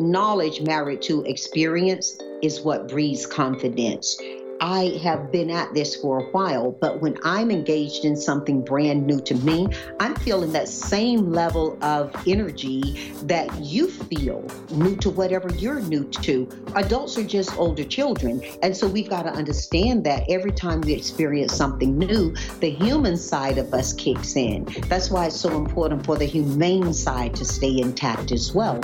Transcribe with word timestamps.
knowledge 0.00 0.60
married 0.62 1.02
to 1.02 1.22
experience 1.24 2.18
is 2.42 2.60
what 2.60 2.88
breeds 2.88 3.26
confidence. 3.26 4.18
I 4.60 4.98
have 5.02 5.32
been 5.32 5.48
at 5.48 5.72
this 5.72 5.96
for 5.96 6.20
a 6.20 6.24
while, 6.32 6.72
but 6.72 7.00
when 7.00 7.16
I'm 7.24 7.50
engaged 7.50 8.04
in 8.04 8.14
something 8.14 8.62
brand 8.62 9.06
new 9.06 9.18
to 9.22 9.34
me, 9.36 9.68
I'm 9.98 10.14
feeling 10.16 10.52
that 10.52 10.68
same 10.68 11.32
level 11.32 11.78
of 11.82 12.14
energy 12.26 13.14
that 13.22 13.48
you 13.58 13.88
feel 13.88 14.44
new 14.70 14.96
to 14.96 15.08
whatever 15.08 15.50
you're 15.54 15.80
new 15.80 16.04
to. 16.04 16.46
Adults 16.74 17.16
are 17.16 17.24
just 17.24 17.56
older 17.56 17.84
children. 17.84 18.42
And 18.62 18.76
so 18.76 18.86
we've 18.86 19.08
got 19.08 19.22
to 19.22 19.30
understand 19.30 20.04
that 20.04 20.24
every 20.28 20.52
time 20.52 20.82
we 20.82 20.92
experience 20.92 21.54
something 21.54 21.96
new, 21.96 22.34
the 22.60 22.70
human 22.70 23.16
side 23.16 23.56
of 23.56 23.72
us 23.72 23.94
kicks 23.94 24.36
in. 24.36 24.66
That's 24.88 25.10
why 25.10 25.26
it's 25.26 25.40
so 25.40 25.56
important 25.56 26.04
for 26.04 26.18
the 26.18 26.26
humane 26.26 26.92
side 26.92 27.34
to 27.36 27.46
stay 27.46 27.80
intact 27.80 28.30
as 28.30 28.52
well. 28.54 28.78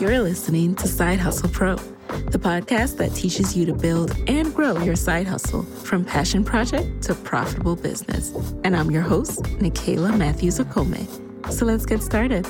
You're 0.00 0.20
listening 0.20 0.74
to 0.76 0.88
Side 0.88 1.18
Hustle 1.18 1.50
Pro 1.50 1.76
the 2.30 2.38
podcast 2.38 2.96
that 2.98 3.14
teaches 3.14 3.56
you 3.56 3.64
to 3.66 3.72
build 3.72 4.14
and 4.28 4.54
grow 4.54 4.78
your 4.78 4.96
side 4.96 5.26
hustle 5.26 5.62
from 5.62 6.04
passion 6.04 6.44
project 6.44 7.02
to 7.02 7.14
profitable 7.14 7.76
business. 7.76 8.30
And 8.64 8.76
I'm 8.76 8.90
your 8.90 9.02
host, 9.02 9.42
Nicaila 9.60 10.16
Matthews 10.16 10.58
Okome. 10.58 11.06
So 11.52 11.64
let's 11.64 11.86
get 11.86 12.02
started. 12.02 12.46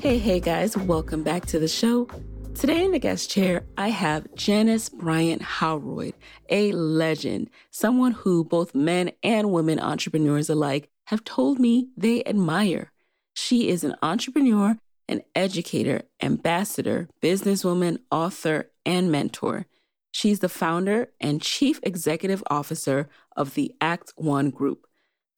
Hey, 0.00 0.18
hey 0.18 0.40
guys, 0.40 0.76
welcome 0.76 1.22
back 1.22 1.46
to 1.46 1.58
the 1.58 1.68
show. 1.68 2.08
Today 2.54 2.84
in 2.84 2.92
the 2.92 2.98
guest 2.98 3.30
chair, 3.30 3.64
I 3.76 3.88
have 3.88 4.34
Janice 4.34 4.88
Bryant 4.88 5.42
Howroyd, 5.42 6.14
a 6.48 6.72
legend, 6.72 7.50
someone 7.70 8.12
who 8.12 8.44
both 8.44 8.74
men 8.74 9.12
and 9.22 9.52
women 9.52 9.78
entrepreneurs 9.80 10.50
alike 10.50 10.90
have 11.04 11.24
told 11.24 11.58
me 11.58 11.88
they 11.96 12.24
admire. 12.24 12.92
She 13.34 13.68
is 13.68 13.84
an 13.84 13.96
entrepreneur 14.02 14.76
an 15.10 15.22
educator, 15.34 16.02
ambassador, 16.22 17.08
businesswoman, 17.20 17.98
author, 18.12 18.70
and 18.86 19.10
mentor. 19.10 19.66
She's 20.12 20.38
the 20.38 20.48
founder 20.48 21.08
and 21.20 21.42
chief 21.42 21.80
executive 21.82 22.44
officer 22.48 23.08
of 23.36 23.54
the 23.54 23.74
Act 23.80 24.12
One 24.16 24.50
Group, 24.50 24.86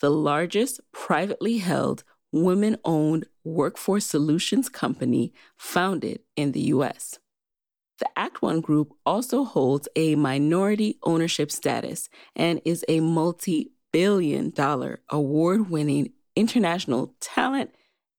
the 0.01 0.11
largest 0.11 0.81
privately 0.93 1.59
held, 1.59 2.05
women 2.33 2.77
owned 2.85 3.27
workforce 3.45 4.07
solutions 4.07 4.69
company 4.69 5.33
founded 5.57 6.21
in 6.37 6.53
the 6.53 6.61
U.S. 6.61 7.19
The 7.99 8.09
Act 8.17 8.43
One 8.43 8.61
Group 8.61 8.93
also 9.07 9.45
holds 9.45 9.89
a 9.97 10.17
minority 10.17 10.99
ownership 11.03 11.51
status 11.51 12.11
and 12.37 12.61
is 12.65 12.85
a 12.89 13.01
multi 13.01 13.73
billion 13.91 14.51
dollar 14.51 15.01
award 15.11 15.71
winning 15.71 16.13
international 16.35 17.15
talent 17.21 17.71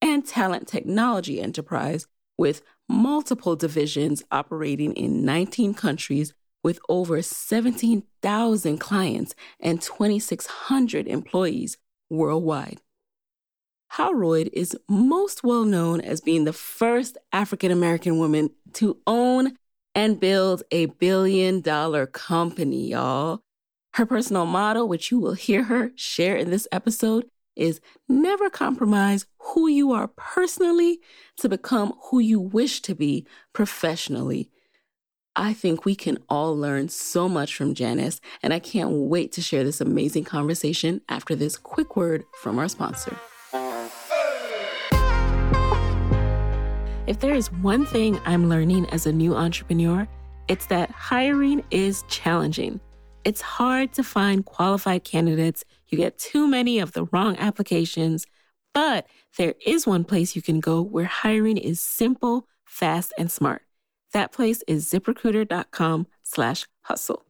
and 0.03 0.27
talent 0.27 0.67
technology 0.67 1.41
enterprise 1.41 2.07
with 2.37 2.61
multiple 2.89 3.55
divisions 3.55 4.21
operating 4.31 4.93
in 4.93 5.23
19 5.23 5.73
countries 5.73 6.33
with 6.61 6.77
over 6.89 7.21
17,000 7.21 8.77
clients 8.79 9.33
and 9.61 9.81
2,600 9.81 11.07
employees 11.07 11.77
worldwide. 12.09 12.81
Howroyd 13.91 14.49
is 14.51 14.75
most 14.89 15.41
well 15.41 15.63
known 15.63 16.01
as 16.01 16.19
being 16.19 16.43
the 16.43 16.53
first 16.53 17.17
African 17.31 17.71
American 17.71 18.19
woman 18.19 18.49
to 18.73 18.97
own 19.07 19.53
and 19.95 20.19
build 20.19 20.63
a 20.71 20.87
billion 20.87 21.61
dollar 21.61 22.07
company, 22.07 22.89
y'all. 22.89 23.39
Her 23.93 24.05
personal 24.05 24.47
motto, 24.47 24.83
which 24.83 25.11
you 25.11 25.19
will 25.19 25.35
hear 25.35 25.63
her 25.63 25.91
share 25.95 26.35
in 26.35 26.49
this 26.49 26.67
episode, 26.71 27.29
is 27.55 27.81
never 28.09 28.49
compromise 28.49 29.25
who 29.39 29.67
you 29.67 29.91
are 29.91 30.07
personally 30.07 30.99
to 31.37 31.49
become 31.49 31.93
who 32.05 32.19
you 32.19 32.39
wish 32.39 32.81
to 32.81 32.95
be 32.95 33.25
professionally. 33.53 34.49
I 35.35 35.53
think 35.53 35.83
we 35.83 35.95
can 35.95 36.19
all 36.29 36.55
learn 36.55 36.89
so 36.89 37.27
much 37.27 37.55
from 37.55 37.73
Janice, 37.73 38.21
and 38.43 38.53
I 38.53 38.59
can't 38.59 38.91
wait 38.91 39.31
to 39.33 39.41
share 39.41 39.63
this 39.63 39.81
amazing 39.81 40.25
conversation 40.25 41.01
after 41.09 41.35
this 41.35 41.57
quick 41.57 41.95
word 41.95 42.23
from 42.41 42.59
our 42.59 42.67
sponsor. 42.67 43.17
If 47.05 47.19
there 47.19 47.33
is 47.33 47.51
one 47.51 47.85
thing 47.85 48.19
I'm 48.25 48.47
learning 48.47 48.89
as 48.91 49.05
a 49.05 49.11
new 49.11 49.35
entrepreneur, 49.35 50.07
it's 50.47 50.67
that 50.67 50.91
hiring 50.91 51.63
is 51.71 52.03
challenging. 52.09 52.79
It's 53.25 53.41
hard 53.41 53.93
to 53.93 54.03
find 54.03 54.45
qualified 54.45 55.03
candidates. 55.03 55.63
You 55.93 55.97
get 55.97 56.17
too 56.17 56.47
many 56.47 56.79
of 56.79 56.93
the 56.93 57.03
wrong 57.11 57.37
applications. 57.37 58.25
But 58.73 59.05
there 59.37 59.53
is 59.63 59.85
one 59.85 60.05
place 60.05 60.35
you 60.35 60.41
can 60.41 60.59
go 60.59 60.81
where 60.81 61.05
hiring 61.05 61.55
is 61.55 61.79
simple, 61.79 62.47
fast, 62.65 63.13
and 63.15 63.29
smart. 63.29 63.61
That 64.11 64.31
place 64.31 64.63
is 64.67 64.91
ziprecruiter.com 64.91 66.07
slash 66.23 66.65
hustle. 66.81 67.27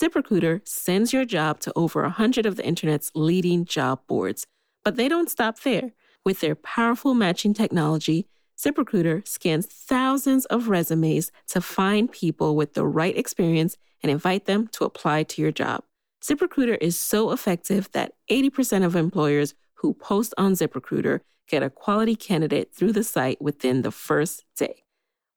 ZipRecruiter 0.00 0.60
sends 0.64 1.12
your 1.12 1.24
job 1.24 1.58
to 1.62 1.72
over 1.74 2.02
100 2.02 2.46
of 2.46 2.54
the 2.54 2.64
internet's 2.64 3.10
leading 3.16 3.64
job 3.64 3.98
boards. 4.06 4.46
But 4.84 4.94
they 4.94 5.08
don't 5.08 5.28
stop 5.28 5.62
there. 5.62 5.90
With 6.24 6.38
their 6.38 6.54
powerful 6.54 7.14
matching 7.14 7.52
technology, 7.52 8.28
ZipRecruiter 8.56 9.26
scans 9.26 9.66
thousands 9.66 10.44
of 10.44 10.68
resumes 10.68 11.32
to 11.48 11.60
find 11.60 12.12
people 12.12 12.54
with 12.54 12.74
the 12.74 12.86
right 12.86 13.18
experience 13.18 13.76
and 14.04 14.12
invite 14.12 14.44
them 14.44 14.68
to 14.68 14.84
apply 14.84 15.24
to 15.24 15.42
your 15.42 15.50
job. 15.50 15.82
ZipRecruiter 16.24 16.78
is 16.80 16.98
so 16.98 17.32
effective 17.32 17.90
that 17.92 18.12
80% 18.30 18.82
of 18.82 18.96
employers 18.96 19.52
who 19.74 19.92
post 19.92 20.32
on 20.38 20.52
ZipRecruiter 20.52 21.20
get 21.48 21.62
a 21.62 21.68
quality 21.68 22.16
candidate 22.16 22.74
through 22.74 22.92
the 22.92 23.04
site 23.04 23.42
within 23.42 23.82
the 23.82 23.90
first 23.90 24.46
day. 24.56 24.84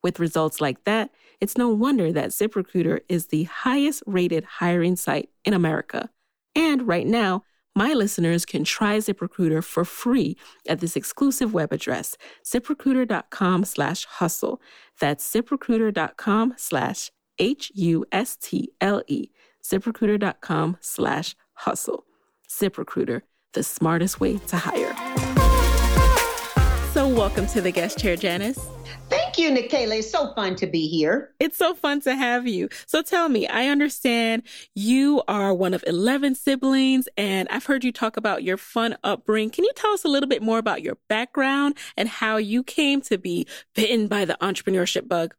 With 0.02 0.18
results 0.18 0.62
like 0.62 0.84
that, 0.84 1.10
it's 1.42 1.58
no 1.58 1.68
wonder 1.68 2.10
that 2.12 2.30
ZipRecruiter 2.30 3.00
is 3.06 3.26
the 3.26 3.44
highest 3.44 4.02
rated 4.06 4.44
hiring 4.44 4.96
site 4.96 5.28
in 5.44 5.52
America. 5.52 6.08
And 6.54 6.88
right 6.88 7.06
now, 7.06 7.42
my 7.76 7.92
listeners 7.92 8.46
can 8.46 8.64
try 8.64 8.96
ZipRecruiter 8.96 9.62
for 9.62 9.84
free 9.84 10.38
at 10.66 10.80
this 10.80 10.96
exclusive 10.96 11.52
web 11.52 11.70
address, 11.70 12.16
ziprecruiter.com 12.46 13.66
slash 13.66 14.06
hustle. 14.06 14.62
That's 14.98 15.30
ziprecruiter.com 15.34 16.54
slash 16.56 17.10
H 17.38 17.70
U 17.74 18.04
S 18.10 18.36
T 18.36 18.72
L 18.80 19.02
E, 19.06 19.28
ziprecruiter.com 19.68 20.78
slash 20.80 21.34
hustle. 21.54 22.04
ZipRecruiter, 22.48 23.22
the 23.52 23.62
smartest 23.62 24.20
way 24.20 24.38
to 24.38 24.56
hire. 24.56 24.94
So, 26.92 27.06
welcome 27.06 27.46
to 27.48 27.60
the 27.60 27.70
guest 27.70 27.98
chair, 27.98 28.16
Janice. 28.16 28.58
Thank 29.08 29.38
you, 29.38 29.50
Nicaila. 29.50 29.98
It's 29.98 30.10
so 30.10 30.32
fun 30.34 30.56
to 30.56 30.66
be 30.66 30.88
here. 30.88 31.34
It's 31.38 31.56
so 31.56 31.74
fun 31.74 32.00
to 32.02 32.14
have 32.14 32.46
you. 32.46 32.68
So 32.86 33.02
tell 33.02 33.28
me, 33.28 33.46
I 33.46 33.66
understand 33.68 34.42
you 34.74 35.22
are 35.28 35.54
one 35.54 35.74
of 35.74 35.84
11 35.86 36.34
siblings, 36.34 37.08
and 37.16 37.48
I've 37.50 37.66
heard 37.66 37.84
you 37.84 37.92
talk 37.92 38.16
about 38.16 38.42
your 38.42 38.56
fun 38.56 38.96
upbringing. 39.04 39.50
Can 39.50 39.64
you 39.64 39.72
tell 39.76 39.92
us 39.92 40.04
a 40.04 40.08
little 40.08 40.28
bit 40.28 40.42
more 40.42 40.58
about 40.58 40.82
your 40.82 40.98
background 41.08 41.76
and 41.96 42.08
how 42.08 42.36
you 42.36 42.62
came 42.62 43.00
to 43.02 43.16
be 43.18 43.46
bitten 43.74 44.08
by 44.08 44.24
the 44.24 44.36
entrepreneurship 44.40 45.08
bug? 45.08 45.34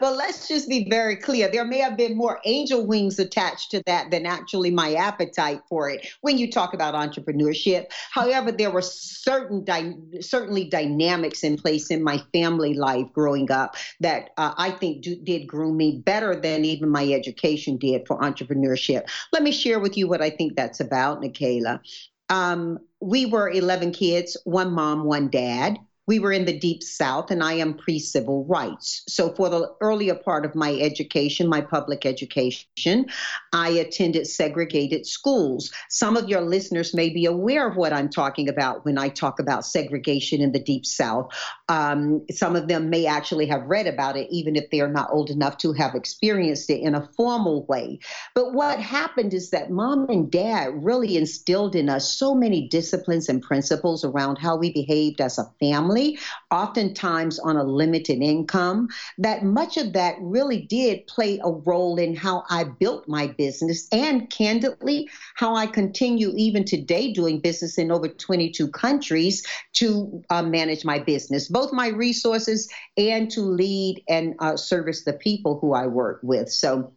Well, 0.00 0.14
let's 0.14 0.46
just 0.46 0.68
be 0.68 0.88
very 0.88 1.16
clear. 1.16 1.50
There 1.50 1.64
may 1.64 1.78
have 1.78 1.96
been 1.96 2.16
more 2.16 2.40
angel 2.44 2.86
wings 2.86 3.18
attached 3.18 3.72
to 3.72 3.82
that 3.86 4.10
than 4.10 4.26
actually 4.26 4.70
my 4.70 4.94
appetite 4.94 5.60
for 5.68 5.90
it 5.90 6.06
when 6.20 6.38
you 6.38 6.50
talk 6.50 6.72
about 6.72 6.94
entrepreneurship. 6.94 7.86
However, 8.12 8.52
there 8.52 8.70
were 8.70 8.82
certain 8.82 9.64
dy- 9.64 10.20
certainly 10.20 10.68
dynamics 10.68 11.42
in 11.42 11.56
place 11.56 11.90
in 11.90 12.04
my 12.04 12.22
family 12.32 12.74
life 12.74 13.06
growing 13.12 13.50
up 13.50 13.76
that 14.00 14.30
uh, 14.36 14.54
I 14.56 14.70
think 14.70 15.02
do, 15.02 15.16
did 15.16 15.46
groom 15.48 15.76
me 15.76 16.00
better 16.04 16.36
than 16.36 16.64
even 16.64 16.90
my 16.90 17.12
education 17.12 17.76
did 17.76 18.06
for 18.06 18.20
entrepreneurship. 18.20 19.08
Let 19.32 19.42
me 19.42 19.50
share 19.50 19.80
with 19.80 19.96
you 19.96 20.06
what 20.06 20.22
I 20.22 20.30
think 20.30 20.54
that's 20.54 20.78
about, 20.80 21.20
Nicaila. 21.22 21.80
Um, 22.28 22.78
we 23.00 23.26
were 23.26 23.50
11 23.50 23.92
kids, 23.92 24.36
one 24.44 24.70
mom, 24.72 25.04
one 25.04 25.28
dad 25.28 25.78
we 26.08 26.18
were 26.18 26.32
in 26.32 26.46
the 26.46 26.58
deep 26.58 26.82
south 26.82 27.30
and 27.30 27.44
i 27.44 27.52
am 27.52 27.74
pre-civil 27.74 28.44
rights. 28.46 29.04
So 29.06 29.30
for 29.34 29.48
the 29.50 29.70
earlier 29.80 30.14
part 30.14 30.44
of 30.44 30.54
my 30.54 30.74
education 30.74 31.46
my 31.48 31.60
public 31.60 32.04
education 32.06 33.06
i 33.52 33.68
attended 33.68 34.26
segregated 34.26 35.06
schools. 35.06 35.70
Some 35.90 36.16
of 36.16 36.28
your 36.28 36.40
listeners 36.40 36.94
may 36.94 37.10
be 37.10 37.26
aware 37.26 37.68
of 37.68 37.76
what 37.76 37.92
i'm 37.92 38.08
talking 38.08 38.48
about 38.48 38.84
when 38.84 38.98
i 38.98 39.08
talk 39.08 39.38
about 39.38 39.66
segregation 39.66 40.40
in 40.40 40.52
the 40.52 40.58
deep 40.58 40.86
south. 40.86 41.30
Um, 41.68 42.24
some 42.30 42.56
of 42.56 42.68
them 42.68 42.88
may 42.88 43.04
actually 43.04 43.46
have 43.46 43.62
read 43.64 43.86
about 43.86 44.16
it 44.16 44.28
even 44.30 44.56
if 44.56 44.70
they're 44.70 44.88
not 44.88 45.10
old 45.12 45.28
enough 45.28 45.58
to 45.58 45.74
have 45.74 45.94
experienced 45.94 46.70
it 46.70 46.80
in 46.80 46.94
a 46.94 47.06
formal 47.16 47.66
way. 47.66 47.98
But 48.34 48.54
what 48.54 48.80
happened 48.80 49.34
is 49.34 49.50
that 49.50 49.70
mom 49.70 50.08
and 50.08 50.30
dad 50.30 50.72
really 50.82 51.18
instilled 51.18 51.76
in 51.76 51.90
us 51.90 52.10
so 52.10 52.34
many 52.34 52.66
disciplines 52.66 53.28
and 53.28 53.42
principles 53.42 54.04
around 54.04 54.38
how 54.38 54.56
we 54.56 54.72
behaved 54.72 55.20
as 55.20 55.36
a 55.38 55.50
family 55.60 55.97
family, 55.98 56.18
oftentimes 56.50 57.38
on 57.38 57.56
a 57.56 57.64
limited 57.64 58.22
income, 58.22 58.88
that 59.18 59.44
much 59.44 59.76
of 59.76 59.92
that 59.92 60.16
really 60.20 60.62
did 60.62 61.06
play 61.06 61.40
a 61.44 61.50
role 61.50 61.98
in 61.98 62.14
how 62.16 62.44
I 62.50 62.64
built 62.64 63.08
my 63.08 63.26
business 63.26 63.88
and 63.92 64.30
candidly, 64.30 65.08
how 65.36 65.54
I 65.54 65.66
continue 65.66 66.32
even 66.36 66.64
today 66.64 67.12
doing 67.12 67.40
business 67.40 67.78
in 67.78 67.90
over 67.90 68.08
22 68.08 68.68
countries 68.68 69.46
to 69.74 70.22
uh, 70.30 70.42
manage 70.42 70.84
my 70.84 70.98
business, 70.98 71.48
both 71.48 71.72
my 71.72 71.88
resources 71.88 72.68
and 72.96 73.30
to 73.30 73.40
lead 73.40 74.02
and 74.08 74.34
uh, 74.38 74.56
service 74.56 75.04
the 75.04 75.12
people 75.12 75.58
who 75.60 75.74
I 75.74 75.86
work 75.86 76.20
with. 76.22 76.50
So 76.50 76.92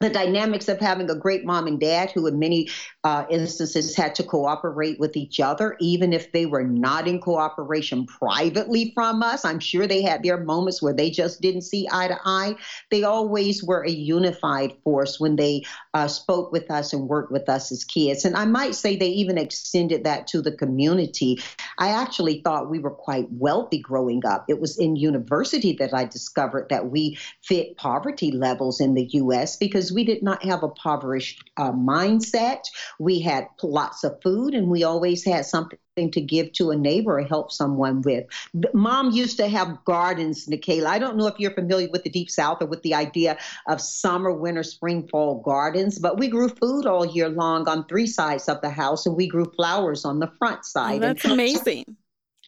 the 0.00 0.10
dynamics 0.10 0.68
of 0.68 0.78
having 0.78 1.08
a 1.08 1.14
great 1.14 1.46
mom 1.46 1.66
and 1.66 1.80
dad 1.80 2.10
who 2.10 2.26
in 2.26 2.38
many 2.38 2.68
uh, 3.02 3.24
instances 3.30 3.96
had 3.96 4.14
to 4.14 4.22
cooperate 4.22 5.00
with 5.00 5.16
each 5.16 5.40
other 5.40 5.74
even 5.80 6.12
if 6.12 6.32
they 6.32 6.44
were 6.44 6.64
not 6.64 7.08
in 7.08 7.18
cooperation 7.18 8.04
privately 8.04 8.92
from 8.94 9.22
us. 9.22 9.42
I'm 9.42 9.58
sure 9.58 9.86
they 9.86 10.02
had 10.02 10.22
their 10.22 10.36
moments 10.36 10.82
where 10.82 10.92
they 10.92 11.08
just 11.08 11.40
didn't 11.40 11.62
see 11.62 11.88
eye 11.90 12.08
to 12.08 12.18
eye. 12.26 12.56
They 12.90 13.04
always 13.04 13.64
were 13.64 13.86
a 13.86 13.90
unified 13.90 14.74
force 14.84 15.18
when 15.18 15.36
they 15.36 15.64
uh, 15.94 16.08
spoke 16.08 16.52
with 16.52 16.70
us 16.70 16.92
and 16.92 17.08
worked 17.08 17.32
with 17.32 17.48
us 17.48 17.72
as 17.72 17.82
kids. 17.82 18.26
And 18.26 18.36
i 18.36 18.44
might 18.44 18.74
say 18.74 18.96
they 18.96 19.08
even 19.08 19.38
extended 19.38 20.04
that 20.04 20.26
to 20.28 20.42
the 20.42 20.52
community. 20.52 21.40
I 21.78 21.88
actually 21.88 22.42
thought 22.42 22.68
we 22.68 22.80
were 22.80 22.90
quite 22.90 23.28
wealthy 23.30 23.80
growing 23.80 24.26
up. 24.26 24.44
It 24.48 24.60
was 24.60 24.78
in 24.78 24.96
university 24.96 25.72
that 25.74 25.94
i 25.94 26.04
discovered 26.04 26.66
that 26.68 26.90
we 26.90 27.16
fit 27.42 27.76
poverty 27.78 28.30
levels 28.30 28.78
in 28.78 28.92
the 28.92 29.06
us 29.06 29.56
because 29.56 29.85
because 29.86 29.94
we 29.94 30.04
did 30.04 30.22
not 30.22 30.44
have 30.44 30.62
a 30.62 30.66
impoverished 30.66 31.48
uh, 31.56 31.72
mindset. 31.72 32.64
We 32.98 33.20
had 33.20 33.48
lots 33.62 34.04
of 34.04 34.20
food 34.22 34.54
and 34.54 34.68
we 34.68 34.82
always 34.84 35.24
had 35.24 35.46
something 35.46 35.78
to 35.96 36.20
give 36.20 36.52
to 36.52 36.70
a 36.70 36.76
neighbor 36.76 37.18
or 37.18 37.22
help 37.22 37.52
someone 37.52 38.02
with. 38.02 38.26
Mom 38.74 39.12
used 39.12 39.36
to 39.38 39.48
have 39.48 39.84
gardens, 39.84 40.46
Nicaila. 40.46 40.86
I 40.86 40.98
don't 40.98 41.16
know 41.16 41.26
if 41.26 41.38
you're 41.38 41.54
familiar 41.54 41.88
with 41.90 42.02
the 42.02 42.10
Deep 42.10 42.30
South 42.30 42.60
or 42.60 42.66
with 42.66 42.82
the 42.82 42.94
idea 42.94 43.38
of 43.68 43.80
summer, 43.80 44.32
winter, 44.32 44.62
spring, 44.62 45.08
fall 45.08 45.40
gardens, 45.42 45.98
but 45.98 46.18
we 46.18 46.28
grew 46.28 46.48
food 46.48 46.86
all 46.86 47.06
year 47.06 47.28
long 47.28 47.68
on 47.68 47.86
three 47.86 48.06
sides 48.06 48.48
of 48.48 48.60
the 48.60 48.70
house 48.70 49.06
and 49.06 49.16
we 49.16 49.28
grew 49.28 49.46
flowers 49.56 50.04
on 50.04 50.18
the 50.18 50.30
front 50.38 50.64
side. 50.64 50.96
Oh, 50.96 51.06
that's 51.06 51.24
and, 51.24 51.32
amazing. 51.32 51.96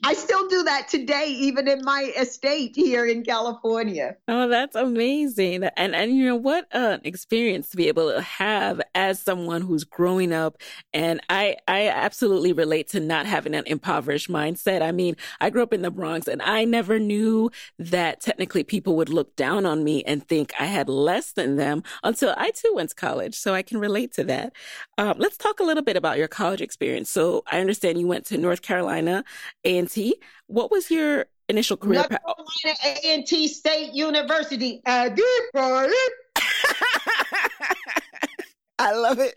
I 0.04 0.14
still 0.14 0.46
do 0.48 0.62
that 0.64 0.88
today, 0.88 1.26
even 1.28 1.66
in 1.66 1.84
my 1.84 2.12
estate 2.16 2.76
here 2.76 3.04
in 3.04 3.24
California. 3.24 4.16
Oh, 4.28 4.48
that's 4.48 4.76
amazing. 4.76 5.64
And 5.76 5.94
and 5.94 6.16
you 6.16 6.24
know 6.24 6.36
what 6.36 6.66
an 6.72 7.00
experience 7.04 7.68
to 7.70 7.76
be 7.76 7.88
able 7.88 8.12
to 8.12 8.20
have 8.20 8.80
as 8.94 9.20
someone 9.20 9.62
who's 9.62 9.84
growing 9.84 10.32
up. 10.32 10.58
And 10.94 11.20
I 11.28 11.56
I 11.66 11.88
absolutely 11.88 12.52
relate 12.52 12.88
to 12.90 13.00
not 13.00 13.26
having 13.26 13.54
an 13.54 13.64
impoverished 13.66 14.30
mindset. 14.30 14.82
I 14.82 14.92
mean, 14.92 15.16
I 15.40 15.50
grew 15.50 15.62
up 15.62 15.72
in 15.72 15.82
the 15.82 15.90
Bronx 15.90 16.28
and 16.28 16.42
I 16.42 16.64
never 16.64 16.98
knew 16.98 17.50
that 17.78 18.20
technically 18.20 18.62
people 18.62 18.94
would 18.96 19.08
look 19.08 19.34
down 19.34 19.66
on 19.66 19.82
me 19.82 20.04
and 20.04 20.26
think 20.26 20.52
I 20.60 20.66
had 20.66 20.88
less 20.88 21.32
than 21.32 21.56
them 21.56 21.82
until 22.04 22.34
I 22.36 22.52
too 22.52 22.72
went 22.74 22.90
to 22.90 22.94
college. 22.96 23.34
So 23.34 23.52
I 23.52 23.62
can 23.62 23.78
relate 23.78 24.12
to 24.14 24.24
that. 24.24 24.52
Um, 24.96 25.16
let's 25.18 25.36
talk 25.36 25.58
a 25.58 25.64
little 25.64 25.82
bit 25.82 25.96
about 25.96 26.18
your 26.18 26.28
college 26.28 26.60
experience. 26.60 27.10
So 27.10 27.42
I 27.50 27.60
understand 27.60 27.98
you 27.98 28.06
went 28.06 28.26
to 28.26 28.38
North 28.38 28.62
Carolina 28.62 29.24
and 29.64 29.87
A&T. 29.88 30.16
What 30.46 30.70
was 30.70 30.90
your 30.90 31.26
initial 31.48 31.76
career? 31.76 32.04
Carolina 32.04 32.78
A&T 33.04 33.48
State 33.48 33.94
University. 33.94 34.80
Uh, 34.86 35.10
I 38.80 38.92
love 38.92 39.18
it. 39.18 39.34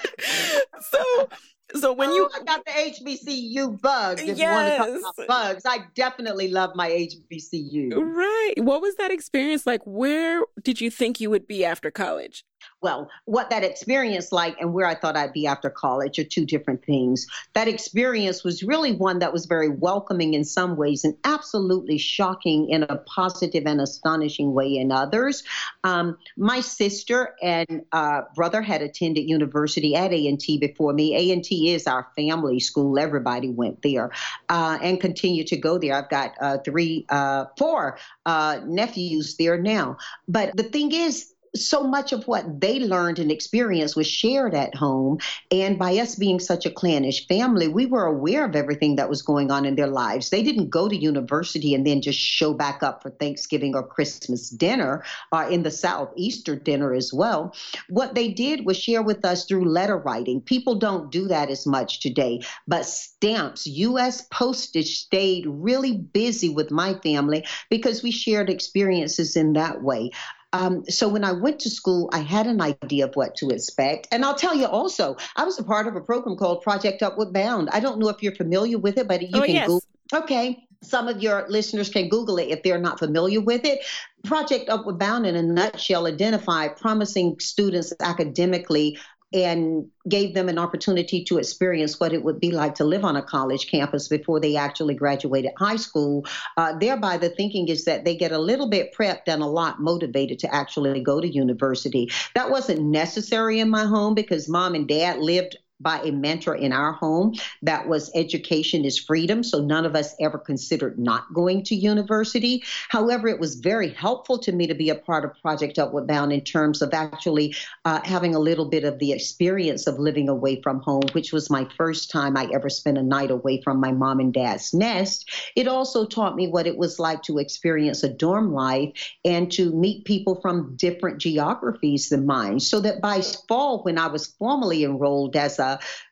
So, 0.82 1.30
so 1.76 1.94
when 1.94 2.10
oh, 2.10 2.16
you 2.16 2.30
I 2.40 2.44
got 2.44 2.64
the 2.66 2.72
HBCU 2.72 3.82
bug, 3.82 4.20
just 4.20 4.38
yes. 4.38 4.80
want 4.80 4.94
to 4.94 5.02
talk 5.02 5.14
about 5.16 5.28
bugs. 5.28 5.64
I 5.66 5.80
definitely 5.96 6.50
love 6.50 6.72
my 6.76 6.90
HBCU. 6.90 7.96
Right. 7.96 8.54
What 8.58 8.82
was 8.82 8.96
that 8.98 9.10
experience 9.10 9.66
like? 9.66 9.82
Where 9.86 10.44
did 10.62 10.80
you 10.80 10.92
think 10.92 11.20
you 11.20 11.30
would 11.30 11.48
be 11.48 11.66
after 11.66 11.90
college? 11.90 12.44
Well, 12.82 13.10
what 13.26 13.50
that 13.52 13.64
experience 13.64 14.32
like 14.32 14.60
and 14.60 14.74
where 14.74 14.88
I 14.88 14.96
thought 14.96 15.16
I'd 15.16 15.34
be 15.34 15.46
after 15.46 15.70
college 15.70 16.18
are 16.18 16.24
two 16.24 16.46
different 16.46 16.84
things. 16.84 17.28
That 17.54 17.68
experience 17.68 18.44
was 18.44 18.64
really 18.64 18.94
one 18.94 19.20
that 19.20 19.32
was 19.32 19.46
very 19.46 19.70
welcoming 19.70 20.34
in 20.34 20.44
some 20.44 20.76
ways 20.76 21.04
and 21.04 21.16
absolutely 21.24 22.00
shocking 22.00 22.70
in 22.70 22.84
a 22.84 22.98
positive 22.98 23.66
and 23.68 23.80
astonishing 23.80 24.54
way 24.54 24.76
in 24.78 24.92
others. 24.92 25.44
Um, 25.84 26.18
my 26.38 26.62
sister 26.62 27.36
and 27.42 27.86
uh, 27.92 28.22
brother 28.36 28.62
had 28.64 28.82
attended 28.82 29.30
university 29.30 29.96
at 29.96 30.12
A&T 30.12 30.58
before 30.58 30.94
me. 30.94 31.32
A&T 31.32 31.74
is 31.74 31.86
our 31.86 32.08
family 32.16 32.60
school. 32.60 32.98
Everybody 32.98 33.50
went 33.50 33.84
there 33.84 34.12
uh, 34.50 34.80
and 34.82 35.00
continue 35.00 35.44
to 35.44 35.58
go 35.58 35.78
there. 35.78 35.94
I've 35.94 36.10
got 36.10 36.32
uh, 36.42 36.58
three, 36.66 37.06
uh, 37.10 37.46
four 37.58 38.00
uh, 38.26 38.60
nephews 38.66 39.36
there 39.38 39.60
now. 39.60 39.98
But 40.28 40.58
the 40.58 40.64
thing 40.64 40.92
is, 40.92 41.32
so 41.56 41.84
much 41.84 42.14
of 42.14 42.28
what 42.28 42.62
they 42.62 42.80
learned 42.80 43.20
and 43.20 43.32
experienced 43.32 43.96
was 43.96 44.08
shared 44.08 44.54
at 44.54 44.76
home. 44.76 45.20
And 45.52 45.78
by 45.78 45.98
us 45.98 46.16
being 46.16 46.40
such 46.40 46.66
a 46.66 46.72
clannish 46.72 47.28
family, 47.28 47.68
we 47.68 47.86
were 47.86 48.06
aware 48.06 48.46
of 48.46 48.56
everything 48.56 48.96
that 48.96 49.10
was 49.10 49.22
going 49.22 49.52
on 49.52 49.66
in 49.66 49.76
their 49.76 49.88
lives. 49.88 50.30
They 50.30 50.44
didn't 50.44 50.70
go 50.70 50.88
to 50.88 50.96
university 50.96 51.74
and 51.74 51.86
then 51.86 52.02
just 52.02 52.20
show 52.20 52.54
back 52.54 52.84
up 52.84 53.02
for 53.02 53.10
Thanksgiving 53.10 53.76
or 53.76 53.86
Christmas 53.86 54.50
dinner, 54.50 55.04
or 55.32 55.44
uh, 55.44 55.50
in 55.50 55.64
the 55.64 55.72
South, 55.72 56.12
Easter 56.16 56.56
dinner 56.56 56.94
as 56.94 57.14
well. 57.14 57.54
What 57.90 58.16
they 58.16 58.30
did 58.30 58.66
was 58.66 58.78
share 58.78 59.02
with 59.02 59.26
us 59.26 59.46
through 59.46 59.66
letter 59.66 59.98
writing. 59.98 60.42
People 60.42 60.76
don't 60.76 61.12
do 61.12 61.28
that 61.28 61.50
as 61.50 61.68
much 61.68 62.00
today, 62.00 62.42
but 62.68 62.86
stamps, 62.86 63.68
U.S. 63.68 64.26
postage 64.32 65.00
stayed 65.00 65.46
really 65.48 65.98
busy 65.98 66.50
with 66.50 66.72
my 66.72 66.94
family 66.96 67.46
because 67.70 68.04
we 68.04 68.12
shared 68.12 68.50
experiences 68.50 69.36
in 69.36 69.54
that 69.54 69.82
way. 69.82 70.12
Um, 70.54 70.86
so 70.90 71.08
when 71.08 71.24
I 71.24 71.32
went 71.32 71.60
to 71.62 71.70
school, 71.70 72.10
I 72.12 72.20
had 72.20 72.48
an 72.48 72.62
idea 72.62 73.06
of 73.06 73.16
what 73.16 73.36
to 73.38 73.50
expect. 73.50 74.08
And 74.12 74.26
I'll 74.26 74.36
tell 74.36 74.56
you 74.56 74.66
also, 74.66 75.16
I 75.36 75.44
was 75.44 75.58
a 75.60 75.64
part 75.64 75.88
of 75.88 75.96
a 75.96 76.02
program 76.02 76.36
called 76.36 76.62
Project 76.62 77.02
Upward 77.02 77.32
Bound. 77.34 77.70
I 77.72 77.80
don't 77.80 78.00
know 78.00 78.10
if 78.10 78.22
you're 78.22 78.36
familiar 78.36 78.78
with 78.78 78.98
it, 78.98 79.08
but 79.08 79.22
you 79.22 79.30
oh, 79.34 79.42
can 79.42 79.56
yes. 79.56 79.68
Google. 79.68 79.84
Okay. 80.14 80.68
Some 80.84 81.08
of 81.08 81.22
your 81.22 81.46
listeners 81.48 81.90
can 81.90 82.10
Google 82.10 82.40
it 82.40 82.50
if 82.50 82.64
they're 82.64 82.80
not 82.80 82.98
familiar 82.98 83.40
with 83.40 83.66
it. 83.66 83.80
Project 84.24 84.68
Upward 84.68 84.98
Bound, 84.98 85.28
in 85.28 85.36
a 85.36 85.44
nutshell, 85.44 86.08
identify 86.08 86.68
promising 86.68 87.40
students 87.40 87.94
academically 88.00 88.98
and 89.34 89.88
gave 90.10 90.34
them 90.34 90.50
an 90.50 90.58
opportunity 90.58 91.24
to 91.24 91.38
experience 91.38 92.00
what 92.00 92.14
it 92.14 92.24
would 92.24 92.40
be 92.40 92.52
like 92.52 92.76
to 92.76 92.84
live 92.84 93.06
on 93.06 93.16
a 93.16 93.22
college 93.22 93.70
campus 93.70 94.08
before 94.08 94.40
they 94.40 94.56
actually 94.56 94.94
graduated 94.94 95.52
high 95.58 95.76
school. 95.76 96.26
Uh, 96.58 96.78
thereby, 96.78 97.18
the 97.18 97.30
thinking 97.30 97.68
is 97.68 97.86
that 97.86 98.04
they 98.04 98.16
get 98.16 98.32
a 98.32 98.38
little 98.38 98.70
bit 98.70 98.94
prepped 98.94 99.28
and 99.28 99.42
a 99.42 99.48
lot 99.48 99.80
motivated 99.80 100.40
to 100.40 100.54
actually 100.54 101.02
go 101.02 101.22
to 101.22 101.28
university. 101.28 102.10
That 102.36 102.50
wasn't 102.50 102.82
necessary 102.82 103.60
in 103.60 103.70
my 103.70 103.86
home 103.86 104.16
because 104.16 104.50
mom 104.50 104.76
and 104.76 104.88
dad 104.88 105.20
lived 105.20 105.58
by 105.82 106.02
a 106.02 106.12
mentor 106.12 106.56
in 106.56 106.72
our 106.72 106.94
home 106.94 107.34
that 107.62 107.88
was 107.88 108.12
education 108.16 108.86
is 108.86 108.98
freedom. 109.00 109.44
So 109.44 109.62
none 109.62 109.86
of 109.86 109.96
us 109.96 110.16
ever 110.20 110.38
considered 110.38 110.98
not 111.00 111.34
going 111.34 111.64
to 111.66 111.76
university. 111.76 112.64
However, 112.90 113.28
it 113.28 113.40
was 113.40 113.56
very 113.56 113.90
helpful 113.90 114.38
to 114.40 114.52
me 114.52 114.68
to 114.68 114.74
be 114.74 114.90
a 114.90 114.96
part 114.96 115.26
of 115.26 115.40
Project 115.42 115.80
Upward 115.80 116.08
Bound 116.08 116.34
in 116.34 116.42
terms 116.42 116.82
of 116.82 116.94
actually 116.94 117.56
uh, 117.86 118.02
having 118.04 118.36
a 118.36 118.40
little 118.40 118.66
bit 118.66 118.84
of 118.84 119.00
the 119.00 119.12
experience 119.12 119.88
of 119.88 120.00
living 120.00 120.30
away 120.30 120.62
from 120.62 120.80
home, 120.82 121.04
which 121.14 121.32
was 121.32 121.50
my 121.50 121.68
first 121.78 122.12
time 122.12 122.38
I 122.38 122.50
ever 122.54 122.70
spent 122.70 122.98
a 122.98 123.04
night 123.04 123.32
away 123.32 123.62
from 123.62 123.80
my 123.80 123.92
mom 123.92 124.20
and 124.20 124.34
dad's 124.34 124.74
nest. 124.74 125.30
It 125.56 125.68
also 125.68 126.06
taught 126.06 126.36
me 126.36 126.48
what 126.48 126.68
it 126.68 126.78
was 126.78 127.00
like 127.00 127.24
to 127.24 127.38
experience 127.38 128.04
a 128.04 128.10
dorm 128.10 128.54
life 128.54 128.92
and 129.24 129.52
to 129.54 129.72
meet 129.72 130.06
people 130.06 130.40
from 130.42 130.76
different 130.76 131.20
geographies 131.20 132.10
than 132.10 132.26
mine. 132.26 132.60
So 132.60 132.80
that 132.82 133.02
by 133.02 133.22
fall, 133.48 133.84
when 133.84 133.98
I 133.98 134.08
was 134.08 134.28
formally 134.28 134.84
enrolled 134.84 135.36
as 135.36 135.60
a 135.60 135.71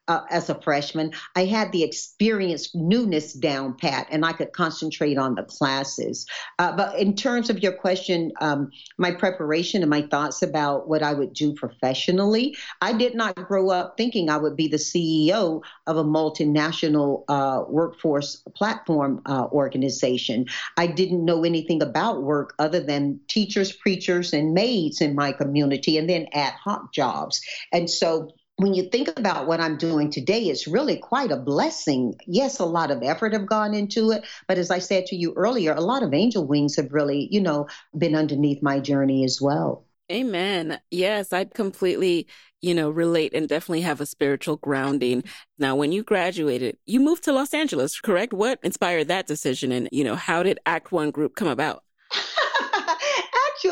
uh, 0.10 0.22
as 0.30 0.50
a 0.50 0.60
freshman, 0.62 1.12
I 1.36 1.46
had 1.46 1.72
the 1.72 1.84
experience 1.84 2.74
newness 2.74 3.32
down 3.32 3.76
pat, 3.76 4.08
and 4.10 4.26
I 4.26 4.34
could 4.34 4.52
concentrate 4.54 5.18
on 5.18 5.36
the 5.36 5.44
classes. 5.44 6.26
Uh, 6.58 6.76
but 6.76 6.98
in 6.98 7.16
terms 7.16 7.50
of 7.50 7.60
your 7.60 7.74
question, 7.74 8.32
um, 8.42 8.72
my 8.98 9.12
preparation 9.12 9.84
and 9.84 9.90
my 9.90 10.02
thoughts 10.02 10.42
about 10.42 10.90
what 10.90 11.04
I 11.04 11.14
would 11.14 11.34
do 11.34 11.54
professionally, 11.54 12.58
I 12.82 12.94
did 12.94 13.14
not 13.14 13.36
grow 13.36 13.70
up 13.70 13.98
thinking 13.98 14.30
I 14.30 14.38
would 14.38 14.56
be 14.56 14.68
the 14.68 14.78
CEO 14.78 15.62
of 15.86 15.98
a 15.98 16.04
multinational 16.04 17.24
uh, 17.28 17.66
workforce 17.70 18.38
platform 18.56 19.22
uh, 19.28 19.46
organization. 19.52 20.48
I 20.76 20.88
didn't 20.88 21.24
know 21.24 21.44
anything 21.44 21.84
about 21.84 22.24
work 22.24 22.56
other 22.58 22.80
than 22.80 23.20
teachers, 23.28 23.72
preachers, 23.72 24.34
and 24.34 24.56
maids 24.56 25.02
in 25.02 25.14
my 25.14 25.34
community, 25.34 26.00
and 26.00 26.10
then 26.10 26.28
ad 26.34 26.54
hoc 26.54 26.92
jobs. 26.94 27.42
And 27.72 27.88
so 27.88 28.32
when 28.60 28.74
you 28.74 28.90
think 28.90 29.08
about 29.18 29.48
what 29.48 29.62
I'm 29.62 29.78
doing 29.78 30.12
today, 30.12 30.44
it's 30.44 30.68
really 30.68 30.98
quite 30.98 31.32
a 31.32 31.38
blessing. 31.38 32.16
Yes, 32.28 32.60
a 32.60 32.66
lot 32.66 32.92
of 32.92 33.02
effort 33.02 33.32
have 33.32 33.46
gone 33.46 33.74
into 33.74 34.12
it, 34.12 34.26
but 34.50 34.58
as 34.58 34.70
I 34.70 34.80
said 34.80 35.06
to 35.08 35.16
you 35.16 35.34
earlier, 35.38 35.72
a 35.72 35.80
lot 35.80 36.04
of 36.04 36.14
angel 36.14 36.46
wings 36.46 36.76
have 36.76 36.92
really, 36.92 37.30
you 37.32 37.40
know, 37.40 37.68
been 37.98 38.16
underneath 38.16 38.62
my 38.62 38.82
journey 38.82 39.24
as 39.24 39.40
well. 39.42 39.86
Amen. 40.12 40.78
Yes, 40.92 41.32
I 41.32 41.46
completely, 41.46 42.28
you 42.62 42.74
know, 42.74 42.90
relate 42.90 43.34
and 43.34 43.48
definitely 43.48 43.82
have 43.82 44.02
a 44.02 44.06
spiritual 44.06 44.58
grounding. 44.58 45.24
Now, 45.58 45.78
when 45.78 45.94
you 45.94 46.04
graduated, 46.04 46.78
you 46.86 47.00
moved 47.00 47.24
to 47.26 47.32
Los 47.32 47.54
Angeles, 47.54 48.02
correct? 48.02 48.34
What 48.34 48.60
inspired 48.62 49.08
that 49.08 49.26
decision 49.26 49.72
and, 49.72 49.88
you 49.94 50.04
know, 50.04 50.16
how 50.16 50.44
did 50.44 50.60
Act 50.66 50.92
One 50.92 51.12
Group 51.12 51.36
come 51.36 51.48
about? 51.48 51.86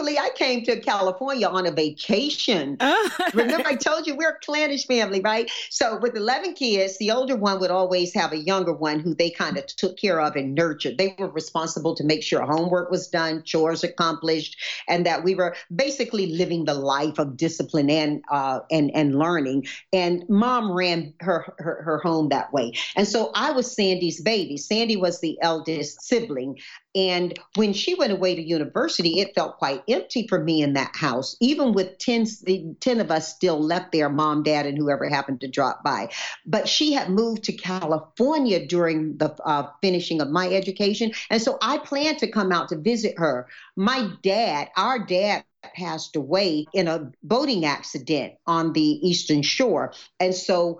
Actually, 0.07 0.19
I 0.19 0.29
came 0.35 0.63
to 0.63 0.79
California 0.79 1.47
on 1.47 1.65
a 1.65 1.71
vacation. 1.71 2.77
Oh. 2.89 3.09
Remember, 3.33 3.67
I 3.67 3.75
told 3.75 4.07
you 4.07 4.15
we're 4.15 4.29
a 4.29 4.39
clannish 4.39 4.85
family, 4.87 5.19
right? 5.19 5.51
So, 5.69 5.97
with 5.97 6.15
11 6.15 6.53
kids, 6.53 6.97
the 6.99 7.11
older 7.11 7.35
one 7.35 7.59
would 7.59 7.71
always 7.71 8.13
have 8.13 8.31
a 8.31 8.37
younger 8.37 8.71
one 8.71 8.99
who 8.99 9.13
they 9.13 9.29
kind 9.29 9.57
of 9.57 9.65
took 9.65 9.97
care 9.97 10.21
of 10.21 10.35
and 10.35 10.55
nurtured. 10.55 10.97
They 10.97 11.15
were 11.17 11.29
responsible 11.29 11.95
to 11.95 12.03
make 12.03 12.23
sure 12.23 12.41
homework 12.41 12.89
was 12.89 13.07
done, 13.07 13.43
chores 13.43 13.83
accomplished, 13.83 14.57
and 14.87 15.05
that 15.05 15.23
we 15.23 15.35
were 15.35 15.55
basically 15.75 16.27
living 16.27 16.65
the 16.65 16.75
life 16.75 17.19
of 17.19 17.35
discipline 17.35 17.89
and 17.89 18.23
uh, 18.31 18.59
and 18.71 18.91
and 18.93 19.17
learning. 19.17 19.65
And 19.91 20.23
mom 20.29 20.71
ran 20.71 21.13
her, 21.19 21.53
her 21.57 21.81
her 21.83 21.99
home 21.99 22.29
that 22.29 22.53
way. 22.53 22.73
And 22.95 23.07
so 23.07 23.31
I 23.35 23.51
was 23.51 23.75
Sandy's 23.75 24.21
baby. 24.21 24.57
Sandy 24.57 24.95
was 24.95 25.19
the 25.19 25.37
eldest 25.41 26.01
sibling. 26.03 26.59
And 26.95 27.37
when 27.55 27.73
she 27.73 27.93
went 27.93 28.11
away 28.11 28.35
to 28.35 28.41
university, 28.41 29.19
it 29.19 29.35
felt 29.35 29.57
quite 29.57 29.83
empty 29.97 30.27
for 30.27 30.43
me 30.43 30.61
in 30.61 30.73
that 30.73 30.95
house, 30.95 31.35
even 31.39 31.73
with 31.73 31.97
10, 31.97 32.77
10 32.79 32.99
of 32.99 33.11
us 33.11 33.33
still 33.33 33.59
left 33.59 33.91
there 33.91 34.09
mom, 34.09 34.43
dad, 34.43 34.65
and 34.65 34.77
whoever 34.77 35.09
happened 35.09 35.41
to 35.41 35.47
drop 35.47 35.83
by. 35.83 36.09
But 36.45 36.67
she 36.67 36.93
had 36.93 37.09
moved 37.09 37.43
to 37.45 37.53
California 37.53 38.65
during 38.65 39.17
the 39.17 39.35
uh, 39.43 39.69
finishing 39.81 40.21
of 40.21 40.29
my 40.29 40.47
education. 40.49 41.11
And 41.29 41.41
so 41.41 41.57
I 41.61 41.79
planned 41.79 42.19
to 42.19 42.31
come 42.31 42.51
out 42.51 42.69
to 42.69 42.77
visit 42.77 43.15
her. 43.17 43.47
My 43.75 44.09
dad, 44.23 44.69
our 44.77 44.99
dad, 44.99 45.43
passed 45.75 46.15
away 46.15 46.65
in 46.73 46.87
a 46.87 47.11
boating 47.23 47.65
accident 47.65 48.35
on 48.45 48.73
the 48.73 48.81
eastern 48.81 49.41
shore. 49.41 49.93
And 50.19 50.33
so 50.33 50.79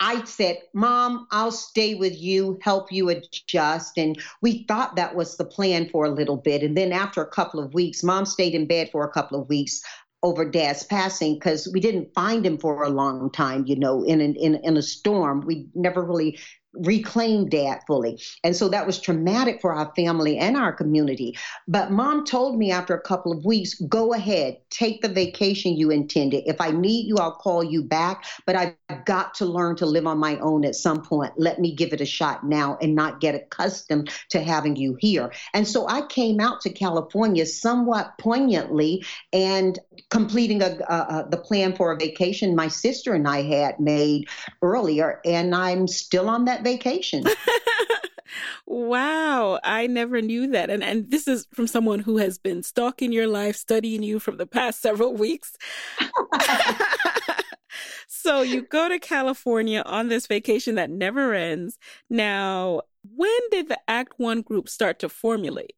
I 0.00 0.24
said, 0.24 0.58
Mom, 0.74 1.26
I'll 1.30 1.52
stay 1.52 1.94
with 1.94 2.16
you, 2.20 2.58
help 2.62 2.92
you 2.92 3.08
adjust. 3.08 3.96
And 3.96 4.20
we 4.42 4.64
thought 4.64 4.96
that 4.96 5.14
was 5.14 5.36
the 5.36 5.44
plan 5.44 5.88
for 5.88 6.04
a 6.04 6.10
little 6.10 6.36
bit. 6.36 6.62
And 6.62 6.76
then 6.76 6.92
after 6.92 7.22
a 7.22 7.30
couple 7.30 7.60
of 7.60 7.72
weeks, 7.72 8.02
Mom 8.02 8.26
stayed 8.26 8.54
in 8.54 8.66
bed 8.66 8.90
for 8.90 9.04
a 9.04 9.10
couple 9.12 9.40
of 9.40 9.48
weeks 9.48 9.80
over 10.22 10.44
dad's 10.44 10.82
passing 10.82 11.34
because 11.34 11.68
we 11.72 11.80
didn't 11.80 12.12
find 12.14 12.44
him 12.44 12.58
for 12.58 12.82
a 12.82 12.88
long 12.88 13.30
time, 13.30 13.64
you 13.66 13.76
know, 13.76 14.02
in, 14.02 14.20
an, 14.20 14.34
in, 14.36 14.56
in 14.56 14.76
a 14.76 14.82
storm. 14.82 15.42
We 15.46 15.68
never 15.74 16.02
really 16.02 16.38
reclaim 16.80 17.48
dad 17.48 17.80
fully. 17.86 18.20
And 18.44 18.54
so 18.54 18.68
that 18.68 18.86
was 18.86 19.00
traumatic 19.00 19.60
for 19.60 19.72
our 19.72 19.92
family 19.94 20.38
and 20.38 20.56
our 20.56 20.72
community. 20.72 21.36
But 21.68 21.90
mom 21.90 22.24
told 22.24 22.58
me 22.58 22.70
after 22.70 22.94
a 22.94 23.00
couple 23.00 23.32
of 23.32 23.44
weeks, 23.44 23.74
go 23.74 24.12
ahead, 24.12 24.58
take 24.70 25.02
the 25.02 25.08
vacation 25.08 25.76
you 25.76 25.90
intended. 25.90 26.44
If 26.46 26.60
I 26.60 26.70
need 26.70 27.06
you, 27.06 27.16
I'll 27.16 27.36
call 27.36 27.62
you 27.62 27.82
back. 27.82 28.24
But 28.46 28.56
I've 28.56 29.04
got 29.04 29.34
to 29.34 29.46
learn 29.46 29.76
to 29.76 29.86
live 29.86 30.06
on 30.06 30.18
my 30.18 30.38
own 30.38 30.64
at 30.64 30.74
some 30.74 31.02
point. 31.02 31.32
Let 31.36 31.60
me 31.60 31.74
give 31.74 31.92
it 31.92 32.00
a 32.00 32.06
shot 32.06 32.44
now 32.44 32.78
and 32.80 32.94
not 32.94 33.20
get 33.20 33.34
accustomed 33.34 34.10
to 34.30 34.40
having 34.40 34.76
you 34.76 34.96
here. 35.00 35.32
And 35.54 35.66
so 35.66 35.88
I 35.88 36.06
came 36.06 36.40
out 36.40 36.60
to 36.62 36.70
California 36.70 37.46
somewhat 37.46 38.14
poignantly 38.18 39.04
and 39.32 39.78
completing 40.10 40.62
a, 40.62 40.78
a, 40.88 40.94
a, 40.94 41.26
the 41.30 41.36
plan 41.36 41.74
for 41.74 41.92
a 41.92 41.96
vacation 41.96 42.56
my 42.56 42.68
sister 42.68 43.14
and 43.14 43.28
I 43.28 43.42
had 43.42 43.80
made 43.80 44.28
earlier. 44.62 45.20
And 45.24 45.54
I'm 45.54 45.86
still 45.86 46.28
on 46.28 46.46
that 46.46 46.62
vacation. 46.66 47.24
wow, 48.66 49.60
I 49.62 49.86
never 49.86 50.20
knew 50.20 50.48
that. 50.48 50.68
And 50.68 50.82
and 50.82 51.10
this 51.10 51.28
is 51.28 51.46
from 51.52 51.66
someone 51.66 52.00
who 52.00 52.18
has 52.18 52.38
been 52.38 52.62
stalking 52.62 53.12
your 53.12 53.28
life, 53.28 53.56
studying 53.56 54.02
you 54.02 54.18
from 54.18 54.36
the 54.36 54.46
past 54.46 54.82
several 54.82 55.14
weeks. 55.14 55.56
so 58.08 58.42
you 58.42 58.62
go 58.62 58.88
to 58.88 58.98
California 58.98 59.82
on 59.86 60.08
this 60.08 60.26
vacation 60.26 60.74
that 60.74 60.90
never 60.90 61.34
ends. 61.34 61.78
Now, 62.10 62.82
when 63.14 63.40
did 63.50 63.68
the 63.68 63.78
Act 63.88 64.14
1 64.16 64.42
group 64.42 64.68
start 64.68 64.98
to 65.00 65.08
formulate? 65.08 65.76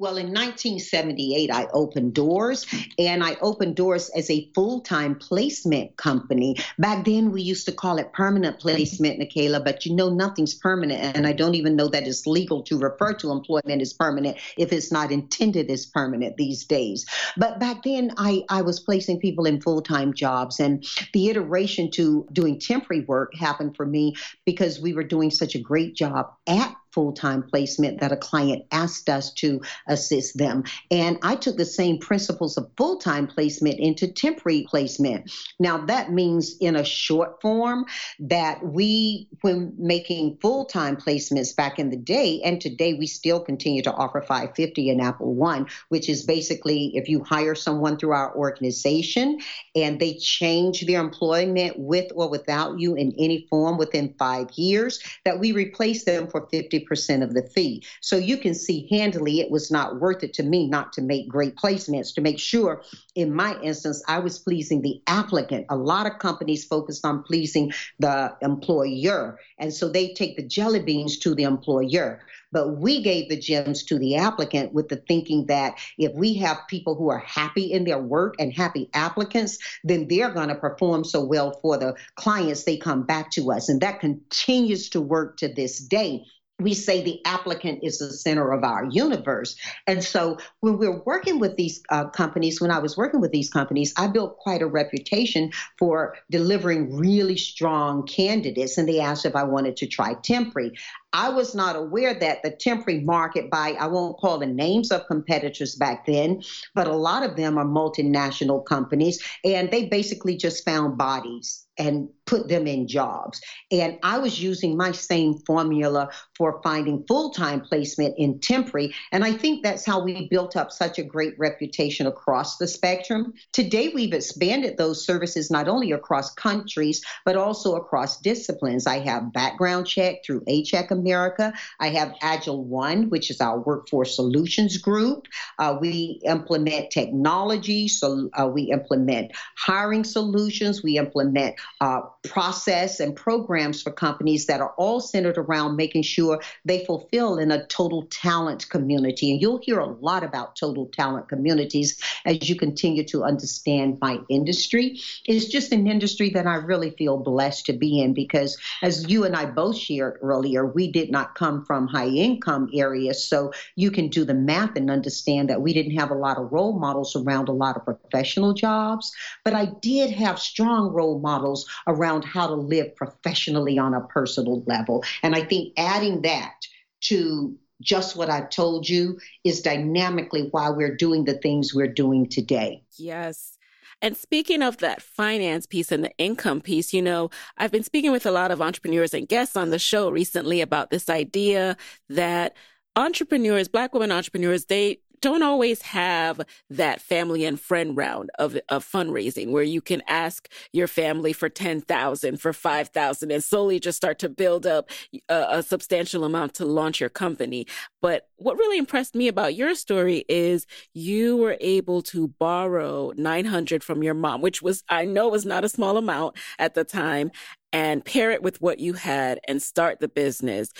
Well, 0.00 0.16
in 0.16 0.26
1978, 0.26 1.50
I 1.50 1.66
opened 1.72 2.14
doors 2.14 2.66
and 3.00 3.24
I 3.24 3.36
opened 3.40 3.74
doors 3.74 4.08
as 4.10 4.30
a 4.30 4.48
full 4.54 4.80
time 4.80 5.16
placement 5.16 5.96
company. 5.96 6.56
Back 6.78 7.04
then, 7.04 7.32
we 7.32 7.42
used 7.42 7.66
to 7.66 7.72
call 7.72 7.98
it 7.98 8.12
permanent 8.12 8.60
placement, 8.60 9.18
Nicaila, 9.18 9.64
but 9.64 9.84
you 9.84 9.96
know, 9.96 10.08
nothing's 10.08 10.54
permanent. 10.54 11.16
And 11.16 11.26
I 11.26 11.32
don't 11.32 11.56
even 11.56 11.74
know 11.74 11.88
that 11.88 12.06
it's 12.06 12.28
legal 12.28 12.62
to 12.64 12.78
refer 12.78 13.12
to 13.14 13.32
employment 13.32 13.82
as 13.82 13.92
permanent 13.92 14.36
if 14.56 14.72
it's 14.72 14.92
not 14.92 15.10
intended 15.10 15.68
as 15.68 15.86
permanent 15.86 16.36
these 16.36 16.64
days. 16.64 17.04
But 17.36 17.58
back 17.58 17.82
then, 17.82 18.12
I, 18.18 18.44
I 18.48 18.62
was 18.62 18.78
placing 18.78 19.18
people 19.18 19.46
in 19.46 19.60
full 19.60 19.82
time 19.82 20.14
jobs. 20.14 20.60
And 20.60 20.86
the 21.12 21.28
iteration 21.28 21.90
to 21.92 22.24
doing 22.32 22.60
temporary 22.60 23.04
work 23.04 23.34
happened 23.34 23.76
for 23.76 23.84
me 23.84 24.14
because 24.46 24.78
we 24.78 24.92
were 24.92 25.02
doing 25.02 25.32
such 25.32 25.56
a 25.56 25.60
great 25.60 25.96
job 25.96 26.32
at 26.46 26.72
full 26.92 27.12
time 27.12 27.42
placement 27.42 28.00
that 28.00 28.12
a 28.12 28.16
client 28.16 28.64
asked 28.72 29.08
us 29.08 29.32
to 29.34 29.60
assist 29.86 30.38
them. 30.38 30.64
And 30.90 31.18
I 31.22 31.36
took 31.36 31.56
the 31.56 31.64
same 31.64 31.98
principles 31.98 32.56
of 32.56 32.70
full 32.76 32.98
time 32.98 33.26
placement 33.26 33.78
into 33.78 34.08
temporary 34.08 34.66
placement. 34.68 35.30
Now, 35.58 35.78
that 35.86 36.12
means 36.12 36.56
in 36.60 36.76
a 36.76 36.84
short 36.84 37.40
form 37.40 37.86
that 38.20 38.64
we, 38.64 39.28
when 39.42 39.74
making 39.78 40.38
full 40.40 40.64
time 40.64 40.96
placements 40.96 41.54
back 41.54 41.78
in 41.78 41.90
the 41.90 41.96
day, 41.96 42.40
and 42.44 42.60
today 42.60 42.94
we 42.94 43.06
still 43.06 43.40
continue 43.40 43.82
to 43.82 43.92
offer 43.92 44.20
550 44.20 44.90
in 44.90 44.98
AppleOne, 44.98 45.70
which 45.88 46.08
is 46.08 46.24
basically 46.24 46.96
if 46.96 47.08
you 47.08 47.22
hire 47.22 47.54
someone 47.54 47.96
through 47.96 48.12
our 48.12 48.34
organization 48.36 49.38
and 49.74 50.00
they 50.00 50.14
change 50.14 50.86
their 50.86 51.00
employment 51.00 51.78
with 51.78 52.10
or 52.14 52.28
without 52.28 52.78
you 52.78 52.94
in 52.94 53.12
any 53.18 53.46
form 53.50 53.78
within 53.78 54.14
five 54.18 54.50
years, 54.52 55.00
that 55.24 55.38
we 55.38 55.52
replace 55.52 56.04
them 56.04 56.28
for 56.28 56.48
50 56.50 56.80
50% 56.88 57.22
of 57.22 57.34
the 57.34 57.42
fee. 57.42 57.84
So 58.00 58.16
you 58.16 58.36
can 58.36 58.54
see 58.54 58.88
handily 58.90 59.40
it 59.40 59.50
was 59.50 59.70
not 59.70 60.00
worth 60.00 60.22
it 60.22 60.34
to 60.34 60.42
me 60.42 60.68
not 60.68 60.92
to 60.94 61.02
make 61.02 61.28
great 61.28 61.56
placements, 61.56 62.14
to 62.14 62.20
make 62.20 62.38
sure 62.38 62.82
in 63.14 63.34
my 63.34 63.60
instance, 63.62 64.02
I 64.06 64.18
was 64.18 64.38
pleasing 64.38 64.82
the 64.82 65.02
applicant. 65.06 65.66
A 65.70 65.76
lot 65.76 66.06
of 66.06 66.18
companies 66.18 66.64
focused 66.64 67.04
on 67.04 67.22
pleasing 67.22 67.72
the 67.98 68.36
employer. 68.42 69.38
And 69.58 69.72
so 69.72 69.88
they 69.88 70.14
take 70.14 70.36
the 70.36 70.46
jelly 70.46 70.80
beans 70.80 71.18
to 71.18 71.34
the 71.34 71.44
employer. 71.44 72.20
But 72.50 72.78
we 72.78 73.02
gave 73.02 73.28
the 73.28 73.38
gems 73.38 73.82
to 73.84 73.98
the 73.98 74.16
applicant 74.16 74.72
with 74.72 74.88
the 74.88 74.96
thinking 74.96 75.46
that 75.46 75.74
if 75.98 76.12
we 76.14 76.34
have 76.34 76.58
people 76.68 76.94
who 76.94 77.10
are 77.10 77.18
happy 77.18 77.72
in 77.72 77.84
their 77.84 77.98
work 77.98 78.36
and 78.38 78.52
happy 78.52 78.88
applicants, 78.94 79.58
then 79.84 80.08
they're 80.08 80.30
going 80.30 80.48
to 80.48 80.54
perform 80.54 81.04
so 81.04 81.22
well 81.22 81.58
for 81.60 81.76
the 81.76 81.94
clients 82.14 82.64
they 82.64 82.76
come 82.76 83.02
back 83.02 83.30
to 83.32 83.52
us. 83.52 83.68
And 83.68 83.80
that 83.82 84.00
continues 84.00 84.88
to 84.90 85.00
work 85.00 85.36
to 85.38 85.48
this 85.48 85.78
day 85.78 86.24
we 86.60 86.74
say 86.74 87.02
the 87.02 87.20
applicant 87.24 87.80
is 87.82 87.98
the 87.98 88.12
center 88.12 88.52
of 88.52 88.64
our 88.64 88.84
universe. 88.86 89.56
And 89.86 90.02
so 90.02 90.38
when 90.60 90.76
we're 90.76 91.00
working 91.04 91.38
with 91.38 91.56
these 91.56 91.82
uh, 91.90 92.08
companies, 92.08 92.60
when 92.60 92.72
I 92.72 92.78
was 92.78 92.96
working 92.96 93.20
with 93.20 93.30
these 93.30 93.48
companies, 93.48 93.94
I 93.96 94.08
built 94.08 94.38
quite 94.38 94.60
a 94.60 94.66
reputation 94.66 95.52
for 95.78 96.16
delivering 96.30 96.96
really 96.96 97.36
strong 97.36 98.06
candidates. 98.06 98.76
And 98.76 98.88
they 98.88 99.00
asked 99.00 99.24
if 99.24 99.36
I 99.36 99.44
wanted 99.44 99.76
to 99.78 99.86
try 99.86 100.14
temporary. 100.14 100.72
I 101.12 101.30
was 101.30 101.54
not 101.54 101.76
aware 101.76 102.12
that 102.12 102.42
the 102.42 102.50
temporary 102.50 103.00
market 103.00 103.50
by, 103.50 103.70
I 103.72 103.86
won't 103.86 104.18
call 104.18 104.38
the 104.38 104.46
names 104.46 104.90
of 104.90 105.06
competitors 105.06 105.74
back 105.74 106.04
then, 106.06 106.42
but 106.74 106.86
a 106.86 106.96
lot 106.96 107.22
of 107.22 107.36
them 107.36 107.56
are 107.56 107.64
multinational 107.64 108.64
companies 108.64 109.22
and 109.44 109.70
they 109.70 109.86
basically 109.86 110.36
just 110.36 110.64
found 110.64 110.98
bodies 110.98 111.66
and 111.78 112.08
put 112.26 112.48
them 112.48 112.66
in 112.66 112.86
jobs. 112.86 113.40
And 113.70 113.98
I 114.02 114.18
was 114.18 114.42
using 114.42 114.76
my 114.76 114.92
same 114.92 115.38
formula 115.46 116.10
for 116.36 116.60
finding 116.62 117.04
full 117.06 117.30
time 117.30 117.60
placement 117.60 118.14
in 118.18 118.40
temporary. 118.40 118.94
And 119.12 119.24
I 119.24 119.32
think 119.32 119.62
that's 119.62 119.86
how 119.86 120.02
we 120.02 120.28
built 120.28 120.56
up 120.56 120.72
such 120.72 120.98
a 120.98 121.04
great 121.04 121.38
reputation 121.38 122.06
across 122.06 122.58
the 122.58 122.66
spectrum. 122.66 123.32
Today, 123.52 123.92
we've 123.94 124.12
expanded 124.12 124.76
those 124.76 125.06
services 125.06 125.50
not 125.50 125.68
only 125.68 125.92
across 125.92 126.34
countries, 126.34 127.02
but 127.24 127.36
also 127.36 127.76
across 127.76 128.20
disciplines. 128.20 128.86
I 128.86 128.98
have 128.98 129.32
background 129.32 129.86
check 129.86 130.24
through 130.26 130.42
A-Check 130.48 130.90
America. 130.98 131.52
I 131.80 131.88
have 131.90 132.14
AgileOne, 132.22 133.08
which 133.08 133.30
is 133.30 133.40
our 133.40 133.58
workforce 133.58 134.16
solutions 134.16 134.76
group. 134.78 135.26
Uh, 135.58 135.78
we 135.80 136.20
implement 136.24 136.90
technology, 136.90 137.88
so 137.88 138.30
uh, 138.34 138.46
we 138.46 138.64
implement 138.64 139.32
hiring 139.56 140.04
solutions, 140.04 140.82
we 140.82 140.98
implement 140.98 141.56
uh, 141.80 142.00
process 142.24 143.00
and 143.00 143.14
programs 143.14 143.82
for 143.82 143.90
companies 143.90 144.46
that 144.46 144.60
are 144.60 144.74
all 144.76 145.00
centered 145.00 145.38
around 145.38 145.76
making 145.76 146.02
sure 146.02 146.40
they 146.64 146.84
fulfill 146.84 147.38
in 147.38 147.50
a 147.50 147.66
total 147.66 148.06
talent 148.10 148.68
community. 148.68 149.30
And 149.30 149.40
you'll 149.40 149.60
hear 149.62 149.78
a 149.78 149.86
lot 149.86 150.22
about 150.24 150.56
total 150.56 150.86
talent 150.92 151.28
communities 151.28 152.00
as 152.24 152.48
you 152.48 152.56
continue 152.56 153.04
to 153.04 153.24
understand 153.24 153.98
my 154.00 154.18
industry. 154.28 155.00
It's 155.24 155.46
just 155.46 155.72
an 155.72 155.86
industry 155.86 156.30
that 156.30 156.46
I 156.46 156.56
really 156.56 156.90
feel 156.90 157.18
blessed 157.18 157.66
to 157.66 157.72
be 157.72 158.00
in 158.00 158.14
because, 158.14 158.58
as 158.82 159.08
you 159.08 159.24
and 159.24 159.36
I 159.36 159.46
both 159.46 159.76
shared 159.76 160.18
earlier, 160.22 160.66
we 160.66 160.87
did 160.90 161.10
not 161.10 161.34
come 161.34 161.64
from 161.64 161.86
high 161.86 162.08
income 162.08 162.68
areas. 162.74 163.28
So 163.28 163.52
you 163.76 163.90
can 163.90 164.08
do 164.08 164.24
the 164.24 164.34
math 164.34 164.76
and 164.76 164.90
understand 164.90 165.50
that 165.50 165.62
we 165.62 165.72
didn't 165.72 165.96
have 165.96 166.10
a 166.10 166.14
lot 166.14 166.38
of 166.38 166.52
role 166.52 166.78
models 166.78 167.16
around 167.16 167.48
a 167.48 167.52
lot 167.52 167.76
of 167.76 167.84
professional 167.84 168.54
jobs. 168.54 169.12
But 169.44 169.54
I 169.54 169.66
did 169.80 170.10
have 170.10 170.38
strong 170.38 170.92
role 170.92 171.20
models 171.20 171.66
around 171.86 172.24
how 172.24 172.46
to 172.46 172.54
live 172.54 172.94
professionally 172.96 173.78
on 173.78 173.94
a 173.94 174.06
personal 174.06 174.62
level. 174.66 175.04
And 175.22 175.34
I 175.34 175.44
think 175.44 175.74
adding 175.76 176.22
that 176.22 176.54
to 177.02 177.56
just 177.80 178.16
what 178.16 178.30
I've 178.30 178.50
told 178.50 178.88
you 178.88 179.18
is 179.44 179.60
dynamically 179.60 180.48
why 180.50 180.70
we're 180.70 180.96
doing 180.96 181.24
the 181.24 181.38
things 181.38 181.74
we're 181.74 181.92
doing 181.92 182.28
today. 182.28 182.82
Yes. 182.96 183.57
And 184.00 184.16
speaking 184.16 184.62
of 184.62 184.78
that 184.78 185.02
finance 185.02 185.66
piece 185.66 185.90
and 185.90 186.04
the 186.04 186.12
income 186.18 186.60
piece, 186.60 186.92
you 186.92 187.02
know, 187.02 187.30
I've 187.56 187.72
been 187.72 187.82
speaking 187.82 188.12
with 188.12 188.26
a 188.26 188.30
lot 188.30 188.50
of 188.50 188.62
entrepreneurs 188.62 189.12
and 189.12 189.28
guests 189.28 189.56
on 189.56 189.70
the 189.70 189.78
show 189.78 190.10
recently 190.10 190.60
about 190.60 190.90
this 190.90 191.08
idea 191.08 191.76
that 192.08 192.56
entrepreneurs, 192.94 193.68
Black 193.68 193.92
women 193.92 194.12
entrepreneurs, 194.12 194.66
they 194.66 195.00
don't 195.20 195.42
always 195.42 195.82
have 195.82 196.40
that 196.70 197.00
family 197.00 197.44
and 197.44 197.60
friend 197.60 197.96
round 197.96 198.30
of, 198.38 198.58
of 198.68 198.84
fundraising 198.84 199.50
where 199.50 199.62
you 199.62 199.80
can 199.80 200.02
ask 200.08 200.48
your 200.72 200.86
family 200.86 201.32
for 201.32 201.48
10,000, 201.48 202.40
for 202.40 202.52
5,000 202.52 203.30
and 203.30 203.44
slowly 203.44 203.80
just 203.80 203.96
start 203.96 204.18
to 204.20 204.28
build 204.28 204.66
up 204.66 204.90
a, 205.28 205.46
a 205.50 205.62
substantial 205.62 206.24
amount 206.24 206.54
to 206.54 206.64
launch 206.64 207.00
your 207.00 207.10
company. 207.10 207.66
But 208.00 208.28
what 208.36 208.56
really 208.56 208.78
impressed 208.78 209.14
me 209.14 209.28
about 209.28 209.54
your 209.54 209.74
story 209.74 210.24
is 210.28 210.66
you 210.94 211.36
were 211.36 211.56
able 211.60 212.02
to 212.02 212.28
borrow 212.28 213.12
900 213.16 213.82
from 213.82 214.02
your 214.02 214.14
mom, 214.14 214.40
which 214.40 214.62
was, 214.62 214.84
I 214.88 215.04
know 215.04 215.28
was 215.28 215.46
not 215.46 215.64
a 215.64 215.68
small 215.68 215.96
amount 215.96 216.36
at 216.58 216.74
the 216.74 216.84
time 216.84 217.30
and 217.72 218.04
pair 218.04 218.30
it 218.30 218.42
with 218.42 218.60
what 218.60 218.78
you 218.78 218.94
had 218.94 219.40
and 219.46 219.62
start 219.62 220.00
the 220.00 220.08
business 220.08 220.70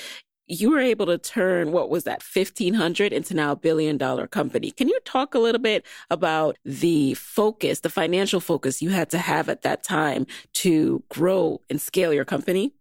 you 0.48 0.70
were 0.70 0.80
able 0.80 1.06
to 1.06 1.18
turn 1.18 1.72
what 1.72 1.90
was 1.90 2.04
that 2.04 2.22
1500 2.22 3.12
into 3.12 3.34
now 3.34 3.52
a 3.52 3.56
billion 3.56 3.98
dollar 3.98 4.26
company. 4.26 4.70
Can 4.70 4.88
you 4.88 4.98
talk 5.04 5.34
a 5.34 5.38
little 5.38 5.60
bit 5.60 5.84
about 6.10 6.56
the 6.64 7.14
focus, 7.14 7.80
the 7.80 7.90
financial 7.90 8.40
focus 8.40 8.80
you 8.80 8.90
had 8.90 9.10
to 9.10 9.18
have 9.18 9.48
at 9.48 9.62
that 9.62 9.82
time 9.82 10.26
to 10.54 11.02
grow 11.10 11.60
and 11.68 11.80
scale 11.80 12.12
your 12.12 12.24
company? 12.24 12.72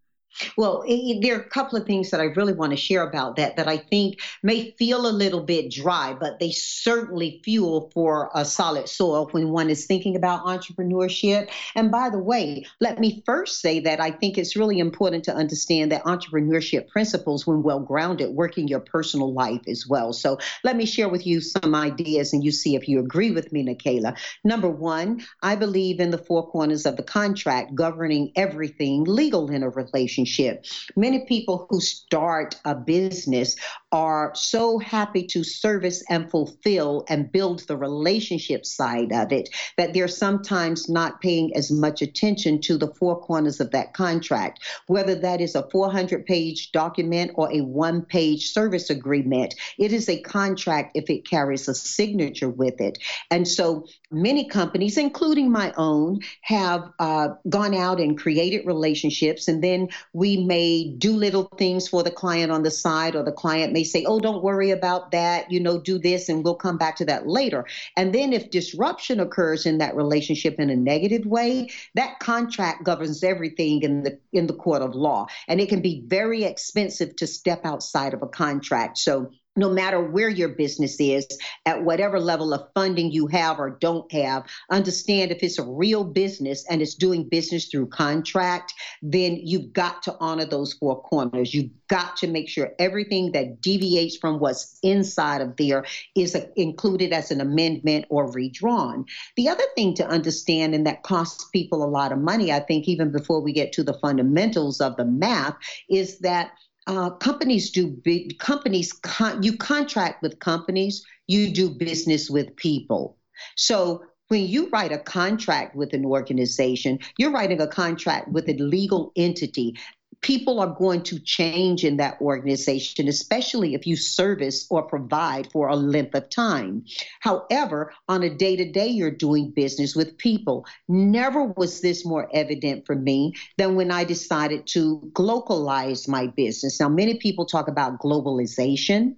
Well, 0.58 0.84
it, 0.88 1.22
there 1.22 1.38
are 1.38 1.41
a 1.41 1.50
couple 1.50 1.77
of 1.77 1.86
things 1.86 2.12
that 2.12 2.20
I 2.20 2.25
really 2.25 2.53
want 2.53 2.72
to 2.72 2.77
share 2.77 3.03
about 3.03 3.36
that 3.38 3.56
that 3.58 3.67
I 3.67 3.77
think 3.77 4.20
may 4.44 4.72
feel 4.77 5.08
a 5.08 5.12
little 5.12 5.41
bit 5.41 5.72
dry, 5.72 6.15
but 6.20 6.39
they 6.39 6.51
certainly 6.51 7.41
fuel 7.44 7.89
for 7.94 8.29
a 8.34 8.46
solid 8.46 8.88
soil 8.88 9.27
when 9.32 9.50
one 9.50 9.70
is 9.70 9.86
thinking 9.86 10.15
about 10.15 10.46
entrepreneurship. 10.46 11.50
And 11.75 11.91
by 11.91 12.10
the 12.10 12.20
way, 12.20 12.65
let 12.79 13.00
me 13.00 13.24
first 13.25 13.62
say 13.62 13.79
that 13.82 14.00
I 14.00 14.12
think 14.12 14.38
it's 14.38 14.56
really 14.56 14.79
important 14.79 15.24
to 15.25 15.34
understand 15.34 15.91
that 15.91 16.03
entrepreneurship 16.03 16.88
principles, 16.88 17.48
when 17.48 17.63
well 17.63 17.79
grounded, 17.79 18.36
work 18.36 18.58
in 18.58 18.67
your 18.67 18.79
personal 18.79 19.34
life 19.34 19.62
as 19.67 19.86
well. 19.88 20.13
So 20.13 20.38
let 20.63 20.75
me 20.75 20.86
share 20.86 21.10
with 21.10 21.25
you 21.25 21.41
some 21.41 21.74
ideas 21.75 22.34
and 22.34 22.44
you 22.44 22.51
see 22.51 22.75
if 22.75 22.88
you 22.88 23.00
agree 23.00 23.32
with 23.32 23.51
me, 23.51 23.63
Nicaila. 23.63 24.17
Number 24.44 24.70
one, 24.70 25.25
I 25.41 25.56
believe 25.56 26.00
in 26.00 26.12
the 26.12 26.17
four 26.17 26.50
corners 26.50 26.86
of 26.86 26.98
the 26.98 27.03
contract 27.03 27.75
governing 27.75 28.32
everything 28.36 29.03
legal 29.03 29.50
in 29.50 29.63
a 29.63 29.70
relationship 29.70 30.27
relationship. 30.28 30.66
Many 30.96 31.26
people 31.26 31.68
who 31.70 31.80
start 31.80 32.56
a 32.66 32.76
business 32.76 33.56
are 33.92 34.34
so 34.36 34.80
happy 34.80 35.26
to 35.28 35.44
service 35.44 36.04
and 36.10 36.30
fulfill 36.30 37.06
and 37.08 37.32
build 37.32 37.66
the 37.68 37.78
relationship 37.78 38.66
side 38.66 39.14
of 39.14 39.32
it 39.32 39.50
that 39.78 39.94
they're 39.94 40.08
sometimes 40.08 40.90
not 40.90 41.22
paying 41.22 41.56
as 41.56 41.72
much 41.72 42.02
attention 42.02 42.60
to 42.62 42.78
the 42.78 42.94
four 42.96 43.20
corners 43.22 43.60
of 43.62 43.72
that 43.72 43.94
contract, 43.94 44.60
whether 44.88 45.16
that 45.16 45.40
is 45.40 45.56
a 45.56 45.68
400 45.72 46.26
page 46.26 46.72
document 46.72 47.32
or 47.36 47.50
a 47.54 47.62
one 47.62 48.02
page 48.02 48.52
service 48.52 48.90
agreement. 48.90 49.56
It 49.78 49.94
is 49.94 50.10
a 50.10 50.22
contract 50.22 50.92
if 50.96 51.10
it 51.10 51.28
carries 51.28 51.68
a 51.68 51.74
signature 51.74 52.50
with 52.50 52.82
it. 52.82 52.98
And 53.32 53.48
so 53.48 53.86
many 54.12 54.50
companies, 54.50 54.98
including 54.98 55.52
my 55.52 55.74
own, 55.78 56.20
have 56.42 56.90
uh, 57.00 57.30
gone 57.48 57.74
out 57.74 58.00
and 58.00 58.18
created 58.18 58.66
relationships 58.66 59.48
and 59.48 59.64
then 59.64 59.88
we 60.18 60.36
may 60.36 60.90
do 60.98 61.16
little 61.16 61.44
things 61.60 61.88
for 61.88 62.02
the 62.02 62.10
client 62.10 62.52
on 62.52 62.64
the 62.64 62.72
side, 62.72 63.16
or 63.16 63.22
the 63.22 63.32
client 63.32 63.72
may 63.72 63.84
say, 63.84 64.04
Oh, 64.06 64.20
don't 64.20 64.44
worry 64.44 64.72
about 64.72 65.12
that, 65.12 65.52
you 65.52 65.60
know, 65.60 65.80
do 65.80 66.00
this, 66.00 66.28
and 66.28 66.44
we'll 66.44 66.56
come 66.56 66.76
back 66.76 66.96
to 66.96 67.06
that 67.06 67.28
later. 67.28 67.68
And 67.96 68.16
then 68.16 68.34
if 68.34 68.50
disruption 68.50 69.20
occurs 69.20 69.68
in 69.68 69.78
that 69.78 69.96
relationship 69.96 70.56
in 70.60 70.72
a 70.72 70.76
negative 70.76 71.28
way, 71.28 71.70
that 71.94 72.18
contract 72.18 72.84
governs 72.84 73.24
everything 73.24 73.84
in 73.84 74.02
the 74.02 74.20
in 74.34 74.48
the 74.48 74.56
court 74.56 74.82
of 74.82 74.96
law. 74.96 75.28
And 75.48 75.62
it 75.62 75.70
can 75.70 75.84
be 75.84 76.04
very 76.08 76.46
expensive 76.46 77.16
to 77.18 77.28
step 77.28 77.64
outside 77.64 78.16
of 78.16 78.24
a 78.24 78.28
contract. 78.28 78.98
So 78.98 79.30
no 79.58 79.70
matter 79.70 80.00
where 80.00 80.30
your 80.30 80.50
business 80.50 81.00
is, 81.00 81.28
at 81.65 81.84
whatever 81.84 82.20
level 82.20 82.54
of 82.54 82.70
funding 82.74 83.12
you 83.12 83.28
have 83.28 83.60
or 83.60 83.72
don't 83.72 84.10
have, 84.12 84.43
understand 84.72 85.32
if 85.32 85.43
it's 85.43 85.60
a 85.60 85.63
real 85.63 86.04
business 86.04 86.65
and 86.70 86.82
it's 86.82 86.96
doing 86.96 87.28
business 87.28 87.67
through 87.67 87.88
contract, 87.88 88.74
then 89.02 89.38
you've 89.43 89.74
got 89.74 90.04
to 90.04 90.15
honor 90.20 90.46
those 90.46 90.74
four 90.74 91.02
corners. 91.02 91.54
You've 91.54 91.72
got 91.88 92.17
to 92.17 92.28
make 92.28 92.50
sure 92.50 92.74
everything 92.80 93.32
that 93.32 93.62
deviates 93.62 94.17
from 94.17 94.39
what's 94.39 94.78
inside 94.84 95.41
of 95.41 95.56
there 95.58 95.86
is 96.15 96.36
a, 96.36 96.48
included 96.60 97.12
as 97.12 97.32
an 97.32 97.41
amendment 97.41 98.06
or 98.10 98.32
redrawn. 98.32 99.06
The 99.36 99.50
other 99.50 99.63
thing 99.76 99.93
to 99.96 100.08
understand, 100.08 100.76
and 100.76 100.86
that 100.86 101.04
costs 101.04 101.46
people 101.52 101.84
a 101.84 101.89
lot 101.89 102.12
of 102.12 102.20
money, 102.20 102.52
I 102.52 102.60
think, 102.60 102.88
even 102.88 103.12
before 103.12 103.41
we 103.41 103.54
get 103.54 103.72
to 103.74 103.84
the 103.84 103.93
fundamentals 103.96 104.82
of 104.82 104.96
the 104.98 105.06
math, 105.06 105.56
is 105.89 106.20
that 106.20 106.52
uh, 106.88 107.12
companies 107.12 107.71
do 107.71 107.88
big 107.88 108.39
companies 108.39 108.93
con- 108.93 109.43
you 109.43 109.58
contract 109.58 110.21
with 110.21 110.39
companies 110.39 111.06
you 111.28 111.52
do 111.52 111.69
business 111.69 112.30
with 112.30 112.56
people. 112.56 113.17
So 113.56 114.04
when 114.30 114.47
you 114.47 114.69
write 114.69 114.91
a 114.91 114.97
contract 114.97 115.76
with 115.76 115.93
an 115.93 116.06
organization, 116.06 117.00
you're 117.17 117.32
writing 117.32 117.62
a 117.62 117.67
contract 117.67 118.30
with 118.30 118.50
a 118.50 118.54
legal 118.54 119.12
entity 119.15 119.78
people 120.21 120.60
are 120.60 120.75
going 120.77 121.03
to 121.03 121.19
change 121.19 121.84
in 121.84 121.97
that 121.97 122.19
organization, 122.21 123.08
especially 123.08 123.73
if 123.73 123.86
you 123.86 123.95
service 123.95 124.65
or 124.69 124.82
provide 124.84 125.51
for 125.51 125.67
a 125.67 125.75
length 125.75 126.15
of 126.15 126.30
time. 126.30 126.84
However, 127.19 127.93
on 128.10 128.23
a 128.23 128.36
day 128.36 128.56
to 128.56 128.69
day, 128.71 128.88
you're 128.88 129.12
doing 129.12 129.51
business 129.51 129.95
with 129.95 130.17
people. 130.17 130.65
Never 130.88 131.43
was 131.43 131.82
this 131.82 132.06
more 132.06 132.30
evident 132.34 132.86
for 132.86 132.95
me 132.95 133.34
than 133.58 133.75
when 133.75 133.91
I 133.91 134.03
decided 134.03 134.67
to 134.67 134.99
globalize 135.13 136.08
my 136.08 136.27
business. 136.27 136.80
Now, 136.80 136.89
many 136.89 137.19
people 137.19 137.45
talk 137.45 137.67
about 137.67 137.99
globalization. 137.99 139.15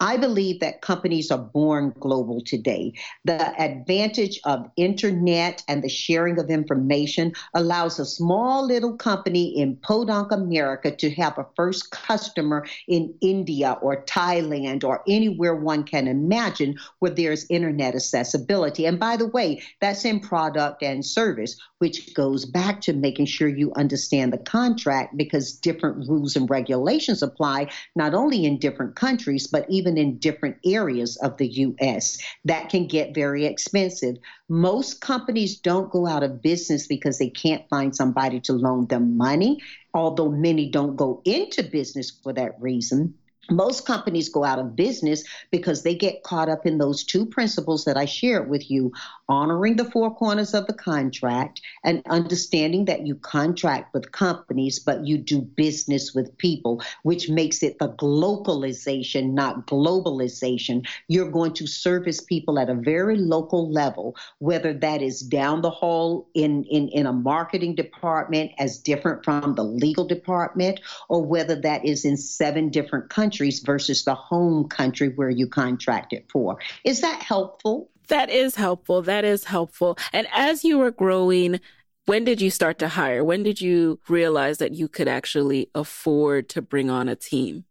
I 0.00 0.16
believe 0.16 0.60
that 0.60 0.80
companies 0.80 1.30
are 1.30 1.38
born 1.38 1.92
global 2.00 2.40
today. 2.40 2.94
The 3.26 3.54
advantage 3.60 4.40
of 4.44 4.70
internet 4.76 5.62
and 5.68 5.84
the 5.84 5.90
sharing 5.90 6.38
of 6.38 6.48
information 6.48 7.34
allows 7.52 7.98
a 7.98 8.06
small 8.06 8.66
little 8.66 8.96
company 8.96 9.58
in 9.60 9.76
Podunk, 9.76 10.32
America 10.32 10.90
to 10.96 11.10
have 11.10 11.36
a 11.36 11.46
first 11.54 11.90
customer 11.90 12.66
in 12.88 13.14
India 13.20 13.76
or 13.82 14.02
Thailand 14.06 14.84
or 14.84 15.02
anywhere 15.06 15.54
one 15.54 15.84
can 15.84 16.08
imagine 16.08 16.76
where 17.00 17.10
there's 17.10 17.46
internet 17.50 17.94
accessibility. 17.94 18.86
And 18.86 18.98
by 18.98 19.18
the 19.18 19.26
way, 19.26 19.62
that's 19.80 20.06
in 20.06 20.20
product 20.20 20.82
and 20.82 21.04
service, 21.04 21.60
which 21.78 22.14
goes 22.14 22.46
back 22.46 22.80
to 22.82 22.94
making 22.94 23.26
sure 23.26 23.48
you 23.48 23.70
understand 23.76 24.32
the 24.32 24.38
contract 24.38 25.16
because 25.18 25.52
different 25.52 26.08
rules 26.08 26.36
and 26.36 26.48
regulations 26.48 27.22
apply 27.22 27.70
not 27.96 28.14
only 28.14 28.46
in 28.46 28.58
different 28.58 28.96
countries, 28.96 29.46
but 29.46 29.66
even 29.68 29.89
even 29.90 29.98
in 29.98 30.18
different 30.18 30.56
areas 30.64 31.16
of 31.16 31.36
the 31.36 31.48
US. 31.48 32.18
That 32.44 32.68
can 32.68 32.86
get 32.86 33.14
very 33.14 33.44
expensive. 33.44 34.16
Most 34.48 35.00
companies 35.00 35.58
don't 35.58 35.90
go 35.90 36.06
out 36.06 36.22
of 36.22 36.42
business 36.42 36.86
because 36.86 37.18
they 37.18 37.30
can't 37.30 37.68
find 37.68 37.94
somebody 37.94 38.40
to 38.40 38.52
loan 38.52 38.86
them 38.86 39.16
money, 39.16 39.58
although 39.94 40.30
many 40.30 40.70
don't 40.70 40.96
go 40.96 41.22
into 41.24 41.62
business 41.62 42.10
for 42.22 42.32
that 42.34 42.60
reason 42.60 43.14
most 43.48 43.86
companies 43.86 44.28
go 44.28 44.44
out 44.44 44.58
of 44.58 44.76
business 44.76 45.24
because 45.50 45.82
they 45.82 45.94
get 45.94 46.22
caught 46.22 46.48
up 46.48 46.66
in 46.66 46.78
those 46.78 47.04
two 47.04 47.24
principles 47.24 47.84
that 47.84 47.96
I 47.96 48.04
shared 48.04 48.50
with 48.50 48.70
you 48.70 48.92
honoring 49.28 49.76
the 49.76 49.84
four 49.84 50.14
corners 50.14 50.54
of 50.54 50.66
the 50.66 50.72
contract 50.72 51.60
and 51.84 52.02
understanding 52.06 52.84
that 52.86 53.06
you 53.06 53.14
contract 53.14 53.94
with 53.94 54.12
companies, 54.12 54.78
but 54.78 55.06
you 55.06 55.16
do 55.18 55.40
business 55.40 56.14
with 56.14 56.36
people, 56.38 56.82
which 57.02 57.28
makes 57.28 57.62
it 57.62 57.78
the 57.78 57.88
globalization, 57.88 59.32
not 59.32 59.66
globalization. 59.66 60.86
You're 61.08 61.30
going 61.30 61.54
to 61.54 61.66
service 61.66 62.20
people 62.20 62.58
at 62.58 62.68
a 62.68 62.74
very 62.74 63.16
local 63.16 63.70
level, 63.70 64.16
whether 64.38 64.72
that 64.74 65.02
is 65.02 65.20
down 65.20 65.62
the 65.62 65.70
hall 65.70 66.28
in, 66.34 66.64
in, 66.64 66.88
in 66.88 67.06
a 67.06 67.12
marketing 67.12 67.74
department 67.74 68.52
as 68.58 68.78
different 68.78 69.24
from 69.24 69.54
the 69.54 69.64
legal 69.64 70.04
department, 70.04 70.80
or 71.08 71.24
whether 71.24 71.54
that 71.60 71.84
is 71.84 72.04
in 72.04 72.16
seven 72.16 72.68
different 72.68 73.08
countries 73.10 73.29
countries 73.30 73.60
versus 73.60 74.04
the 74.04 74.14
home 74.14 74.68
country 74.68 75.10
where 75.10 75.30
you 75.30 75.46
contracted 75.46 76.24
for. 76.32 76.58
Is 76.84 77.00
that 77.02 77.22
helpful? 77.22 77.88
That 78.08 78.28
is 78.28 78.56
helpful. 78.56 79.02
That 79.02 79.24
is 79.24 79.44
helpful. 79.44 79.96
And 80.12 80.26
as 80.32 80.64
you 80.64 80.78
were 80.78 80.90
growing, 80.90 81.60
when 82.06 82.24
did 82.24 82.40
you 82.40 82.50
start 82.50 82.80
to 82.80 82.88
hire? 82.88 83.22
When 83.22 83.44
did 83.44 83.60
you 83.60 84.00
realize 84.08 84.58
that 84.58 84.72
you 84.72 84.88
could 84.88 85.06
actually 85.06 85.70
afford 85.76 86.48
to 86.48 86.60
bring 86.62 86.90
on 86.90 87.08
a 87.08 87.14
team? 87.14 87.66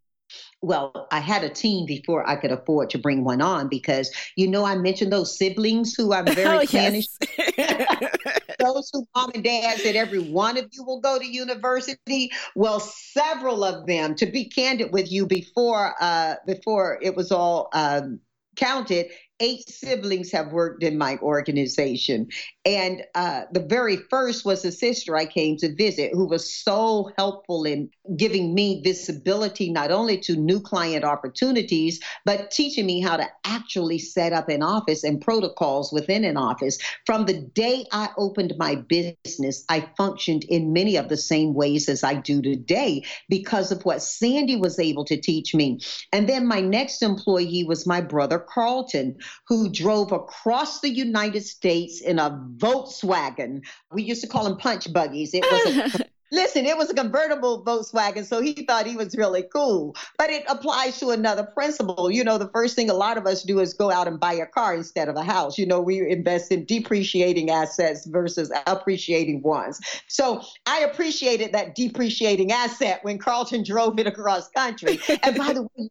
well, 0.62 1.08
I 1.10 1.20
had 1.20 1.42
a 1.42 1.48
team 1.48 1.86
before 1.86 2.28
I 2.28 2.36
could 2.36 2.52
afford 2.52 2.90
to 2.90 2.98
bring 2.98 3.24
one 3.24 3.40
on 3.40 3.68
because 3.68 4.10
you 4.36 4.46
know 4.46 4.64
I 4.64 4.76
mentioned 4.76 5.12
those 5.12 5.36
siblings 5.36 5.94
who 5.94 6.12
I'm 6.12 6.24
oh, 6.28 6.32
very 6.32 6.58
oh, 6.58 6.66
clannish. 6.66 7.06
those 8.60 8.90
who 8.92 9.06
mom 9.14 9.30
and 9.34 9.44
dad 9.44 9.78
said 9.78 9.96
every 9.96 10.18
one 10.18 10.56
of 10.56 10.66
you 10.72 10.84
will 10.84 11.00
go 11.00 11.18
to 11.18 11.26
university. 11.26 12.30
Well, 12.54 12.80
several 12.80 13.64
of 13.64 13.86
them, 13.86 14.14
to 14.16 14.26
be 14.26 14.44
candid 14.44 14.92
with 14.92 15.10
you, 15.10 15.26
before 15.26 15.94
uh, 16.00 16.36
before 16.46 16.98
it 17.02 17.16
was 17.16 17.32
all 17.32 17.68
um, 17.72 18.20
counted, 18.56 19.10
eight 19.40 19.68
siblings 19.68 20.30
have 20.30 20.52
worked 20.52 20.82
in 20.82 20.98
my 20.98 21.18
organization. 21.18 22.28
And 22.64 23.02
uh, 23.14 23.42
the 23.52 23.60
very 23.60 23.96
first 23.96 24.44
was 24.44 24.64
a 24.64 24.72
sister 24.72 25.16
I 25.16 25.26
came 25.26 25.56
to 25.58 25.74
visit 25.74 26.12
who 26.12 26.26
was 26.26 26.54
so 26.54 27.10
helpful 27.16 27.64
in 27.64 27.90
giving 28.16 28.54
me 28.54 28.82
visibility 28.84 29.70
not 29.70 29.90
only 29.90 30.18
to 30.18 30.36
new 30.36 30.60
client 30.60 31.04
opportunities, 31.04 32.00
but 32.24 32.50
teaching 32.50 32.86
me 32.86 33.00
how 33.00 33.16
to 33.16 33.26
actually 33.44 33.98
set 33.98 34.32
up 34.32 34.48
an 34.48 34.62
office 34.62 35.04
and 35.04 35.20
protocols 35.20 35.92
within 35.92 36.24
an 36.24 36.36
office. 36.36 36.78
From 37.06 37.26
the 37.26 37.40
day 37.40 37.86
I 37.92 38.10
opened 38.18 38.54
my 38.58 38.74
business, 38.74 39.64
I 39.68 39.88
functioned 39.96 40.44
in 40.44 40.72
many 40.72 40.96
of 40.96 41.08
the 41.08 41.16
same 41.16 41.54
ways 41.54 41.88
as 41.88 42.04
I 42.04 42.14
do 42.14 42.42
today 42.42 43.04
because 43.28 43.72
of 43.72 43.84
what 43.84 44.02
Sandy 44.02 44.56
was 44.56 44.78
able 44.78 45.04
to 45.06 45.20
teach 45.20 45.54
me. 45.54 45.80
And 46.12 46.28
then 46.28 46.46
my 46.46 46.60
next 46.60 47.02
employee 47.02 47.64
was 47.64 47.86
my 47.86 48.00
brother 48.00 48.38
Carlton, 48.38 49.16
who 49.46 49.70
drove 49.70 50.12
across 50.12 50.80
the 50.80 50.90
United 50.90 51.44
States 51.44 52.00
in 52.00 52.18
a 52.18 52.30
Volkswagen. 52.56 53.64
We 53.92 54.02
used 54.02 54.22
to 54.22 54.28
call 54.28 54.44
them 54.44 54.56
punch 54.56 54.92
buggies. 54.92 55.34
It 55.34 55.44
was 55.50 56.00
a 56.00 56.04
Listen, 56.32 56.64
it 56.64 56.76
was 56.76 56.88
a 56.90 56.94
convertible 56.94 57.64
Volkswagen, 57.64 58.24
so 58.24 58.40
he 58.40 58.52
thought 58.52 58.86
he 58.86 58.96
was 58.96 59.16
really 59.16 59.42
cool. 59.42 59.96
But 60.16 60.30
it 60.30 60.44
applies 60.48 61.00
to 61.00 61.10
another 61.10 61.42
principle. 61.42 62.10
You 62.10 62.22
know, 62.22 62.38
the 62.38 62.48
first 62.48 62.76
thing 62.76 62.88
a 62.88 62.94
lot 62.94 63.18
of 63.18 63.26
us 63.26 63.42
do 63.42 63.58
is 63.58 63.74
go 63.74 63.90
out 63.90 64.06
and 64.06 64.20
buy 64.20 64.34
a 64.34 64.46
car 64.46 64.74
instead 64.74 65.08
of 65.08 65.16
a 65.16 65.24
house. 65.24 65.58
You 65.58 65.66
know, 65.66 65.80
we 65.80 66.08
invest 66.08 66.52
in 66.52 66.64
depreciating 66.66 67.50
assets 67.50 68.06
versus 68.06 68.52
appreciating 68.68 69.42
ones. 69.42 69.80
So 70.06 70.42
I 70.66 70.80
appreciated 70.80 71.52
that 71.52 71.74
depreciating 71.74 72.52
asset 72.52 73.00
when 73.02 73.18
Carlton 73.18 73.64
drove 73.64 73.98
it 73.98 74.06
across 74.06 74.48
country. 74.50 75.00
And 75.24 75.36
by 75.36 75.52
the 75.52 75.62
way, 75.76 75.90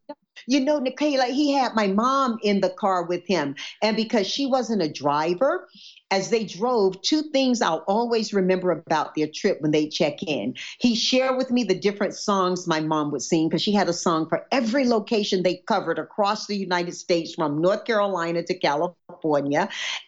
you 0.49 0.59
know, 0.59 0.81
Nicaila, 0.81 1.27
he 1.27 1.53
had 1.53 1.75
my 1.75 1.85
mom 1.85 2.39
in 2.41 2.59
the 2.59 2.71
car 2.71 3.03
with 3.03 3.23
him. 3.27 3.53
And 3.83 3.95
because 3.95 4.25
she 4.25 4.47
wasn't 4.47 4.81
a 4.81 4.91
driver, 4.91 5.67
as 6.09 6.31
they 6.31 6.43
drove, 6.43 6.99
two 7.03 7.21
things 7.31 7.61
I'll 7.61 7.83
always 7.87 8.33
remember 8.33 8.71
about 8.71 9.13
their 9.13 9.27
trip 9.27 9.61
when 9.61 9.69
they 9.69 9.87
check 9.87 10.23
in. 10.23 10.55
He 10.79 10.95
shared 10.95 11.37
with 11.37 11.51
me 11.51 11.63
the 11.63 11.77
different 11.77 12.15
songs 12.15 12.65
my 12.65 12.79
mom 12.79 13.11
would 13.11 13.21
sing 13.21 13.47
because 13.47 13.61
she 13.61 13.73
had 13.73 13.89
a 13.89 13.93
song 13.93 14.27
for 14.27 14.47
every 14.51 14.87
location 14.87 15.43
they 15.43 15.61
covered 15.67 15.99
across 15.99 16.47
the 16.47 16.57
United 16.57 16.95
States 16.95 17.35
from 17.35 17.61
North 17.61 17.85
Carolina 17.85 18.41
to 18.41 18.57
California. 18.57 18.95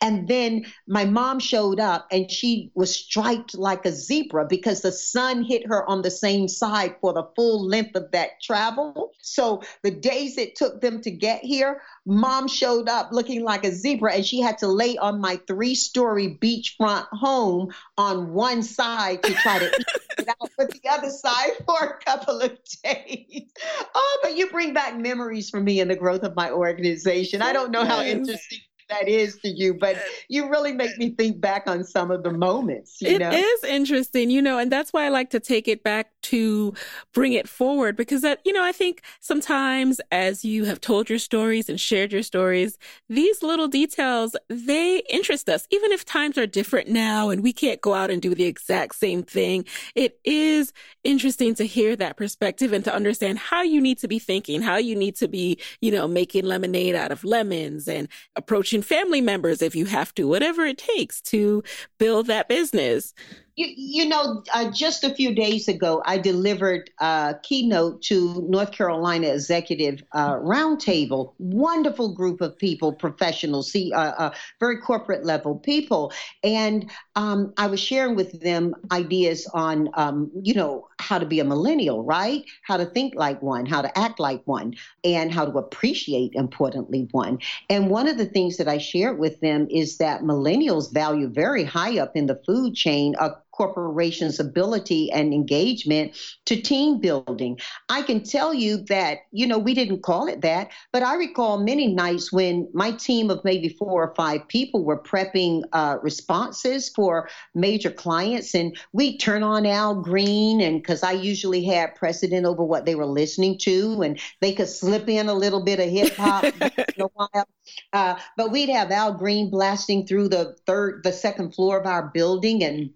And 0.02 0.28
then 0.28 0.66
my 0.88 1.06
mom 1.06 1.40
showed 1.40 1.80
up 1.80 2.08
and 2.12 2.30
she 2.30 2.72
was 2.76 2.96
striped 2.96 3.56
like 3.56 3.86
a 3.86 3.92
zebra 3.92 4.46
because 4.48 4.82
the 4.82 4.92
sun 4.92 5.44
hit 5.44 5.66
her 5.68 5.88
on 5.90 6.02
the 6.02 6.12
same 6.12 6.48
side 6.48 6.96
for 7.02 7.14
the 7.14 7.28
full 7.36 7.66
length 7.68 7.96
of 7.96 8.12
that 8.12 8.42
travel. 8.42 9.12
So 9.22 9.62
the 9.84 9.92
days 9.92 10.38
it 10.38 10.56
took 10.56 10.82
them 10.82 11.02
to 11.02 11.12
get 11.12 11.42
here, 11.42 11.82
mom 12.06 12.48
showed 12.48 12.90
up 12.90 13.12
looking 13.12 13.44
like 13.44 13.64
a 13.64 13.72
zebra 13.72 14.14
and 14.14 14.26
she 14.26 14.42
had 14.42 14.58
to 14.60 14.68
lay 14.68 14.98
on 14.98 15.20
my 15.20 15.40
three 15.48 15.76
story 15.76 16.38
beachfront 16.42 17.08
home 17.12 17.72
on 17.98 18.34
one 18.34 18.64
side 18.64 19.24
to 19.24 19.34
try 19.36 19.60
to 19.60 19.68
eat 19.68 19.86
it 20.20 20.28
out 20.30 20.50
with 20.58 20.72
the 20.72 20.90
other 20.90 21.10
side 21.10 21.52
for 21.66 21.80
a 21.80 22.04
couple 22.04 22.40
of 22.40 22.58
days. 22.84 23.52
Oh, 23.94 24.20
but 24.24 24.36
you 24.36 24.50
bring 24.50 24.74
back 24.74 24.98
memories 24.98 25.50
for 25.50 25.60
me 25.60 25.80
and 25.80 25.90
the 25.90 25.96
growth 25.96 26.24
of 26.24 26.36
my 26.36 26.52
organization. 26.52 27.42
I 27.42 27.54
don't 27.54 27.72
know 27.72 27.86
how 27.86 28.02
interesting 28.02 28.60
that 28.92 29.08
is 29.08 29.38
to 29.40 29.50
you, 29.50 29.74
but 29.74 29.98
you 30.28 30.50
really 30.50 30.74
make 30.74 30.98
me 30.98 31.12
think 31.12 31.40
back 31.40 31.64
on 31.66 31.84
some 31.84 32.12
of 32.12 32.24
the 32.24 32.32
moments. 32.32 33.02
You 33.02 33.16
it 33.16 33.20
know? 33.20 33.32
is 33.32 33.64
interesting, 33.64 34.30
you 34.30 34.42
know, 34.42 34.58
and 34.58 34.72
that's 34.72 34.92
why 34.94 35.06
I 35.06 35.10
like 35.10 35.30
to 35.32 35.40
take 35.40 35.68
it 35.68 35.84
back 35.84 36.12
to 36.24 36.74
bring 37.14 37.34
it 37.34 37.48
forward 37.48 37.96
because 37.96 38.22
that, 38.22 38.42
you 38.46 38.54
know, 38.54 38.64
I 38.64 38.72
think 38.72 39.02
sometimes 39.20 40.00
as 40.12 40.46
you 40.46 40.66
have 40.66 40.82
told 40.82 41.10
your 41.10 41.20
stories 41.20 41.70
and 41.70 41.80
shared 41.80 42.12
your 42.12 42.24
stories, 42.24 42.78
these 43.10 43.42
little 43.42 43.68
details, 43.68 44.36
they 44.50 45.02
interest 45.10 45.50
us. 45.50 45.68
Even 45.72 45.92
if 45.92 46.06
times 46.06 46.38
are 46.38 46.48
different 46.48 46.90
now 46.90 47.30
and 47.30 47.42
we 47.42 47.54
can't 47.54 47.82
go 47.82 47.94
out 47.94 48.12
and 48.12 48.22
do 48.22 48.36
the 48.36 48.46
exact 48.46 48.96
same 48.96 49.24
thing, 49.24 49.66
it 49.96 50.20
is 50.24 50.74
interesting 51.04 51.56
to 51.56 51.66
hear 51.66 51.96
that 51.96 52.18
perspective 52.18 52.74
and 52.74 52.84
to 52.84 52.94
understand 52.94 53.40
how 53.40 53.62
you 53.62 53.82
need 53.82 53.98
to 54.00 54.08
be 54.08 54.20
thinking, 54.20 54.62
how 54.62 54.78
you 54.78 54.96
need 54.96 55.16
to 55.16 55.28
be, 55.28 55.58
you 55.80 55.92
know, 55.92 56.08
making 56.08 56.46
lemonade 56.46 56.96
out 56.96 57.12
of 57.12 57.24
lemons 57.24 57.88
and 57.88 58.08
approaching 58.36 58.81
family 58.82 59.22
members 59.22 59.62
if 59.62 59.76
you 59.76 59.86
have 59.86 60.14
to, 60.16 60.28
whatever 60.28 60.66
it 60.66 60.78
takes 60.78 61.22
to 61.22 61.64
build 61.98 62.28
that 62.28 62.48
business. 62.48 63.14
You, 63.58 63.68
you 63.76 64.08
know, 64.08 64.44
uh, 64.54 64.72
just 64.72 65.04
a 65.04 65.14
few 65.14 65.36
days 65.36 65.68
ago, 65.68 66.02
I 66.06 66.18
delivered 66.18 66.90
a 67.00 67.36
keynote 67.44 68.02
to 68.04 68.46
North 68.48 68.72
Carolina 68.72 69.28
Executive 69.28 70.02
uh, 70.14 70.36
Roundtable. 70.36 71.34
Wonderful 71.38 72.14
group 72.14 72.40
of 72.40 72.58
people, 72.58 72.94
professionals, 72.94 73.70
see, 73.70 73.92
uh, 73.92 74.14
uh, 74.18 74.34
very 74.62 74.78
corporate 74.78 75.26
level 75.26 75.56
people, 75.56 76.14
and 76.44 76.90
um, 77.16 77.54
I 77.58 77.68
was 77.68 77.82
sharing 77.82 78.16
with 78.16 78.40
them 78.42 78.74
ideas 78.92 79.46
on, 79.54 79.90
um, 79.96 80.32
you 80.42 80.54
know, 80.54 80.88
how 81.00 81.20
to 81.20 81.26
be 81.26 81.42
a 81.42 81.44
millennial, 81.44 82.04
right? 82.04 82.46
How 82.64 82.78
to 82.78 82.86
think 82.86 83.16
like 83.16 83.42
one, 83.42 83.66
how 83.66 83.82
to 83.82 83.98
act 84.00 84.20
like 84.20 84.42
one, 84.46 84.76
and 85.04 85.34
how 85.34 85.46
to 85.46 85.58
appreciate, 85.58 86.32
importantly, 86.36 87.10
one. 87.12 87.40
And 87.70 87.90
one 87.90 88.08
of 88.08 88.18
the 88.18 88.26
things 88.26 88.56
that 88.58 88.70
I 88.70 88.78
shared 88.78 89.20
with 89.20 89.42
them 89.42 89.68
is 89.70 89.98
that 89.98 90.22
millennials 90.22 90.94
value 90.94 91.28
very 91.28 91.66
high 91.66 92.00
up 92.00 92.16
in 92.16 92.28
the 92.28 92.42
food 92.46 92.76
chain 92.76 93.14
corporation's 93.52 94.40
ability 94.40 95.12
and 95.12 95.34
engagement 95.34 96.16
to 96.46 96.62
team 96.62 97.00
building. 97.00 97.60
I 97.90 98.02
can 98.02 98.24
tell 98.24 98.54
you 98.54 98.78
that, 98.90 99.20
you 99.32 99.46
know, 99.46 99.60
we 99.60 99.74
didn't 99.74 100.04
call 100.04 100.28
it 100.28 100.42
that, 100.42 100.72
but 100.92 101.04
I 101.04 101.16
recall 101.16 101.64
many 101.64 101.94
nights 101.94 102.32
when 102.32 102.68
my 102.74 102.92
team 102.92 103.30
of 103.30 103.44
maybe 103.44 103.70
four 103.70 104.04
or 104.04 104.16
five 104.16 104.48
people 104.48 104.84
were 104.84 105.02
prepping 105.02 105.64
uh, 105.74 105.98
responses 106.02 106.90
for 106.90 107.30
major 107.54 107.92
clients, 107.92 108.56
and 108.56 108.78
we 108.94 109.18
turn 109.18 109.44
on 109.44 109.66
Al 109.66 109.96
Green, 110.02 110.62
and 110.62 110.82
because 110.82 111.04
I 111.04 111.12
usually 111.12 111.64
had 111.64 111.96
precedent 111.96 112.46
over 112.46 112.64
what 112.64 112.86
they 112.86 112.96
were 112.96 113.06
listening 113.06 113.58
to, 113.60 114.02
and 114.02 114.20
they 114.40 114.54
could 114.54 114.70
slip 114.70 115.10
in 115.10 115.30
a 115.30 115.34
little 115.34 115.64
bit 115.64 115.80
of 115.80 115.90
hip 115.90 116.16
hop 116.16 116.44
in 116.62 117.02
a 117.02 117.08
while. 117.14 117.48
Uh, 117.94 118.16
but 118.38 118.52
we'd 118.52 118.70
have 118.70 118.92
Al 118.92 119.14
Green 119.14 119.50
blasting 119.50 120.06
through 120.08 120.30
the 120.30 120.56
third, 120.66 121.02
the 121.04 121.14
second 121.14 121.54
floor 121.54 121.80
of 121.80 121.86
our 121.86 122.12
building, 122.14 122.64
and 122.64 122.92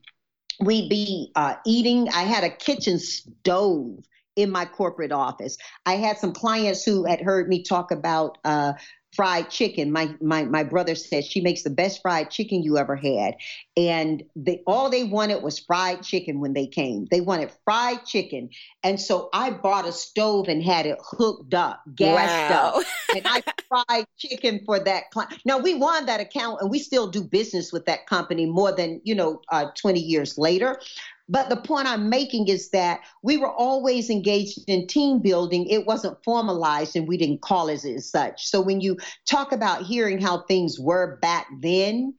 we'd 0.60 0.90
be 0.90 1.32
uh, 1.36 1.56
eating. 1.66 2.10
I 2.10 2.24
had 2.24 2.44
a 2.44 2.50
kitchen 2.50 3.00
stove 3.00 4.00
in 4.36 4.52
my 4.52 4.66
corporate 4.66 5.12
office. 5.12 5.58
I 5.86 5.96
had 5.96 6.18
some 6.18 6.34
clients 6.34 6.84
who 6.84 7.06
had 7.06 7.22
heard 7.22 7.48
me 7.48 7.64
talk 7.64 7.92
about 7.92 8.38
uh, 8.44 8.74
fried 9.16 9.50
chicken. 9.50 9.92
My 9.92 10.14
my 10.22 10.44
my 10.44 10.64
brother 10.64 10.96
said 10.96 11.24
she 11.24 11.42
makes 11.42 11.64
the 11.64 11.70
best 11.70 12.02
fried 12.02 12.30
chicken 12.30 12.64
you 12.64 12.78
ever 12.78 12.96
had, 12.96 13.36
and 13.78 14.24
they 14.36 14.62
all 14.68 14.90
they 14.90 15.04
wanted 15.04 15.44
was 15.44 15.60
fried 15.60 16.04
chicken 16.04 16.42
when 16.42 16.54
they 16.54 16.68
came. 16.68 17.08
They 17.12 17.22
wanted 17.22 17.52
fried 17.64 18.06
chicken, 18.06 18.50
and 18.84 19.00
so 19.00 19.30
I 19.34 19.52
bought 19.52 19.88
a 19.88 19.92
stove 19.92 20.48
and 20.48 20.64
had 20.64 20.86
it 20.86 20.98
hooked 21.02 21.54
up, 21.54 21.82
gassed 21.96 22.54
wow. 22.54 22.80
up, 22.80 22.86
and 23.16 23.26
I 23.26 23.44
fried 23.68 24.06
chicken 24.18 24.62
for 24.66 24.80
that 24.80 25.12
client. 25.12 25.40
Now 25.46 25.58
we 25.58 25.76
won 25.76 26.06
that 26.06 26.20
account, 26.20 26.62
and 26.62 26.70
we 26.70 26.80
still 26.80 27.08
do 27.08 27.24
business 27.24 27.72
with 27.72 27.86
that 27.86 28.08
company 28.08 28.46
more 28.46 28.72
than 28.72 29.02
you 29.04 29.16
know 29.16 29.42
uh, 29.52 29.68
20 29.76 30.00
years 30.00 30.38
later. 30.38 30.80
But 31.28 31.50
the 31.50 31.58
point 31.58 31.88
I'm 31.88 32.10
making 32.10 32.48
is 32.50 32.70
that 32.70 33.02
we 33.24 33.38
were 33.38 33.52
always 33.52 34.10
engaged 34.10 34.60
in 34.68 34.88
team 34.88 35.20
building. 35.20 35.66
It 35.68 35.86
wasn't 35.86 36.24
formalized 36.24 36.96
and 36.96 37.08
we 37.08 37.18
didn't 37.18 37.42
call 37.42 37.68
it 37.70 37.84
as 37.84 38.10
such. 38.10 38.46
So 38.48 38.62
when 38.62 38.80
you 38.80 38.98
talk 39.26 39.52
about 39.52 39.84
hearing 39.84 40.22
how 40.22 40.44
things 40.44 40.80
were 40.80 41.18
back 41.22 41.48
then, 41.62 42.14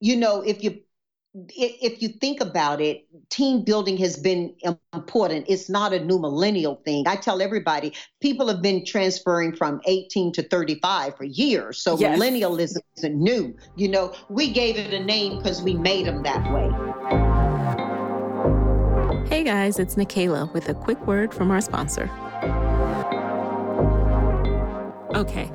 you 0.00 0.16
know, 0.16 0.42
if 0.42 0.62
you 0.62 0.80
if 1.32 2.02
you 2.02 2.08
think 2.08 2.40
about 2.40 2.80
it, 2.80 3.06
team 3.30 3.62
building 3.62 3.96
has 3.98 4.16
been 4.16 4.52
important. 4.92 5.46
It's 5.48 5.70
not 5.70 5.92
a 5.92 6.04
new 6.04 6.18
millennial 6.18 6.82
thing. 6.84 7.06
I 7.06 7.14
tell 7.14 7.40
everybody, 7.40 7.92
people 8.20 8.48
have 8.48 8.60
been 8.60 8.84
transferring 8.84 9.54
from 9.54 9.80
18 9.86 10.32
to 10.32 10.42
35 10.48 11.16
for 11.16 11.24
years. 11.24 11.82
So 11.82 11.96
yes. 11.96 12.18
millennialism 12.18 12.80
isn't 12.96 13.14
new. 13.14 13.56
You 13.76 13.88
know, 13.88 14.12
we 14.28 14.50
gave 14.50 14.76
it 14.76 14.92
a 14.92 15.04
name 15.04 15.38
because 15.38 15.62
we 15.62 15.74
made 15.74 16.06
them 16.06 16.24
that 16.24 16.52
way. 16.52 16.89
Hey 19.40 19.46
guys, 19.46 19.78
it's 19.78 19.94
Nicaila 19.94 20.52
with 20.52 20.68
a 20.68 20.74
quick 20.74 21.00
word 21.06 21.32
from 21.32 21.50
our 21.50 21.62
sponsor. 21.62 22.10
Okay, 25.14 25.50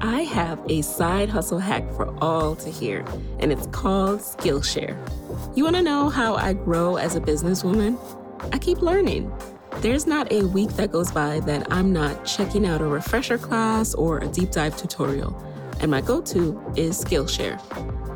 I 0.00 0.22
have 0.22 0.58
a 0.70 0.80
side 0.80 1.28
hustle 1.28 1.58
hack 1.58 1.84
for 1.96 2.16
all 2.24 2.56
to 2.56 2.70
hear, 2.70 3.04
and 3.38 3.52
it's 3.52 3.66
called 3.66 4.20
Skillshare. 4.20 4.96
You 5.54 5.64
want 5.64 5.76
to 5.76 5.82
know 5.82 6.08
how 6.08 6.36
I 6.36 6.54
grow 6.54 6.96
as 6.96 7.14
a 7.14 7.20
businesswoman? 7.20 7.98
I 8.54 8.58
keep 8.58 8.80
learning. 8.80 9.30
There's 9.80 10.06
not 10.06 10.32
a 10.32 10.44
week 10.44 10.70
that 10.70 10.90
goes 10.90 11.12
by 11.12 11.40
that 11.40 11.70
I'm 11.70 11.92
not 11.92 12.24
checking 12.24 12.64
out 12.64 12.80
a 12.80 12.86
refresher 12.86 13.36
class 13.36 13.92
or 13.92 14.16
a 14.16 14.28
deep 14.28 14.50
dive 14.50 14.78
tutorial. 14.78 15.36
And 15.80 15.90
my 15.90 16.00
go 16.00 16.20
to 16.22 16.72
is 16.76 17.02
Skillshare. 17.02 17.60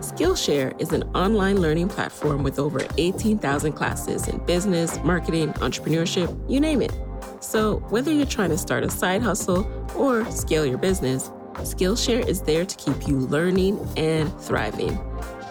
Skillshare 0.00 0.80
is 0.80 0.92
an 0.92 1.02
online 1.14 1.60
learning 1.60 1.88
platform 1.88 2.42
with 2.42 2.58
over 2.58 2.80
18,000 2.96 3.72
classes 3.72 4.28
in 4.28 4.38
business, 4.46 4.98
marketing, 5.04 5.52
entrepreneurship, 5.54 6.50
you 6.50 6.58
name 6.60 6.80
it. 6.80 6.92
So, 7.40 7.80
whether 7.90 8.12
you're 8.12 8.26
trying 8.26 8.50
to 8.50 8.58
start 8.58 8.82
a 8.82 8.90
side 8.90 9.22
hustle 9.22 9.70
or 9.94 10.30
scale 10.30 10.64
your 10.64 10.78
business, 10.78 11.30
Skillshare 11.54 12.26
is 12.26 12.40
there 12.42 12.64
to 12.64 12.76
keep 12.76 13.06
you 13.06 13.18
learning 13.18 13.78
and 13.96 14.32
thriving. 14.40 14.98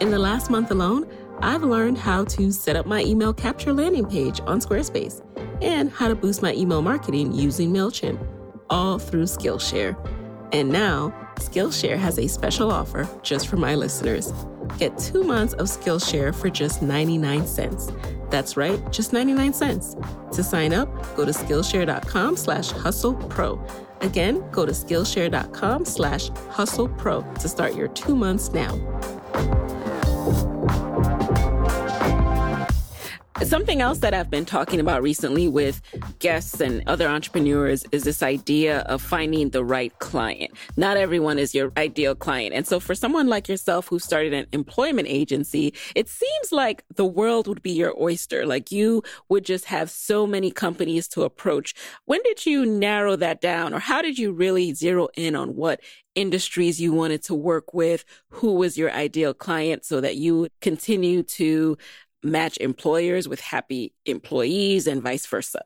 In 0.02 0.10
the 0.12 0.20
last 0.20 0.50
month 0.50 0.72
alone, 0.72 1.08
I've 1.42 1.64
learned 1.64 1.98
how 1.98 2.26
to 2.26 2.52
set 2.52 2.76
up 2.76 2.86
my 2.86 3.04
email 3.04 3.34
capture 3.34 3.74
landing 3.74 4.06
page 4.06 4.42
on 4.42 4.60
Squarespace 4.60 5.24
and 5.62 5.92
how 5.92 6.08
to 6.08 6.16
boost 6.16 6.42
my 6.42 6.54
email 6.54 6.82
marketing 6.82 7.34
using 7.34 7.72
MailChimp, 7.72 8.20
all 8.70 8.98
through 9.00 9.24
Skillshare. 9.24 9.96
And 10.52 10.70
now, 10.70 11.14
Skillshare 11.40 11.98
has 11.98 12.20
a 12.20 12.28
special 12.28 12.72
offer 12.72 13.10
just 13.24 13.48
for 13.48 13.58
my 13.58 13.76
listeners. 13.76 14.32
Get 14.78 14.98
two 14.98 15.24
months 15.24 15.54
of 15.54 15.68
Skillshare 15.68 16.34
for 16.34 16.50
just 16.50 16.82
99 16.82 17.48
cents. 17.48 17.92
That's 18.30 18.56
right, 18.56 18.80
just 18.92 19.14
99 19.14 19.54
cents. 19.54 19.96
To 20.34 20.44
sign 20.44 20.74
up, 20.74 20.90
go 21.16 21.26
to 21.26 21.32
Skillshare.com 21.32 22.38
slash 22.38 22.72
hustle 22.72 23.16
pro. 23.16 23.60
Again, 24.02 24.44
go 24.52 24.66
to 24.66 24.72
Skillshare.com 24.72 25.86
slash 25.86 26.30
hustle 26.50 26.90
pro 26.90 27.22
to 27.36 27.50
start 27.50 27.76
your 27.76 27.88
two 27.90 28.16
months 28.16 28.52
now. 28.52 28.76
Something 33.44 33.82
else 33.82 34.00
that 34.00 34.14
I've 34.14 34.30
been 34.30 34.46
talking 34.46 34.80
about 34.82 35.02
recently 35.02 35.48
with 35.48 35.82
guests 36.20 36.60
and 36.60 36.84
other 36.88 37.08
entrepreneurs 37.08 37.86
is 37.92 38.04
this 38.04 38.22
idea 38.22 38.80
of 38.82 39.02
finding 39.02 39.50
the 39.50 39.64
right 39.64 39.98
client. 40.00 40.52
Not 40.76 40.98
everyone 40.98 41.40
is 41.40 41.56
your 41.56 41.72
ideal 41.78 42.16
client. 42.16 42.54
And 42.54 42.68
so 42.68 42.80
for 42.80 42.94
someone 42.94 43.28
like 43.28 43.48
yourself 43.48 43.88
who 43.88 43.98
started 43.98 44.34
an 44.34 44.46
employment 44.52 45.08
agency, 45.08 45.74
it 45.96 46.10
seems 46.10 46.52
like 46.52 46.84
the 46.94 47.06
world 47.06 47.48
would 47.48 47.62
be 47.62 47.72
your 47.72 48.00
oyster. 48.00 48.46
Like 48.46 48.72
you 48.72 49.04
would 49.30 49.46
just 49.46 49.66
have 49.66 49.90
so 49.90 50.28
many 50.28 50.52
companies 50.52 51.08
to 51.10 51.24
approach. 51.24 51.74
When 52.06 52.22
did 52.24 52.46
you 52.46 52.66
narrow 52.66 53.16
that 53.16 53.40
down 53.40 53.74
or 53.74 53.80
how 53.80 54.02
did 54.02 54.20
you 54.20 54.34
really 54.34 54.74
zero 54.74 55.08
in 55.16 55.36
on 55.36 55.56
what 55.56 55.80
industries 56.16 56.82
you 56.82 56.92
wanted 56.92 57.24
to 57.24 57.34
work 57.34 57.74
with, 57.74 58.04
who 58.30 58.54
was 58.54 58.78
your 58.78 58.92
ideal 58.92 59.34
client 59.34 59.86
so 59.86 60.02
that 60.02 60.18
you 60.18 60.50
continue 60.60 61.24
to 61.24 61.78
match 62.24 62.58
employers 62.58 63.28
with 63.28 63.40
happy 63.40 63.94
employees 64.06 64.88
and 64.88 65.02
vice 65.02 65.26
versa? 65.26 65.62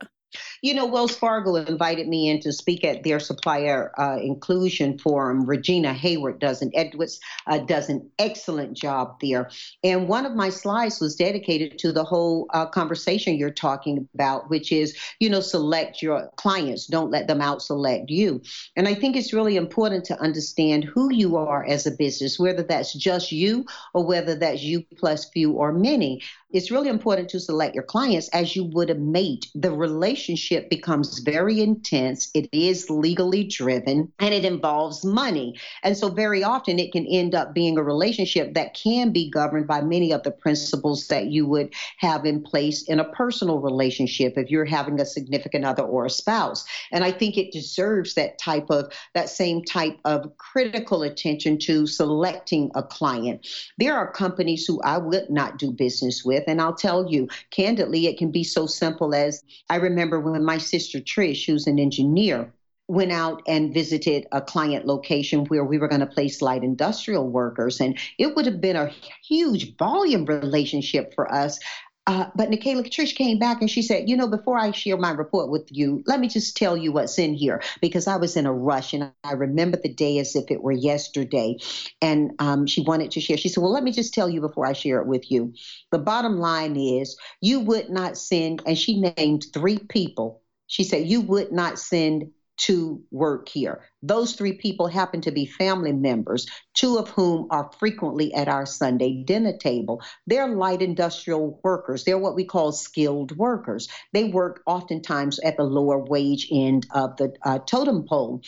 You 0.62 0.74
know, 0.74 0.86
Wells 0.86 1.16
Fargo 1.16 1.56
invited 1.56 2.08
me 2.08 2.28
in 2.28 2.40
to 2.40 2.52
speak 2.52 2.84
at 2.84 3.02
their 3.02 3.20
supplier 3.20 3.92
uh, 3.98 4.18
inclusion 4.20 4.98
forum. 4.98 5.46
Regina 5.46 5.92
Hayward 5.92 6.38
does 6.40 6.62
an 6.62 6.70
Edwards 6.74 7.20
uh, 7.46 7.58
does 7.58 7.88
an 7.88 8.10
excellent 8.18 8.76
job 8.76 9.16
there, 9.20 9.50
and 9.82 10.08
one 10.08 10.26
of 10.26 10.34
my 10.34 10.50
slides 10.50 11.00
was 11.00 11.16
dedicated 11.16 11.78
to 11.78 11.92
the 11.92 12.04
whole 12.04 12.46
uh, 12.52 12.66
conversation 12.66 13.36
you're 13.36 13.50
talking 13.50 14.08
about, 14.14 14.50
which 14.50 14.72
is 14.72 14.96
you 15.20 15.28
know 15.28 15.40
select 15.40 16.02
your 16.02 16.30
clients, 16.36 16.86
don't 16.86 17.10
let 17.10 17.28
them 17.28 17.40
out 17.40 17.62
select 17.62 18.10
you. 18.10 18.42
And 18.76 18.88
I 18.88 18.94
think 18.94 19.16
it's 19.16 19.32
really 19.32 19.56
important 19.56 20.04
to 20.06 20.20
understand 20.20 20.84
who 20.84 21.12
you 21.12 21.36
are 21.36 21.64
as 21.64 21.86
a 21.86 21.90
business, 21.90 22.38
whether 22.38 22.62
that's 22.62 22.92
just 22.94 23.32
you 23.32 23.66
or 23.92 24.04
whether 24.04 24.34
that's 24.34 24.62
you 24.62 24.84
plus 24.96 25.28
few 25.30 25.52
or 25.52 25.72
many. 25.72 26.22
It's 26.54 26.70
really 26.70 26.88
important 26.88 27.28
to 27.30 27.40
select 27.40 27.74
your 27.74 27.82
clients 27.82 28.28
as 28.28 28.54
you 28.54 28.62
would 28.66 28.88
a 28.88 28.94
mate. 28.94 29.48
The 29.56 29.72
relationship 29.72 30.70
becomes 30.70 31.18
very 31.18 31.60
intense. 31.60 32.30
It 32.32 32.48
is 32.52 32.88
legally 32.88 33.42
driven 33.42 34.12
and 34.20 34.32
it 34.32 34.44
involves 34.44 35.04
money. 35.04 35.58
And 35.82 35.96
so, 35.96 36.10
very 36.10 36.44
often, 36.44 36.78
it 36.78 36.92
can 36.92 37.08
end 37.08 37.34
up 37.34 37.54
being 37.54 37.76
a 37.76 37.82
relationship 37.82 38.54
that 38.54 38.72
can 38.74 39.10
be 39.10 39.28
governed 39.28 39.66
by 39.66 39.80
many 39.80 40.12
of 40.12 40.22
the 40.22 40.30
principles 40.30 41.08
that 41.08 41.26
you 41.26 41.44
would 41.44 41.74
have 41.98 42.24
in 42.24 42.40
place 42.40 42.84
in 42.84 43.00
a 43.00 43.10
personal 43.10 43.58
relationship 43.58 44.34
if 44.38 44.48
you're 44.48 44.64
having 44.64 45.00
a 45.00 45.06
significant 45.06 45.64
other 45.64 45.82
or 45.82 46.06
a 46.06 46.10
spouse. 46.10 46.64
And 46.92 47.02
I 47.02 47.10
think 47.10 47.36
it 47.36 47.50
deserves 47.50 48.14
that 48.14 48.38
type 48.38 48.70
of, 48.70 48.92
that 49.14 49.28
same 49.28 49.64
type 49.64 49.98
of 50.04 50.36
critical 50.36 51.02
attention 51.02 51.58
to 51.62 51.88
selecting 51.88 52.70
a 52.76 52.82
client. 52.84 53.44
There 53.76 53.96
are 53.96 54.12
companies 54.12 54.66
who 54.66 54.80
I 54.82 54.98
would 54.98 55.30
not 55.30 55.58
do 55.58 55.72
business 55.72 56.24
with. 56.24 56.43
And 56.46 56.60
I'll 56.60 56.74
tell 56.74 57.10
you, 57.10 57.28
candidly, 57.50 58.06
it 58.06 58.18
can 58.18 58.30
be 58.30 58.44
so 58.44 58.66
simple 58.66 59.14
as 59.14 59.42
I 59.68 59.76
remember 59.76 60.20
when 60.20 60.44
my 60.44 60.58
sister 60.58 61.00
Trish, 61.00 61.46
who's 61.46 61.66
an 61.66 61.78
engineer, 61.78 62.52
went 62.86 63.12
out 63.12 63.42
and 63.46 63.72
visited 63.72 64.26
a 64.32 64.42
client 64.42 64.86
location 64.86 65.46
where 65.46 65.64
we 65.64 65.78
were 65.78 65.88
going 65.88 66.00
to 66.00 66.06
place 66.06 66.42
light 66.42 66.62
industrial 66.62 67.26
workers. 67.26 67.80
And 67.80 67.98
it 68.18 68.36
would 68.36 68.44
have 68.44 68.60
been 68.60 68.76
a 68.76 68.92
huge 69.26 69.76
volume 69.76 70.26
relationship 70.26 71.14
for 71.14 71.32
us. 71.32 71.58
Uh, 72.06 72.26
but 72.34 72.50
Nicaila 72.50 72.84
Trish 72.84 73.14
came 73.14 73.38
back 73.38 73.62
and 73.62 73.70
she 73.70 73.80
said, 73.80 74.08
You 74.08 74.16
know, 74.16 74.28
before 74.28 74.58
I 74.58 74.72
share 74.72 74.98
my 74.98 75.10
report 75.12 75.50
with 75.50 75.68
you, 75.70 76.02
let 76.06 76.20
me 76.20 76.28
just 76.28 76.56
tell 76.56 76.76
you 76.76 76.92
what's 76.92 77.18
in 77.18 77.32
here 77.34 77.62
because 77.80 78.06
I 78.06 78.16
was 78.16 78.36
in 78.36 78.44
a 78.46 78.52
rush 78.52 78.92
and 78.92 79.10
I 79.24 79.32
remember 79.32 79.78
the 79.82 79.92
day 79.92 80.18
as 80.18 80.36
if 80.36 80.50
it 80.50 80.62
were 80.62 80.72
yesterday. 80.72 81.56
And 82.02 82.32
um, 82.40 82.66
she 82.66 82.82
wanted 82.82 83.10
to 83.12 83.20
share. 83.20 83.38
She 83.38 83.48
said, 83.48 83.62
Well, 83.62 83.72
let 83.72 83.84
me 83.84 83.92
just 83.92 84.12
tell 84.12 84.28
you 84.28 84.42
before 84.42 84.66
I 84.66 84.74
share 84.74 85.00
it 85.00 85.06
with 85.06 85.30
you. 85.30 85.54
The 85.92 85.98
bottom 85.98 86.38
line 86.38 86.76
is, 86.76 87.16
you 87.40 87.60
would 87.60 87.88
not 87.88 88.18
send, 88.18 88.62
and 88.66 88.76
she 88.76 89.00
named 89.00 89.46
three 89.54 89.78
people. 89.78 90.42
She 90.66 90.84
said, 90.84 91.08
You 91.08 91.22
would 91.22 91.52
not 91.52 91.78
send 91.78 92.30
to 92.56 93.02
work 93.10 93.48
here. 93.48 93.84
Those 94.02 94.34
three 94.34 94.52
people 94.52 94.86
happen 94.86 95.20
to 95.22 95.30
be 95.30 95.46
family 95.46 95.92
members, 95.92 96.46
two 96.74 96.98
of 96.98 97.08
whom 97.10 97.46
are 97.50 97.70
frequently 97.78 98.32
at 98.34 98.48
our 98.48 98.66
Sunday 98.66 99.22
dinner 99.24 99.56
table. 99.56 100.02
They're 100.26 100.48
light 100.48 100.82
industrial 100.82 101.60
workers. 101.64 102.04
They're 102.04 102.18
what 102.18 102.36
we 102.36 102.44
call 102.44 102.72
skilled 102.72 103.36
workers. 103.36 103.88
They 104.12 104.24
work 104.24 104.62
oftentimes 104.66 105.38
at 105.40 105.56
the 105.56 105.64
lower 105.64 105.98
wage 105.98 106.48
end 106.52 106.86
of 106.94 107.16
the 107.16 107.34
uh, 107.44 107.58
totem 107.60 108.04
pole. 108.06 108.42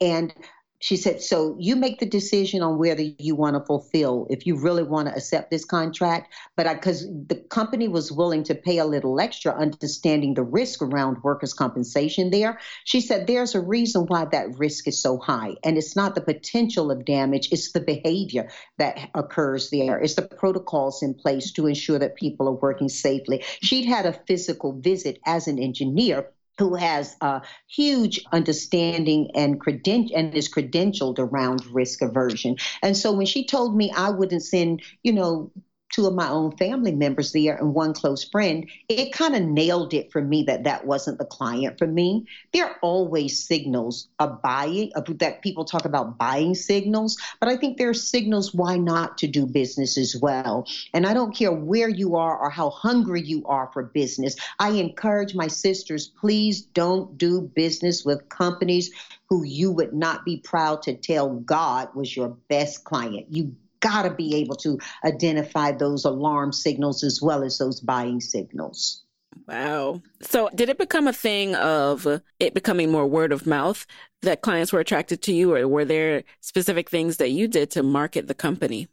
And 0.00 0.34
she 0.82 0.96
said, 0.96 1.22
So 1.22 1.56
you 1.60 1.76
make 1.76 2.00
the 2.00 2.06
decision 2.06 2.60
on 2.60 2.76
whether 2.76 3.02
you 3.02 3.36
want 3.36 3.54
to 3.54 3.64
fulfill, 3.64 4.26
if 4.30 4.46
you 4.46 4.56
really 4.56 4.82
want 4.82 5.06
to 5.06 5.14
accept 5.14 5.52
this 5.52 5.64
contract. 5.64 6.34
But 6.56 6.66
because 6.74 7.06
the 7.06 7.36
company 7.50 7.86
was 7.86 8.10
willing 8.10 8.42
to 8.44 8.56
pay 8.56 8.78
a 8.78 8.84
little 8.84 9.20
extra, 9.20 9.54
understanding 9.54 10.34
the 10.34 10.42
risk 10.42 10.82
around 10.82 11.22
workers' 11.22 11.54
compensation 11.54 12.30
there, 12.30 12.58
she 12.82 13.00
said, 13.00 13.28
There's 13.28 13.54
a 13.54 13.60
reason 13.60 14.06
why 14.06 14.24
that 14.24 14.58
risk 14.58 14.88
is 14.88 15.00
so 15.00 15.18
high. 15.18 15.54
And 15.62 15.78
it's 15.78 15.94
not 15.94 16.16
the 16.16 16.20
potential 16.20 16.90
of 16.90 17.04
damage, 17.04 17.50
it's 17.52 17.70
the 17.70 17.80
behavior 17.80 18.50
that 18.78 19.08
occurs 19.14 19.70
there. 19.70 20.00
It's 20.00 20.14
the 20.14 20.22
protocols 20.22 21.00
in 21.00 21.14
place 21.14 21.52
to 21.52 21.68
ensure 21.68 22.00
that 22.00 22.16
people 22.16 22.48
are 22.48 22.60
working 22.60 22.88
safely. 22.88 23.44
She'd 23.62 23.86
had 23.86 24.04
a 24.04 24.20
physical 24.26 24.72
visit 24.80 25.20
as 25.26 25.46
an 25.46 25.60
engineer 25.60 26.26
who 26.58 26.74
has 26.74 27.16
a 27.20 27.42
huge 27.68 28.20
understanding 28.32 29.30
and 29.34 29.60
creden- 29.60 30.10
and 30.14 30.34
is 30.34 30.52
credentialed 30.52 31.18
around 31.18 31.64
risk 31.66 32.02
aversion. 32.02 32.56
And 32.82 32.96
so 32.96 33.12
when 33.12 33.26
she 33.26 33.46
told 33.46 33.76
me 33.76 33.90
I 33.90 34.10
wouldn't 34.10 34.42
send, 34.42 34.82
you 35.02 35.12
know, 35.12 35.50
two 35.92 36.06
of 36.06 36.14
my 36.14 36.28
own 36.28 36.56
family 36.56 36.92
members 36.92 37.32
there 37.32 37.54
and 37.54 37.74
one 37.74 37.92
close 37.92 38.24
friend, 38.24 38.68
it 38.88 39.12
kind 39.12 39.36
of 39.36 39.42
nailed 39.42 39.94
it 39.94 40.10
for 40.10 40.22
me 40.22 40.42
that 40.42 40.64
that 40.64 40.86
wasn't 40.86 41.18
the 41.18 41.24
client 41.24 41.78
for 41.78 41.86
me. 41.86 42.26
There 42.52 42.66
are 42.66 42.76
always 42.82 43.46
signals 43.46 44.08
of 44.18 44.42
buying, 44.42 44.90
of, 44.96 45.06
that 45.18 45.42
people 45.42 45.64
talk 45.64 45.84
about 45.84 46.18
buying 46.18 46.54
signals, 46.54 47.16
but 47.40 47.48
I 47.48 47.56
think 47.56 47.76
there 47.76 47.90
are 47.90 47.94
signals 47.94 48.54
why 48.54 48.76
not 48.76 49.18
to 49.18 49.26
do 49.26 49.46
business 49.46 49.98
as 49.98 50.16
well. 50.16 50.66
And 50.94 51.06
I 51.06 51.14
don't 51.14 51.36
care 51.36 51.52
where 51.52 51.88
you 51.88 52.16
are 52.16 52.38
or 52.38 52.50
how 52.50 52.70
hungry 52.70 53.22
you 53.22 53.44
are 53.46 53.70
for 53.72 53.82
business. 53.82 54.34
I 54.58 54.70
encourage 54.70 55.34
my 55.34 55.48
sisters, 55.48 56.08
please 56.08 56.62
don't 56.62 57.18
do 57.18 57.42
business 57.54 58.04
with 58.04 58.28
companies 58.30 58.90
who 59.28 59.44
you 59.44 59.70
would 59.72 59.94
not 59.94 60.24
be 60.24 60.38
proud 60.38 60.82
to 60.82 60.94
tell 60.94 61.30
God 61.30 61.88
was 61.94 62.16
your 62.16 62.36
best 62.48 62.84
client. 62.84 63.26
You 63.30 63.56
got 63.82 64.02
to 64.02 64.10
be 64.10 64.36
able 64.36 64.56
to 64.56 64.78
identify 65.04 65.72
those 65.72 66.04
alarm 66.04 66.52
signals 66.52 67.04
as 67.04 67.20
well 67.20 67.44
as 67.44 67.58
those 67.58 67.80
buying 67.80 68.20
signals. 68.20 69.02
Wow. 69.46 70.02
So, 70.20 70.50
did 70.54 70.68
it 70.68 70.78
become 70.78 71.08
a 71.08 71.12
thing 71.12 71.54
of 71.56 72.06
it 72.38 72.54
becoming 72.54 72.90
more 72.90 73.06
word 73.06 73.32
of 73.32 73.46
mouth 73.46 73.86
that 74.22 74.42
clients 74.42 74.72
were 74.72 74.80
attracted 74.80 75.22
to 75.22 75.32
you, 75.32 75.54
or 75.54 75.66
were 75.66 75.84
there 75.84 76.22
specific 76.40 76.88
things 76.88 77.16
that 77.16 77.30
you 77.30 77.48
did 77.48 77.70
to 77.72 77.82
market 77.82 78.28
the 78.28 78.34
company? 78.34 78.88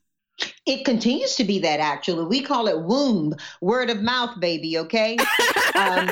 It 0.69 0.85
continues 0.85 1.35
to 1.37 1.43
be 1.43 1.57
that 1.59 1.79
actually. 1.79 2.25
We 2.25 2.41
call 2.43 2.67
it 2.67 2.79
womb, 2.81 3.33
word 3.59 3.89
of 3.89 4.03
mouth, 4.03 4.39
baby, 4.39 4.77
okay? 4.77 5.17
um, 5.73 6.11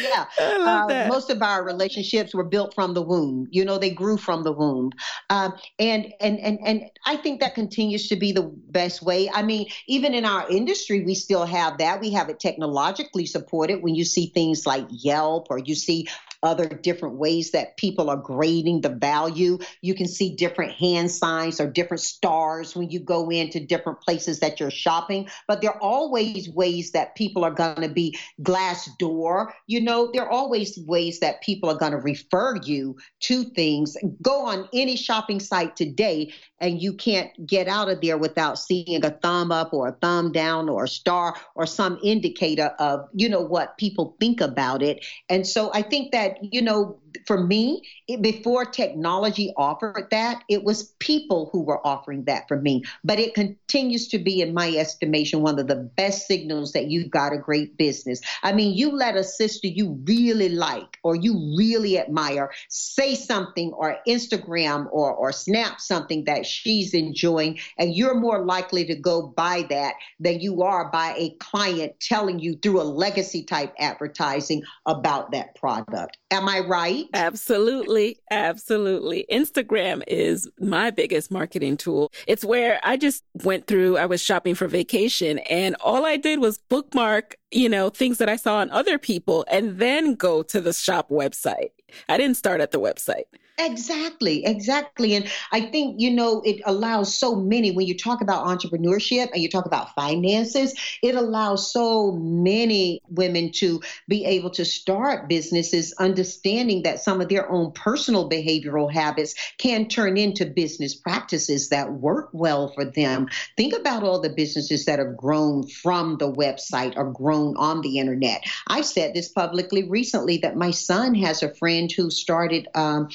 yeah. 0.00 0.26
Uh, 0.38 1.06
most 1.08 1.30
of 1.30 1.42
our 1.42 1.64
relationships 1.64 2.32
were 2.32 2.44
built 2.44 2.76
from 2.76 2.94
the 2.94 3.02
womb. 3.02 3.48
You 3.50 3.64
know, 3.64 3.76
they 3.76 3.90
grew 3.90 4.16
from 4.16 4.44
the 4.44 4.52
womb. 4.52 4.92
Um, 5.30 5.54
and, 5.80 6.12
and, 6.20 6.38
and, 6.38 6.60
and 6.64 6.84
I 7.06 7.16
think 7.16 7.40
that 7.40 7.56
continues 7.56 8.08
to 8.08 8.14
be 8.14 8.30
the 8.30 8.42
best 8.42 9.02
way. 9.02 9.28
I 9.28 9.42
mean, 9.42 9.66
even 9.88 10.14
in 10.14 10.24
our 10.24 10.48
industry, 10.48 11.04
we 11.04 11.16
still 11.16 11.44
have 11.44 11.78
that. 11.78 12.00
We 12.00 12.12
have 12.12 12.28
it 12.28 12.38
technologically 12.38 13.26
supported 13.26 13.82
when 13.82 13.96
you 13.96 14.04
see 14.04 14.30
things 14.32 14.64
like 14.64 14.86
Yelp 14.90 15.48
or 15.50 15.58
you 15.58 15.74
see 15.74 16.06
other 16.42 16.66
different 16.68 17.16
ways 17.16 17.50
that 17.50 17.76
people 17.76 18.10
are 18.10 18.16
grading 18.16 18.80
the 18.82 18.88
value. 18.88 19.58
You 19.82 19.94
can 19.94 20.06
see 20.06 20.36
different 20.36 20.72
hand 20.72 21.10
signs 21.10 21.47
or 21.60 21.66
different 21.66 22.02
stars 22.02 22.76
when 22.76 22.90
you 22.90 23.00
go 23.00 23.30
into 23.30 23.58
different 23.60 24.00
places 24.00 24.40
that 24.40 24.60
you're 24.60 24.70
shopping. 24.70 25.28
But 25.46 25.62
there 25.62 25.70
are 25.70 25.82
always 25.82 26.48
ways 26.50 26.92
that 26.92 27.14
people 27.16 27.44
are 27.44 27.50
going 27.50 27.82
to 27.82 27.88
be 27.88 28.16
glass 28.42 28.88
door. 28.98 29.54
You 29.66 29.80
know, 29.80 30.10
there 30.12 30.22
are 30.22 30.30
always 30.30 30.78
ways 30.86 31.20
that 31.20 31.42
people 31.42 31.70
are 31.70 31.78
going 31.78 31.92
to 31.92 31.98
refer 31.98 32.56
you 32.62 32.96
to 33.20 33.44
things. 33.44 33.96
Go 34.20 34.46
on 34.46 34.68
any 34.72 34.96
shopping 34.96 35.40
site 35.40 35.76
today 35.76 36.32
and 36.60 36.82
you 36.82 36.92
can't 36.92 37.30
get 37.46 37.68
out 37.68 37.88
of 37.88 38.00
there 38.00 38.18
without 38.18 38.58
seeing 38.58 39.04
a 39.04 39.10
thumb 39.10 39.52
up 39.52 39.72
or 39.72 39.88
a 39.88 39.92
thumb 39.92 40.32
down 40.32 40.68
or 40.68 40.84
a 40.84 40.88
star 40.88 41.36
or 41.54 41.66
some 41.66 41.98
indicator 42.02 42.74
of, 42.78 43.08
you 43.14 43.28
know, 43.28 43.40
what 43.40 43.78
people 43.78 44.16
think 44.20 44.40
about 44.40 44.82
it. 44.82 45.04
And 45.28 45.46
so 45.46 45.70
I 45.72 45.82
think 45.82 46.12
that, 46.12 46.38
you 46.42 46.60
know, 46.60 46.98
for 47.26 47.42
me, 47.42 47.82
it, 48.06 48.22
before 48.22 48.64
technology 48.64 49.52
offered 49.56 50.08
that, 50.10 50.42
it 50.48 50.64
was 50.64 50.94
people 50.98 51.48
who 51.52 51.62
were 51.62 51.86
offering 51.86 52.24
that 52.24 52.48
for 52.48 52.60
me. 52.60 52.82
But 53.04 53.18
it 53.18 53.34
continues 53.34 54.08
to 54.08 54.18
be, 54.18 54.40
in 54.40 54.54
my 54.54 54.70
estimation, 54.70 55.42
one 55.42 55.58
of 55.58 55.68
the 55.68 55.76
best 55.76 56.26
signals 56.26 56.72
that 56.72 56.88
you've 56.88 57.10
got 57.10 57.32
a 57.32 57.38
great 57.38 57.76
business. 57.76 58.20
I 58.42 58.52
mean, 58.52 58.76
you 58.76 58.90
let 58.90 59.16
a 59.16 59.24
sister 59.24 59.68
you 59.68 59.98
really 60.04 60.48
like 60.48 60.98
or 61.02 61.16
you 61.16 61.54
really 61.56 61.98
admire 61.98 62.50
say 62.68 63.14
something 63.14 63.72
or 63.72 63.98
Instagram 64.06 64.88
or, 64.90 65.12
or 65.12 65.32
snap 65.32 65.80
something 65.80 66.24
that 66.24 66.46
she's 66.46 66.94
enjoying, 66.94 67.58
and 67.78 67.94
you're 67.94 68.18
more 68.18 68.44
likely 68.44 68.84
to 68.86 68.94
go 68.94 69.28
buy 69.28 69.66
that 69.70 69.94
than 70.20 70.40
you 70.40 70.62
are 70.62 70.90
by 70.90 71.14
a 71.16 71.30
client 71.40 71.98
telling 72.00 72.38
you 72.38 72.56
through 72.56 72.80
a 72.80 72.84
legacy 72.84 73.44
type 73.44 73.74
advertising 73.78 74.62
about 74.86 75.32
that 75.32 75.54
product. 75.54 76.18
Am 76.30 76.48
I 76.48 76.60
right? 76.60 76.97
Absolutely. 77.14 78.18
Absolutely. 78.30 79.26
Instagram 79.30 80.02
is 80.06 80.48
my 80.58 80.90
biggest 80.90 81.30
marketing 81.30 81.76
tool. 81.76 82.10
It's 82.26 82.44
where 82.44 82.80
I 82.82 82.96
just 82.96 83.24
went 83.44 83.66
through, 83.66 83.96
I 83.96 84.06
was 84.06 84.22
shopping 84.22 84.54
for 84.54 84.68
vacation 84.68 85.38
and 85.50 85.76
all 85.80 86.04
I 86.04 86.16
did 86.16 86.40
was 86.40 86.58
bookmark, 86.58 87.36
you 87.50 87.68
know, 87.68 87.90
things 87.90 88.18
that 88.18 88.28
I 88.28 88.36
saw 88.36 88.56
on 88.56 88.70
other 88.70 88.98
people 88.98 89.44
and 89.50 89.78
then 89.78 90.14
go 90.14 90.42
to 90.44 90.60
the 90.60 90.72
shop 90.72 91.10
website. 91.10 91.70
I 92.08 92.16
didn't 92.16 92.36
start 92.36 92.60
at 92.60 92.70
the 92.70 92.80
website. 92.80 93.24
Exactly, 93.60 94.44
exactly. 94.46 95.16
And 95.16 95.28
I 95.50 95.62
think, 95.62 95.96
you 96.00 96.12
know, 96.12 96.40
it 96.44 96.60
allows 96.64 97.18
so 97.18 97.34
many, 97.34 97.72
when 97.72 97.88
you 97.88 97.96
talk 97.96 98.20
about 98.20 98.46
entrepreneurship 98.46 99.32
and 99.32 99.42
you 99.42 99.48
talk 99.48 99.66
about 99.66 99.92
finances, 99.96 100.72
it 101.02 101.16
allows 101.16 101.72
so 101.72 102.12
many 102.12 103.00
women 103.08 103.50
to 103.56 103.80
be 104.06 104.24
able 104.24 104.50
to 104.50 104.64
start 104.64 105.28
businesses, 105.28 105.92
understanding 105.98 106.84
that 106.84 107.00
some 107.00 107.20
of 107.20 107.28
their 107.28 107.50
own 107.50 107.72
personal 107.72 108.30
behavioral 108.30 108.92
habits 108.92 109.34
can 109.58 109.88
turn 109.88 110.16
into 110.16 110.46
business 110.46 110.94
practices 110.94 111.68
that 111.70 111.92
work 111.94 112.30
well 112.32 112.68
for 112.74 112.84
them. 112.84 113.26
Think 113.56 113.74
about 113.74 114.04
all 114.04 114.20
the 114.20 114.30
businesses 114.30 114.84
that 114.84 115.00
have 115.00 115.16
grown 115.16 115.66
from 115.66 116.16
the 116.18 116.30
website 116.32 116.92
or 116.96 117.10
grown 117.10 117.56
on 117.56 117.80
the 117.80 117.98
internet. 117.98 118.44
I've 118.68 118.86
said 118.86 119.14
this 119.14 119.28
publicly 119.28 119.82
recently 119.82 120.38
that 120.38 120.56
my 120.56 120.70
son 120.70 121.16
has 121.16 121.42
a 121.42 121.52
friend 121.56 121.90
who 121.90 122.08
started. 122.08 122.68
Um, 122.76 123.08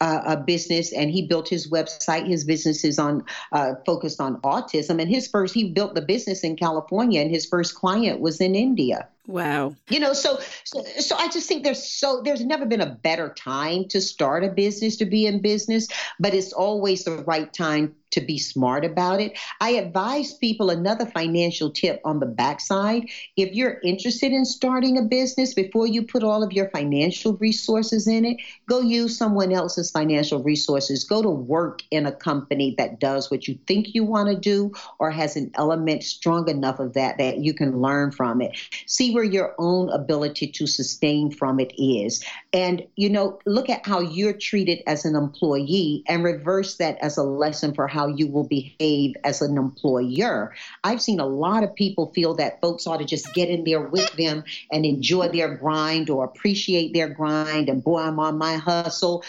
uh, 0.00 0.22
a 0.26 0.36
business 0.36 0.92
and 0.92 1.10
he 1.10 1.26
built 1.26 1.48
his 1.48 1.70
website. 1.70 2.26
His 2.26 2.44
business 2.44 2.84
is 2.84 2.98
on 2.98 3.24
uh, 3.52 3.74
focused 3.86 4.20
on 4.20 4.40
autism. 4.42 5.00
And 5.00 5.08
his 5.08 5.28
first, 5.28 5.54
he 5.54 5.72
built 5.72 5.94
the 5.94 6.02
business 6.02 6.42
in 6.44 6.56
California, 6.56 7.20
and 7.20 7.30
his 7.30 7.46
first 7.46 7.74
client 7.74 8.20
was 8.20 8.40
in 8.40 8.54
India. 8.54 9.08
Wow. 9.26 9.74
You 9.88 10.00
know, 10.00 10.12
so, 10.12 10.38
so 10.64 10.82
so 10.98 11.16
I 11.16 11.28
just 11.28 11.48
think 11.48 11.64
there's 11.64 11.82
so 11.82 12.20
there's 12.22 12.44
never 12.44 12.66
been 12.66 12.82
a 12.82 12.94
better 13.02 13.30
time 13.30 13.88
to 13.88 14.00
start 14.00 14.44
a 14.44 14.48
business 14.48 14.96
to 14.96 15.06
be 15.06 15.26
in 15.26 15.40
business, 15.40 15.88
but 16.20 16.34
it's 16.34 16.52
always 16.52 17.04
the 17.04 17.16
right 17.24 17.50
time 17.50 17.94
to 18.14 18.20
be 18.20 18.38
smart 18.38 18.84
about 18.84 19.20
it. 19.20 19.36
I 19.60 19.70
advise 19.70 20.34
people 20.34 20.70
another 20.70 21.04
financial 21.04 21.70
tip 21.70 22.00
on 22.04 22.20
the 22.20 22.26
backside. 22.26 23.10
If 23.36 23.52
you're 23.54 23.80
interested 23.82 24.32
in 24.32 24.44
starting 24.44 24.98
a 24.98 25.02
business, 25.02 25.52
before 25.52 25.86
you 25.86 26.06
put 26.06 26.22
all 26.22 26.42
of 26.42 26.52
your 26.52 26.70
financial 26.70 27.36
resources 27.38 28.06
in 28.06 28.24
it, 28.24 28.36
go 28.68 28.80
use 28.80 29.18
someone 29.18 29.52
else's 29.52 29.90
financial 29.90 30.42
resources. 30.42 31.02
Go 31.04 31.22
to 31.22 31.30
work 31.30 31.82
in 31.90 32.06
a 32.06 32.12
company 32.12 32.74
that 32.78 33.00
does 33.00 33.30
what 33.30 33.48
you 33.48 33.58
think 33.66 33.94
you 33.94 34.04
want 34.04 34.28
to 34.28 34.36
do 34.36 34.72
or 34.98 35.10
has 35.10 35.34
an 35.36 35.50
element 35.54 36.04
strong 36.04 36.48
enough 36.48 36.78
of 36.78 36.92
that 36.94 37.18
that 37.18 37.38
you 37.38 37.52
can 37.52 37.80
learn 37.80 38.12
from 38.12 38.40
it. 38.40 38.56
See 38.86 39.13
where 39.14 39.24
your 39.24 39.54
own 39.58 39.88
ability 39.90 40.48
to 40.48 40.66
sustain 40.66 41.30
from 41.30 41.60
it 41.60 41.72
is. 41.78 42.24
And, 42.52 42.86
you 42.96 43.08
know, 43.08 43.38
look 43.46 43.70
at 43.70 43.86
how 43.86 44.00
you're 44.00 44.32
treated 44.32 44.82
as 44.86 45.04
an 45.04 45.14
employee 45.16 46.02
and 46.06 46.24
reverse 46.24 46.76
that 46.76 46.98
as 47.00 47.16
a 47.16 47.22
lesson 47.22 47.74
for 47.74 47.86
how 47.86 48.08
you 48.08 48.26
will 48.26 48.44
behave 48.44 49.14
as 49.24 49.40
an 49.40 49.56
employer. 49.56 50.54
I've 50.82 51.00
seen 51.00 51.20
a 51.20 51.26
lot 51.26 51.62
of 51.62 51.74
people 51.74 52.12
feel 52.14 52.34
that 52.34 52.60
folks 52.60 52.86
ought 52.86 52.98
to 52.98 53.04
just 53.04 53.32
get 53.34 53.48
in 53.48 53.64
there 53.64 53.80
with 53.80 54.10
them 54.16 54.44
and 54.70 54.84
enjoy 54.84 55.28
their 55.28 55.54
grind 55.56 56.10
or 56.10 56.24
appreciate 56.24 56.92
their 56.92 57.08
grind 57.08 57.68
and 57.68 57.82
boy, 57.82 58.00
I'm 58.00 58.18
on 58.18 58.36
my 58.38 58.56
hustle 58.56 59.24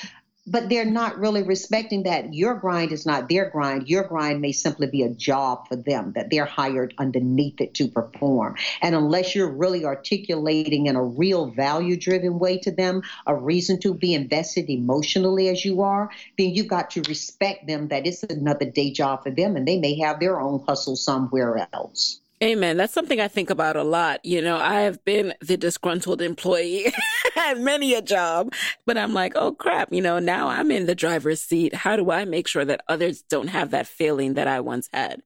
but 0.48 0.70
they're 0.70 0.86
not 0.86 1.18
really 1.18 1.44
respecting 1.44 2.04
that 2.04 2.34
your 2.34 2.56
grind 2.56 2.92
is 2.92 3.06
not 3.06 3.30
their 3.30 3.50
grind. 3.50 3.88
Your 3.88 4.04
grind 4.04 4.42
may 4.42 4.52
simply 4.52 4.88
be 4.88 5.04
a 5.04 5.10
job 5.10 5.68
for 5.68 5.76
them 5.76 6.14
that 6.14 6.30
they're 6.30 6.46
hired 6.46 6.94
underneath 6.98 7.60
it 7.62 7.74
to 7.76 7.88
perform. 7.88 8.56
And 8.82 8.94
unless 8.94 9.36
you're 9.36 9.52
really 9.52 9.86
articulating 9.86 10.86
in 10.86 10.96
a 10.96 11.04
real 11.04 11.48
value 11.48 11.98
driven 11.98 12.38
way 12.38 12.60
to 12.60 12.72
them, 12.72 13.02
a 13.26 13.36
reason 13.36 13.80
to 13.82 13.94
be 13.94 14.14
invested 14.14 14.70
emotionally 14.70 15.50
as 15.50 15.66
you 15.66 15.82
are, 15.82 16.12
then 16.38 16.52
you've 16.52 16.68
got 16.68 16.92
to 16.92 17.02
respect 17.08 17.68
them 17.68 17.88
that 17.88 18.06
it's 18.06 18.24
another 18.24 18.66
day 18.66 18.92
job 18.92 19.24
for 19.24 19.32
them 19.32 19.56
and 19.56 19.68
they 19.68 19.80
may 19.80 19.98
have 20.00 20.20
their 20.20 20.40
own 20.40 20.64
hustle 20.68 20.96
somewhere 20.96 21.68
else. 21.74 22.22
Amen. 22.44 22.76
That's 22.76 22.94
something 22.94 23.22
I 23.22 23.30
think 23.30 23.50
about 23.50 23.78
a 23.78 23.84
lot. 23.84 24.24
You 24.26 24.42
know, 24.42 24.58
I 24.58 24.82
have 24.82 25.04
been 25.06 25.34
the 25.40 25.56
disgruntled 25.56 26.22
employee 26.22 26.92
at 27.36 27.58
many 27.60 27.94
a 27.94 28.02
job, 28.02 28.54
but 28.86 28.98
I'm 28.98 29.14
like, 29.14 29.34
oh 29.36 29.54
crap, 29.54 29.94
you 29.94 30.02
know, 30.02 30.20
now 30.20 30.50
I'm 30.50 30.70
in 30.70 30.86
the 30.86 30.96
driver's 30.96 31.42
seat. 31.42 31.74
How 31.74 31.96
do 31.96 32.12
I 32.12 32.26
make 32.26 32.48
sure 32.48 32.66
that 32.66 32.84
others 32.90 33.22
don't 33.22 33.48
have 33.48 33.72
that 33.72 33.88
feeling 33.88 34.34
that 34.34 34.48
I 34.48 34.60
once 34.60 34.90
had? 34.92 35.22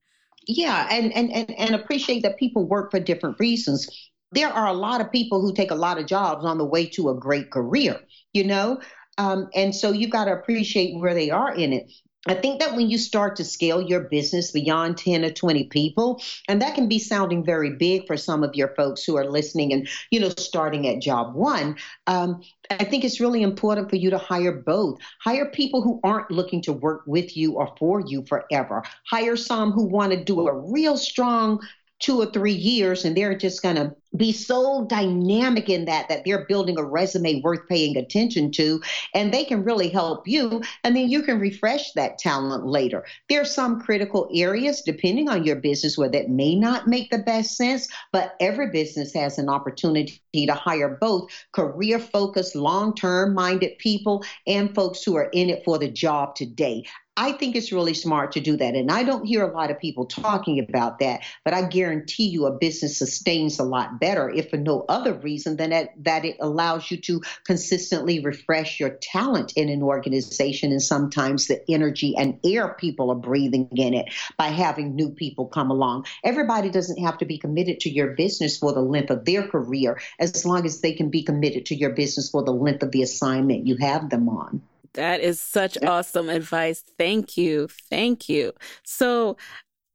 Yeah, 0.47 0.87
and 0.91 1.11
and 1.13 1.31
and, 1.31 1.51
and 1.57 1.75
appreciate 1.75 2.21
that 2.23 2.37
people 2.37 2.67
work 2.67 2.91
for 2.91 2.99
different 2.99 3.39
reasons. 3.39 3.89
There 4.31 4.49
are 4.49 4.67
a 4.67 4.73
lot 4.73 5.01
of 5.01 5.11
people 5.11 5.41
who 5.41 5.53
take 5.53 5.71
a 5.71 5.75
lot 5.75 5.97
of 5.97 6.05
jobs 6.05 6.45
on 6.45 6.59
the 6.59 6.65
way 6.65 6.85
to 6.89 7.09
a 7.09 7.15
great 7.15 7.49
career, 7.49 7.99
you 8.33 8.43
know? 8.43 8.79
Um, 9.17 9.49
and 9.55 9.75
so 9.75 9.91
you've 9.91 10.11
got 10.11 10.25
to 10.25 10.33
appreciate 10.33 10.97
where 10.99 11.15
they 11.15 11.31
are 11.31 11.53
in 11.53 11.73
it. 11.73 11.91
I 12.27 12.33
think 12.33 12.59
that 12.59 12.75
when 12.75 12.89
you 12.89 12.97
start 12.97 13.37
to 13.37 13.45
scale 13.45 13.81
your 13.81 14.01
business 14.01 14.51
beyond 14.51 14.97
10 14.97 15.23
or 15.23 15.31
20 15.31 15.65
people, 15.65 16.21
and 16.49 16.61
that 16.61 16.75
can 16.75 16.89
be 16.89 16.99
sounding 16.99 17.45
very 17.45 17.71
big 17.71 18.07
for 18.07 18.17
some 18.17 18.43
of 18.43 18.55
your 18.55 18.73
folks 18.75 19.05
who 19.05 19.15
are 19.17 19.29
listening 19.29 19.71
and, 19.71 19.87
you 20.11 20.19
know, 20.19 20.29
starting 20.37 20.85
at 20.87 21.01
job 21.01 21.33
one, 21.33 21.77
um, 22.07 22.41
I 22.69 22.83
think 22.83 23.05
it's 23.05 23.21
really 23.21 23.41
important 23.41 23.89
for 23.89 23.95
you 23.95 24.09
to 24.09 24.17
hire 24.17 24.51
both. 24.51 24.99
Hire 25.21 25.49
people 25.49 25.81
who 25.81 26.01
aren't 26.03 26.29
looking 26.29 26.61
to 26.63 26.73
work 26.73 27.03
with 27.07 27.37
you 27.37 27.53
or 27.53 27.73
for 27.79 28.01
you 28.01 28.25
forever. 28.25 28.83
Hire 29.09 29.37
some 29.37 29.71
who 29.71 29.85
want 29.85 30.11
to 30.11 30.21
do 30.21 30.45
a 30.47 30.53
real 30.53 30.97
strong 30.97 31.61
two 31.99 32.19
or 32.19 32.25
three 32.27 32.53
years 32.53 33.05
and 33.05 33.15
they're 33.15 33.37
just 33.37 33.61
going 33.61 33.75
to 33.75 33.93
be 34.15 34.31
so 34.31 34.85
dynamic 34.85 35.69
in 35.69 35.85
that 35.85 36.09
that 36.09 36.23
they're 36.25 36.45
building 36.45 36.79
a 36.79 36.83
resume 36.83 37.41
worth 37.41 37.67
paying 37.67 37.95
attention 37.95 38.51
to 38.51 38.81
and 39.13 39.33
they 39.33 39.45
can 39.45 39.63
really 39.63 39.89
help 39.89 40.27
you. 40.27 40.63
And 40.83 40.95
then 40.95 41.09
you 41.09 41.21
can 41.21 41.39
refresh 41.39 41.91
that 41.93 42.17
talent 42.17 42.65
later. 42.65 43.05
There 43.27 43.41
are 43.41 43.45
some 43.45 43.81
critical 43.81 44.29
areas 44.33 44.81
depending 44.81 45.29
on 45.29 45.43
your 45.43 45.57
business 45.57 45.97
where 45.97 46.09
that 46.09 46.29
may 46.29 46.55
not 46.55 46.87
make 46.87 47.11
the 47.11 47.19
best 47.19 47.55
sense 47.55 47.87
but 48.11 48.35
every 48.39 48.71
business 48.71 49.13
has 49.13 49.37
an 49.37 49.49
opportunity 49.49 50.19
to 50.33 50.53
hire 50.53 50.97
both 50.99 51.29
career 51.51 51.99
focused 51.99 52.55
long 52.55 52.95
term 52.95 53.33
minded 53.33 53.77
people 53.77 54.23
and 54.47 54.73
folks 54.73 55.03
who 55.03 55.15
are 55.15 55.29
in 55.33 55.49
it 55.49 55.63
for 55.63 55.77
the 55.77 55.89
job 55.89 56.35
today 56.35 56.83
I 57.19 57.33
think 57.33 57.57
it's 57.57 57.73
really 57.73 57.93
smart 57.93 58.31
to 58.31 58.39
do 58.39 58.55
that. 58.55 58.75
And 58.75 58.89
I 58.89 59.03
don't 59.03 59.25
hear 59.25 59.43
a 59.43 59.53
lot 59.53 59.71
of 59.71 59.77
people 59.77 60.05
talking 60.05 60.57
about 60.57 60.99
that, 60.99 61.19
but 61.43 61.53
I 61.53 61.67
guarantee 61.67 62.29
you 62.29 62.45
a 62.45 62.57
business 62.57 62.97
sustains 62.97 63.59
a 63.59 63.63
lot 63.65 63.99
better 63.99 64.29
if 64.29 64.49
for 64.51 64.55
no 64.55 64.85
other 64.87 65.13
reason 65.15 65.57
than 65.57 65.71
that, 65.71 65.89
that 66.05 66.23
it 66.23 66.37
allows 66.39 66.89
you 66.89 66.95
to 67.01 67.21
consistently 67.45 68.21
refresh 68.21 68.79
your 68.79 68.97
talent 69.01 69.51
in 69.57 69.67
an 69.67 69.83
organization 69.83 70.71
and 70.71 70.81
sometimes 70.81 71.47
the 71.47 71.61
energy 71.69 72.15
and 72.17 72.39
air 72.45 72.69
people 72.79 73.11
are 73.11 73.15
breathing 73.15 73.67
in 73.75 73.93
it 73.93 74.05
by 74.37 74.47
having 74.47 74.95
new 74.95 75.09
people 75.09 75.45
come 75.45 75.71
along. 75.71 76.05
Everybody 76.23 76.69
doesn't 76.69 77.03
have 77.03 77.17
to 77.17 77.25
be 77.25 77.37
committed 77.37 77.81
to 77.81 77.89
your 77.89 78.15
business 78.15 78.57
for 78.57 78.71
the 78.71 78.79
length 78.79 79.09
of 79.09 79.25
their 79.25 79.45
career 79.45 79.99
as 80.19 80.45
long 80.45 80.65
as 80.65 80.79
they 80.79 80.93
can 80.93 81.09
be 81.09 81.23
committed 81.23 81.65
to 81.65 81.75
your 81.75 81.89
business 81.89 82.29
for 82.29 82.45
the 82.45 82.53
length 82.53 82.81
of 82.81 82.91
the 82.91 83.01
assignment 83.01 83.67
you 83.67 83.75
have 83.75 84.09
them 84.09 84.29
on. 84.29 84.61
That 84.93 85.21
is 85.21 85.39
such 85.39 85.77
awesome 85.83 86.29
advice. 86.29 86.83
Thank 86.97 87.37
you. 87.37 87.67
Thank 87.89 88.29
you. 88.29 88.53
So, 88.83 89.37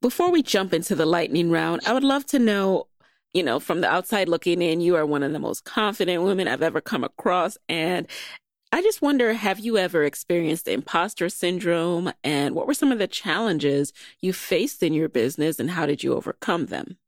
before 0.01 0.31
we 0.31 0.43
jump 0.43 0.75
into 0.75 0.95
the 0.95 1.07
lightning 1.07 1.51
round, 1.51 1.81
I 1.87 1.95
would 1.95 2.05
love 2.05 2.27
to 2.27 2.39
know, 2.39 2.89
you 3.33 3.43
know, 3.43 3.59
from 3.59 3.81
the 3.81 3.91
outside 3.91 4.29
looking 4.29 4.61
in, 4.61 4.83
you 4.83 4.97
are 4.97 5.07
one 5.07 5.23
of 5.23 5.33
the 5.33 5.39
most 5.39 5.65
confident 5.65 6.23
women 6.23 6.47
I've 6.47 6.63
ever 6.63 6.83
come 6.83 7.05
across. 7.05 7.57
And 7.71 8.07
I 8.71 8.83
just 8.83 9.01
wonder 9.01 9.33
have 9.33 9.61
you 9.61 9.79
ever 9.79 10.05
experienced 10.05 10.69
imposter 10.69 11.29
syndrome? 11.29 12.13
And 12.23 12.55
what 12.55 12.67
were 12.67 12.75
some 12.75 12.93
of 12.93 12.99
the 12.99 13.07
challenges 13.07 13.93
you 14.21 14.33
faced 14.33 14.83
in 14.83 14.93
your 14.93 15.09
business, 15.09 15.59
and 15.59 15.71
how 15.71 15.87
did 15.87 16.03
you 16.03 16.13
overcome 16.15 16.67
them? 16.67 16.99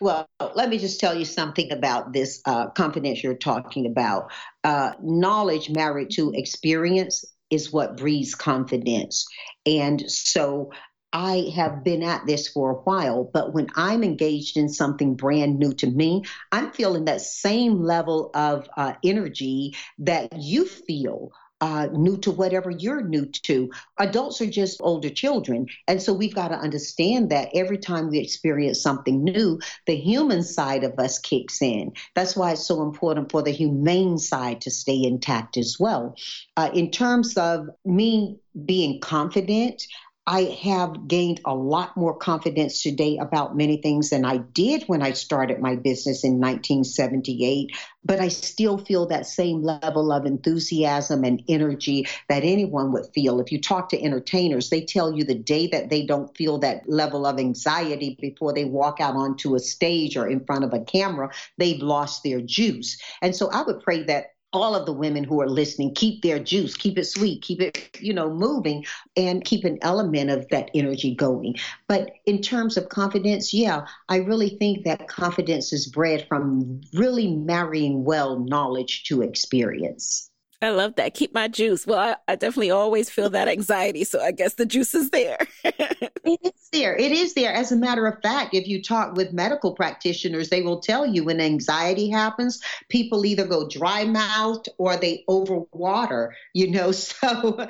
Well, 0.00 0.28
let 0.54 0.68
me 0.68 0.78
just 0.78 1.00
tell 1.00 1.14
you 1.14 1.24
something 1.24 1.70
about 1.72 2.12
this 2.12 2.40
uh, 2.44 2.70
confidence 2.70 3.22
you're 3.22 3.34
talking 3.34 3.86
about. 3.86 4.30
Uh, 4.64 4.92
knowledge 5.02 5.70
married 5.70 6.10
to 6.12 6.32
experience 6.34 7.24
is 7.50 7.72
what 7.72 7.96
breeds 7.96 8.34
confidence. 8.34 9.26
And 9.64 10.10
so 10.10 10.70
I 11.12 11.50
have 11.54 11.84
been 11.84 12.02
at 12.02 12.26
this 12.26 12.48
for 12.48 12.70
a 12.70 12.74
while, 12.74 13.30
but 13.32 13.54
when 13.54 13.68
I'm 13.74 14.02
engaged 14.02 14.56
in 14.56 14.68
something 14.68 15.14
brand 15.14 15.58
new 15.58 15.72
to 15.74 15.86
me, 15.86 16.24
I'm 16.52 16.72
feeling 16.72 17.06
that 17.06 17.20
same 17.20 17.82
level 17.82 18.30
of 18.34 18.68
uh, 18.76 18.94
energy 19.04 19.74
that 20.00 20.28
you 20.36 20.66
feel 20.66 21.30
uh, 21.60 21.88
new 21.92 22.16
to 22.18 22.30
whatever 22.30 22.70
you're 22.70 23.02
new 23.02 23.26
to. 23.26 23.70
Adults 23.98 24.40
are 24.40 24.46
just 24.46 24.80
older 24.82 25.10
children. 25.10 25.66
And 25.88 26.02
so 26.02 26.12
we've 26.12 26.34
got 26.34 26.48
to 26.48 26.56
understand 26.56 27.30
that 27.30 27.48
every 27.54 27.78
time 27.78 28.08
we 28.08 28.18
experience 28.18 28.80
something 28.82 29.24
new, 29.24 29.58
the 29.86 29.96
human 29.96 30.42
side 30.42 30.84
of 30.84 30.98
us 30.98 31.18
kicks 31.18 31.62
in. 31.62 31.92
That's 32.14 32.36
why 32.36 32.52
it's 32.52 32.66
so 32.66 32.82
important 32.82 33.30
for 33.30 33.42
the 33.42 33.52
humane 33.52 34.18
side 34.18 34.60
to 34.62 34.70
stay 34.70 35.02
intact 35.02 35.56
as 35.56 35.76
well. 35.78 36.16
Uh, 36.56 36.70
in 36.74 36.90
terms 36.90 37.36
of 37.36 37.68
me 37.84 38.38
being 38.64 39.00
confident, 39.00 39.86
I 40.28 40.56
have 40.64 41.06
gained 41.06 41.40
a 41.44 41.54
lot 41.54 41.96
more 41.96 42.16
confidence 42.16 42.82
today 42.82 43.16
about 43.18 43.56
many 43.56 43.76
things 43.76 44.10
than 44.10 44.24
I 44.24 44.38
did 44.38 44.82
when 44.88 45.00
I 45.00 45.12
started 45.12 45.60
my 45.60 45.76
business 45.76 46.24
in 46.24 46.40
1978. 46.40 47.70
But 48.04 48.18
I 48.18 48.28
still 48.28 48.78
feel 48.78 49.06
that 49.06 49.26
same 49.26 49.62
level 49.62 50.10
of 50.10 50.26
enthusiasm 50.26 51.22
and 51.22 51.42
energy 51.48 52.06
that 52.28 52.42
anyone 52.42 52.92
would 52.92 53.06
feel. 53.14 53.38
If 53.38 53.52
you 53.52 53.60
talk 53.60 53.88
to 53.90 54.02
entertainers, 54.02 54.68
they 54.68 54.84
tell 54.84 55.14
you 55.14 55.24
the 55.24 55.34
day 55.34 55.68
that 55.68 55.90
they 55.90 56.04
don't 56.04 56.36
feel 56.36 56.58
that 56.58 56.88
level 56.88 57.24
of 57.24 57.38
anxiety 57.38 58.16
before 58.20 58.52
they 58.52 58.64
walk 58.64 59.00
out 59.00 59.14
onto 59.14 59.54
a 59.54 59.60
stage 59.60 60.16
or 60.16 60.28
in 60.28 60.44
front 60.44 60.64
of 60.64 60.72
a 60.72 60.80
camera, 60.80 61.30
they've 61.58 61.82
lost 61.82 62.24
their 62.24 62.40
juice. 62.40 63.00
And 63.22 63.34
so 63.34 63.48
I 63.50 63.62
would 63.62 63.80
pray 63.80 64.02
that 64.04 64.35
all 64.56 64.74
of 64.74 64.86
the 64.86 64.92
women 64.92 65.24
who 65.24 65.40
are 65.40 65.48
listening 65.48 65.94
keep 65.94 66.22
their 66.22 66.38
juice 66.38 66.76
keep 66.76 66.98
it 66.98 67.04
sweet 67.04 67.42
keep 67.42 67.60
it 67.60 67.90
you 68.00 68.12
know 68.12 68.32
moving 68.32 68.84
and 69.16 69.44
keep 69.44 69.64
an 69.64 69.78
element 69.82 70.30
of 70.30 70.48
that 70.48 70.70
energy 70.74 71.14
going. 71.14 71.54
But 71.88 72.10
in 72.24 72.42
terms 72.42 72.76
of 72.76 72.88
confidence 72.88 73.52
yeah 73.52 73.86
i 74.08 74.16
really 74.16 74.50
think 74.50 74.84
that 74.84 75.08
confidence 75.08 75.72
is 75.72 75.86
bred 75.86 76.26
from 76.28 76.80
really 76.92 77.28
marrying 77.28 78.04
well 78.04 78.38
knowledge 78.38 79.04
to 79.04 79.22
experience 79.22 80.30
I 80.62 80.70
love 80.70 80.94
that. 80.96 81.12
Keep 81.14 81.34
my 81.34 81.48
juice. 81.48 81.86
Well, 81.86 81.98
I, 81.98 82.16
I, 82.32 82.36
definitely 82.36 82.70
always 82.70 83.10
feel 83.10 83.28
that 83.30 83.46
anxiety. 83.46 84.04
So 84.04 84.22
I 84.22 84.32
guess 84.32 84.54
the 84.54 84.64
juice 84.64 84.94
is 84.94 85.10
there. 85.10 85.38
it 85.64 86.40
is 86.42 86.68
there. 86.72 86.96
It 86.96 87.12
is 87.12 87.34
there. 87.34 87.52
As 87.52 87.72
a 87.72 87.76
matter 87.76 88.06
of 88.06 88.22
fact, 88.22 88.54
if 88.54 88.66
you 88.66 88.82
talk 88.82 89.14
with 89.16 89.34
medical 89.34 89.74
practitioners, 89.74 90.48
they 90.48 90.62
will 90.62 90.80
tell 90.80 91.06
you 91.06 91.24
when 91.24 91.40
anxiety 91.40 92.08
happens, 92.08 92.62
people 92.88 93.26
either 93.26 93.46
go 93.46 93.68
dry 93.68 94.04
mouthed 94.06 94.70
or 94.78 94.96
they 94.96 95.24
overwater, 95.28 96.30
you 96.54 96.70
know. 96.70 96.92
So, 97.06 97.68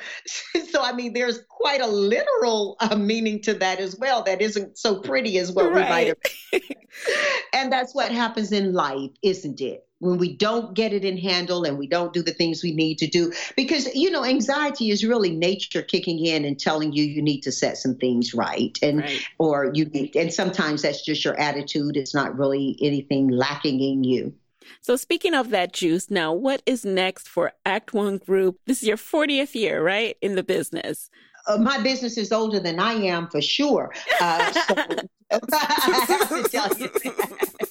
so 0.70 0.82
I 0.82 0.93
mean, 0.93 1.12
there's 1.12 1.41
quite 1.49 1.80
a 1.80 1.87
literal 1.87 2.76
uh, 2.80 2.97
meaning 2.97 3.41
to 3.43 3.55
that 3.55 3.80
as 3.80 3.97
well. 3.97 4.22
That 4.22 4.41
isn't 4.41 4.78
so 4.78 5.01
pretty 5.01 5.39
as 5.39 5.53
what 5.53 5.70
right. 5.72 5.74
we 5.74 5.80
might 5.91 6.07
have. 6.53 6.62
and 7.53 7.72
that's 7.72 7.95
what 7.95 8.11
happens 8.12 8.53
in 8.53 8.72
life, 8.72 9.11
isn't 9.22 9.61
it? 9.61 9.86
When 9.99 10.18
we 10.18 10.36
don't 10.36 10.74
get 10.74 10.92
it 10.92 11.05
in 11.05 11.16
handle 11.16 11.64
and 11.64 11.78
we 11.78 11.86
don't 11.86 12.12
do 12.12 12.22
the 12.22 12.32
things 12.32 12.62
we 12.62 12.72
need 12.72 12.99
to 12.99 13.07
do. 13.07 13.32
Because 13.57 13.92
you 13.94 14.11
know 14.11 14.24
anxiety 14.24 14.90
is 14.90 15.05
really 15.05 15.30
nature 15.30 15.82
kicking 15.82 16.24
in 16.24 16.44
and 16.44 16.59
telling 16.59 16.92
you 16.92 17.05
you 17.05 17.22
need 17.22 17.40
to 17.42 17.53
set 17.53 17.78
some 17.78 17.97
things 17.97 18.34
right 18.34 18.78
and 18.82 19.01
right. 19.01 19.22
or 19.38 19.70
you 19.72 19.86
need 19.86 20.14
and 20.14 20.32
sometimes 20.32 20.82
that's 20.82 21.05
just 21.05 21.24
your 21.24 21.38
attitude. 21.38 21.97
It's 21.97 22.14
not 22.14 22.36
really 22.36 22.76
anything 22.80 23.28
lacking 23.28 23.80
in 23.80 24.05
you. 24.05 24.34
So 24.80 24.97
speaking 24.97 25.34
of 25.34 25.51
that 25.51 25.72
juice 25.72 26.11
now 26.11 26.32
what 26.32 26.62
is 26.66 26.84
next 26.84 27.28
for 27.28 27.53
ACT-1 27.64 28.24
group? 28.24 28.59
This 28.66 28.82
is 28.82 28.88
your 28.88 28.97
40th 28.97 29.55
year 29.55 29.82
right 29.82 30.16
in 30.20 30.34
the 30.34 30.42
business? 30.42 31.09
Uh, 31.47 31.59
my 31.59 31.78
business 31.78 32.18
is 32.18 32.32
older 32.32 32.59
than 32.59 32.80
I 32.80 32.94
am 32.94 33.28
for 33.28 33.40
sure. 33.40 33.94
Uh, 34.20 34.53
so 34.53 34.74
I 35.30 36.05
have 36.09 36.28
to 36.28 36.49
tell 36.51 36.78
you 36.78 36.88
that 36.88 37.66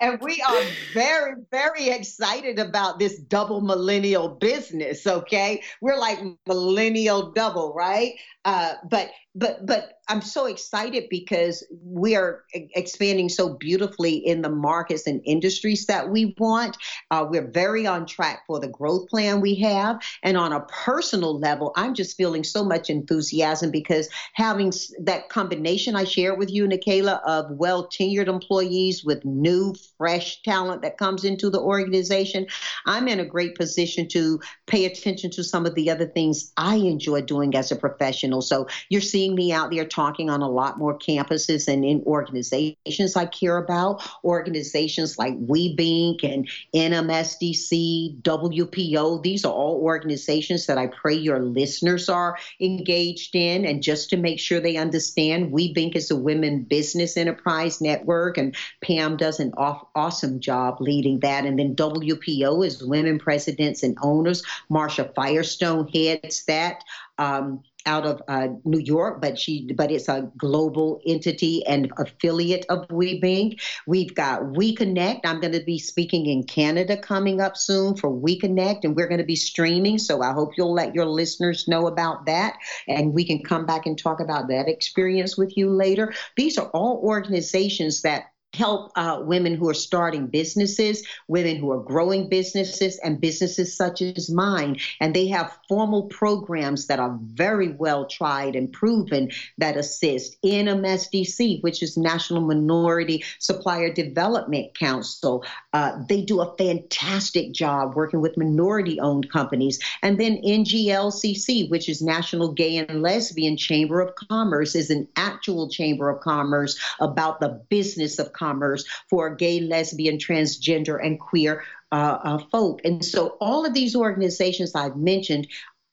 and 0.00 0.20
we 0.20 0.42
are 0.42 0.62
very, 0.92 1.34
very 1.50 1.88
excited 1.88 2.58
about 2.58 2.98
this 2.98 3.18
double 3.18 3.60
millennial 3.60 4.28
business. 4.28 5.06
Okay, 5.06 5.62
we're 5.80 5.98
like 5.98 6.18
millennial 6.46 7.32
double, 7.32 7.74
right? 7.74 8.14
Uh, 8.44 8.74
but 8.88 9.10
but 9.34 9.66
but 9.66 9.98
I'm 10.08 10.20
so 10.20 10.46
excited 10.46 11.04
because 11.08 11.66
we 11.82 12.14
are 12.14 12.44
expanding 12.52 13.28
so 13.28 13.54
beautifully 13.54 14.14
in 14.14 14.42
the 14.42 14.50
markets 14.50 15.06
and 15.06 15.22
industries 15.24 15.86
that 15.86 16.10
we 16.10 16.34
want. 16.38 16.76
Uh, 17.10 17.26
we're 17.28 17.50
very 17.50 17.86
on 17.86 18.04
track 18.04 18.42
for 18.46 18.60
the 18.60 18.68
growth 18.68 19.08
plan 19.08 19.40
we 19.40 19.54
have, 19.56 20.00
and 20.22 20.36
on 20.36 20.52
a 20.52 20.60
personal 20.60 21.38
level, 21.38 21.72
I'm 21.76 21.94
just 21.94 22.16
feeling 22.16 22.44
so 22.44 22.64
much 22.64 22.90
enthusiasm 22.90 23.70
because 23.70 24.08
having 24.34 24.72
that 25.00 25.30
combination 25.30 25.96
I 25.96 26.04
shared 26.04 26.38
with 26.38 26.50
you, 26.50 26.66
Nicaila, 26.68 27.20
of 27.26 27.50
well 27.50 27.88
tenured 27.88 28.28
employees 28.28 29.04
with 29.04 29.24
new 29.24 29.74
fresh 29.96 30.42
talent 30.42 30.82
that 30.82 30.98
comes 30.98 31.24
into 31.24 31.48
the 31.48 31.60
organization, 31.60 32.46
I'm 32.86 33.08
in 33.08 33.20
a 33.20 33.24
great 33.24 33.54
position 33.54 34.06
to 34.08 34.40
pay 34.66 34.84
attention 34.84 35.30
to 35.32 35.44
some 35.44 35.64
of 35.64 35.74
the 35.74 35.90
other 35.90 36.06
things 36.06 36.52
I 36.56 36.76
enjoy 36.76 37.22
doing 37.22 37.56
as 37.56 37.72
a 37.72 37.76
professional. 37.76 38.42
So 38.42 38.66
you're 38.90 39.00
seeing 39.00 39.23
me 39.32 39.52
out 39.52 39.70
there 39.70 39.84
talking 39.84 40.30
on 40.30 40.42
a 40.42 40.48
lot 40.48 40.78
more 40.78 40.98
campuses 40.98 41.68
and 41.68 41.84
in 41.84 42.02
organizations 42.06 43.16
I 43.16 43.26
care 43.26 43.56
about, 43.56 44.02
organizations 44.24 45.18
like 45.18 45.38
WBENC 45.46 46.24
and 46.24 46.48
NMSDC, 46.74 48.20
WPO. 48.22 49.22
These 49.22 49.44
are 49.44 49.52
all 49.52 49.80
organizations 49.80 50.66
that 50.66 50.78
I 50.78 50.88
pray 50.88 51.14
your 51.14 51.40
listeners 51.40 52.08
are 52.08 52.38
engaged 52.60 53.34
in. 53.34 53.64
And 53.64 53.82
just 53.82 54.10
to 54.10 54.16
make 54.16 54.40
sure 54.40 54.60
they 54.60 54.76
understand, 54.76 55.52
WBENC 55.52 55.96
is 55.96 56.10
a 56.10 56.16
women 56.16 56.64
business 56.64 57.16
enterprise 57.16 57.80
network, 57.80 58.36
and 58.36 58.54
Pam 58.82 59.16
does 59.16 59.40
an 59.40 59.52
awesome 59.56 60.40
job 60.40 60.80
leading 60.80 61.20
that. 61.20 61.44
And 61.44 61.58
then 61.58 61.76
WPO 61.76 62.66
is 62.66 62.82
Women 62.82 63.18
Presidents 63.18 63.82
and 63.82 63.96
Owners. 64.02 64.42
Marsha 64.70 65.14
Firestone 65.14 65.88
heads 65.88 66.44
that. 66.46 66.82
Um, 67.18 67.62
out 67.86 68.06
of 68.06 68.22
uh, 68.28 68.48
New 68.64 68.80
York, 68.80 69.20
but 69.20 69.38
she 69.38 69.70
but 69.74 69.90
it's 69.90 70.08
a 70.08 70.30
global 70.38 71.00
entity 71.06 71.64
and 71.66 71.92
affiliate 71.98 72.66
of 72.68 72.86
WBENC. 72.88 73.60
We've 73.86 74.14
got 74.14 74.42
WeConnect. 74.42 75.20
I'm 75.24 75.40
going 75.40 75.52
to 75.52 75.64
be 75.64 75.78
speaking 75.78 76.26
in 76.26 76.44
Canada 76.44 76.96
coming 76.96 77.40
up 77.40 77.56
soon 77.56 77.96
for 77.96 78.10
WeConnect, 78.10 78.84
and 78.84 78.96
we're 78.96 79.08
going 79.08 79.18
to 79.18 79.24
be 79.24 79.36
streaming. 79.36 79.98
So 79.98 80.22
I 80.22 80.32
hope 80.32 80.52
you'll 80.56 80.74
let 80.74 80.94
your 80.94 81.06
listeners 81.06 81.68
know 81.68 81.86
about 81.86 82.26
that, 82.26 82.54
and 82.88 83.12
we 83.12 83.24
can 83.24 83.42
come 83.42 83.66
back 83.66 83.86
and 83.86 83.98
talk 83.98 84.20
about 84.20 84.48
that 84.48 84.68
experience 84.68 85.36
with 85.36 85.56
you 85.56 85.70
later. 85.70 86.12
These 86.36 86.58
are 86.58 86.68
all 86.68 87.00
organizations 87.04 88.02
that 88.02 88.33
help 88.54 88.92
uh, 88.96 89.20
women 89.22 89.54
who 89.54 89.68
are 89.68 89.74
starting 89.74 90.28
businesses, 90.28 91.04
women 91.28 91.56
who 91.56 91.72
are 91.72 91.82
growing 91.82 92.28
businesses, 92.28 92.98
and 93.02 93.20
businesses 93.20 93.76
such 93.76 94.00
as 94.00 94.30
mine. 94.30 94.78
And 95.00 95.14
they 95.14 95.26
have 95.28 95.58
formal 95.68 96.04
programs 96.04 96.86
that 96.86 97.00
are 97.00 97.18
very 97.22 97.70
well 97.72 98.06
tried 98.06 98.54
and 98.54 98.72
proven 98.72 99.30
that 99.58 99.76
assist. 99.76 100.40
NMSDC, 100.44 101.62
which 101.62 101.82
is 101.82 101.96
National 101.96 102.42
Minority 102.42 103.24
Supplier 103.40 103.92
Development 103.92 104.72
Council, 104.78 105.44
Uh, 105.74 106.00
they 106.08 106.22
do 106.22 106.40
a 106.40 106.56
fantastic 106.56 107.52
job 107.52 107.96
working 107.96 108.20
with 108.20 108.36
minority 108.36 109.00
owned 109.00 109.28
companies. 109.30 109.80
And 110.02 110.18
then 110.18 110.40
NGLCC, 110.42 111.68
which 111.68 111.88
is 111.88 112.00
National 112.00 112.52
Gay 112.52 112.76
and 112.76 113.02
Lesbian 113.02 113.56
Chamber 113.56 114.00
of 114.00 114.14
Commerce, 114.30 114.76
is 114.76 114.88
an 114.88 115.08
actual 115.16 115.68
chamber 115.68 116.08
of 116.08 116.20
commerce 116.20 116.78
about 117.00 117.40
the 117.40 117.60
business 117.68 118.20
of 118.20 118.32
commerce 118.32 118.84
for 119.10 119.34
gay, 119.34 119.60
lesbian, 119.60 120.18
transgender, 120.18 121.04
and 121.04 121.18
queer 121.18 121.64
uh, 121.90 122.18
uh, 122.22 122.38
folk. 122.52 122.80
And 122.84 123.04
so 123.04 123.36
all 123.40 123.66
of 123.66 123.74
these 123.74 123.96
organizations 123.96 124.76
I've 124.76 124.96
mentioned 124.96 125.48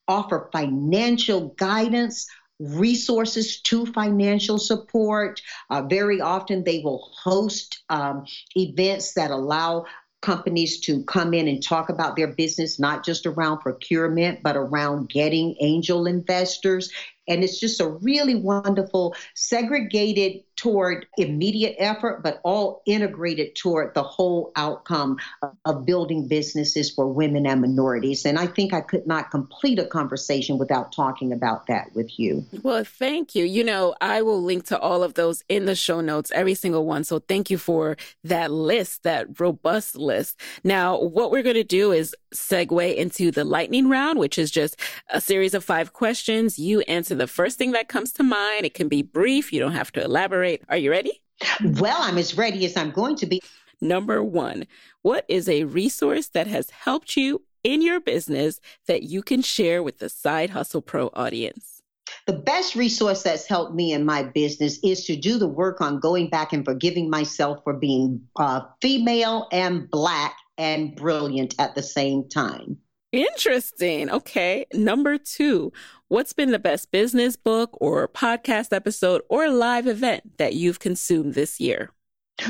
offer 0.06 0.48
financial 0.52 1.48
guidance, 1.56 2.28
resources 2.62 3.60
to 3.62 3.86
financial 3.86 4.58
support. 4.58 5.40
Uh, 5.70 5.82
very 5.82 6.20
often, 6.20 6.64
they 6.64 6.80
will 6.84 7.10
host 7.22 7.82
um, 7.88 8.24
events 8.56 9.14
that 9.14 9.30
allow 9.30 9.84
companies 10.20 10.80
to 10.80 11.02
come 11.04 11.34
in 11.34 11.48
and 11.48 11.62
talk 11.62 11.88
about 11.88 12.16
their 12.16 12.28
business, 12.28 12.78
not 12.78 13.04
just 13.04 13.26
around 13.26 13.58
procurement, 13.58 14.42
but 14.42 14.56
around 14.56 15.08
getting 15.08 15.56
angel 15.60 16.06
investors. 16.06 16.90
And 17.28 17.44
it's 17.44 17.60
just 17.60 17.80
a 17.80 17.88
really 17.88 18.34
wonderful, 18.34 19.14
segregated 19.34 20.42
toward 20.56 21.06
immediate 21.16 21.74
effort, 21.78 22.22
but 22.22 22.40
all 22.44 22.82
integrated 22.86 23.56
toward 23.56 23.94
the 23.94 24.02
whole 24.02 24.52
outcome 24.54 25.18
of, 25.42 25.56
of, 25.64 25.86
building 25.86 26.28
businesses 26.28 26.90
for 26.90 27.08
women 27.08 27.46
and 27.46 27.60
minorities. 27.60 28.24
And 28.24 28.38
I 28.38 28.46
think 28.46 28.72
I 28.72 28.80
could 28.80 29.04
not 29.04 29.32
complete 29.32 29.80
a 29.80 29.84
conversation 29.84 30.58
without 30.58 30.92
talking 30.92 31.32
about 31.32 31.66
that 31.66 31.92
with 31.94 32.18
you. 32.18 32.46
Well, 32.62 32.84
thank 32.84 33.34
you. 33.34 33.44
You 33.44 33.64
know, 33.64 33.96
I 34.00 34.22
will 34.22 34.40
link 34.40 34.66
to 34.66 34.78
all 34.78 35.02
of 35.02 35.14
those 35.14 35.42
in 35.48 35.64
the 35.64 35.74
show 35.74 36.00
notes, 36.00 36.30
every 36.32 36.54
single 36.54 36.86
one. 36.86 37.02
So 37.02 37.18
thank 37.18 37.50
you 37.50 37.58
for 37.58 37.96
that 38.22 38.52
list, 38.52 39.02
that 39.02 39.40
robust 39.40 39.96
list. 39.96 40.38
Now, 40.62 41.00
what 41.00 41.32
we're 41.32 41.42
going 41.42 41.56
to 41.56 41.64
do 41.64 41.90
is 41.90 42.14
segue 42.32 42.94
into 42.94 43.30
the 43.30 43.44
lightning 43.44 43.88
round, 43.88 44.18
which 44.18 44.38
is 44.38 44.50
just 44.50 44.76
a 45.08 45.20
series 45.20 45.54
of 45.54 45.64
five 45.64 45.92
questions. 45.92 46.58
You 46.58 46.80
answer 46.82 47.11
the 47.18 47.26
first 47.26 47.58
thing 47.58 47.72
that 47.72 47.88
comes 47.88 48.12
to 48.12 48.22
mind. 48.22 48.64
It 48.64 48.74
can 48.74 48.88
be 48.88 49.02
brief. 49.02 49.52
You 49.52 49.60
don't 49.60 49.72
have 49.72 49.92
to 49.92 50.04
elaborate 50.04 50.62
are 50.68 50.76
you 50.76 50.90
ready? 50.90 51.20
Well, 51.64 51.96
I'm 51.98 52.18
as 52.18 52.36
ready 52.36 52.64
as 52.64 52.76
I'm 52.76 52.90
going 52.90 53.16
to 53.16 53.26
be. 53.26 53.40
Number 53.80 54.22
one, 54.22 54.66
what 55.02 55.24
is 55.28 55.48
a 55.48 55.64
resource 55.64 56.28
that 56.28 56.46
has 56.46 56.70
helped 56.70 57.16
you 57.16 57.42
in 57.64 57.82
your 57.82 58.00
business 58.00 58.60
that 58.86 59.02
you 59.02 59.22
can 59.22 59.42
share 59.42 59.82
with 59.82 59.98
the 59.98 60.08
Side 60.08 60.50
Hustle 60.50 60.82
Pro 60.82 61.10
audience? 61.14 61.82
The 62.26 62.32
best 62.34 62.76
resource 62.76 63.22
that's 63.22 63.48
helped 63.48 63.74
me 63.74 63.92
in 63.92 64.04
my 64.04 64.22
business 64.22 64.78
is 64.84 65.04
to 65.06 65.16
do 65.16 65.38
the 65.38 65.48
work 65.48 65.80
on 65.80 65.98
going 65.98 66.28
back 66.28 66.52
and 66.52 66.64
forgiving 66.64 67.10
myself 67.10 67.58
for 67.64 67.72
being 67.72 68.22
uh, 68.36 68.60
female 68.80 69.48
and 69.50 69.90
black 69.90 70.36
and 70.58 70.94
brilliant 70.94 71.54
at 71.58 71.74
the 71.74 71.82
same 71.82 72.28
time. 72.28 72.78
Interesting. 73.12 74.10
Okay. 74.10 74.66
Number 74.72 75.18
two, 75.18 75.72
what's 76.12 76.34
been 76.34 76.50
the 76.50 76.58
best 76.58 76.90
business 76.90 77.36
book 77.36 77.70
or 77.80 78.06
podcast 78.06 78.70
episode 78.70 79.22
or 79.30 79.48
live 79.48 79.86
event 79.86 80.36
that 80.36 80.52
you've 80.52 80.78
consumed 80.78 81.32
this 81.32 81.58
year? 81.58 81.88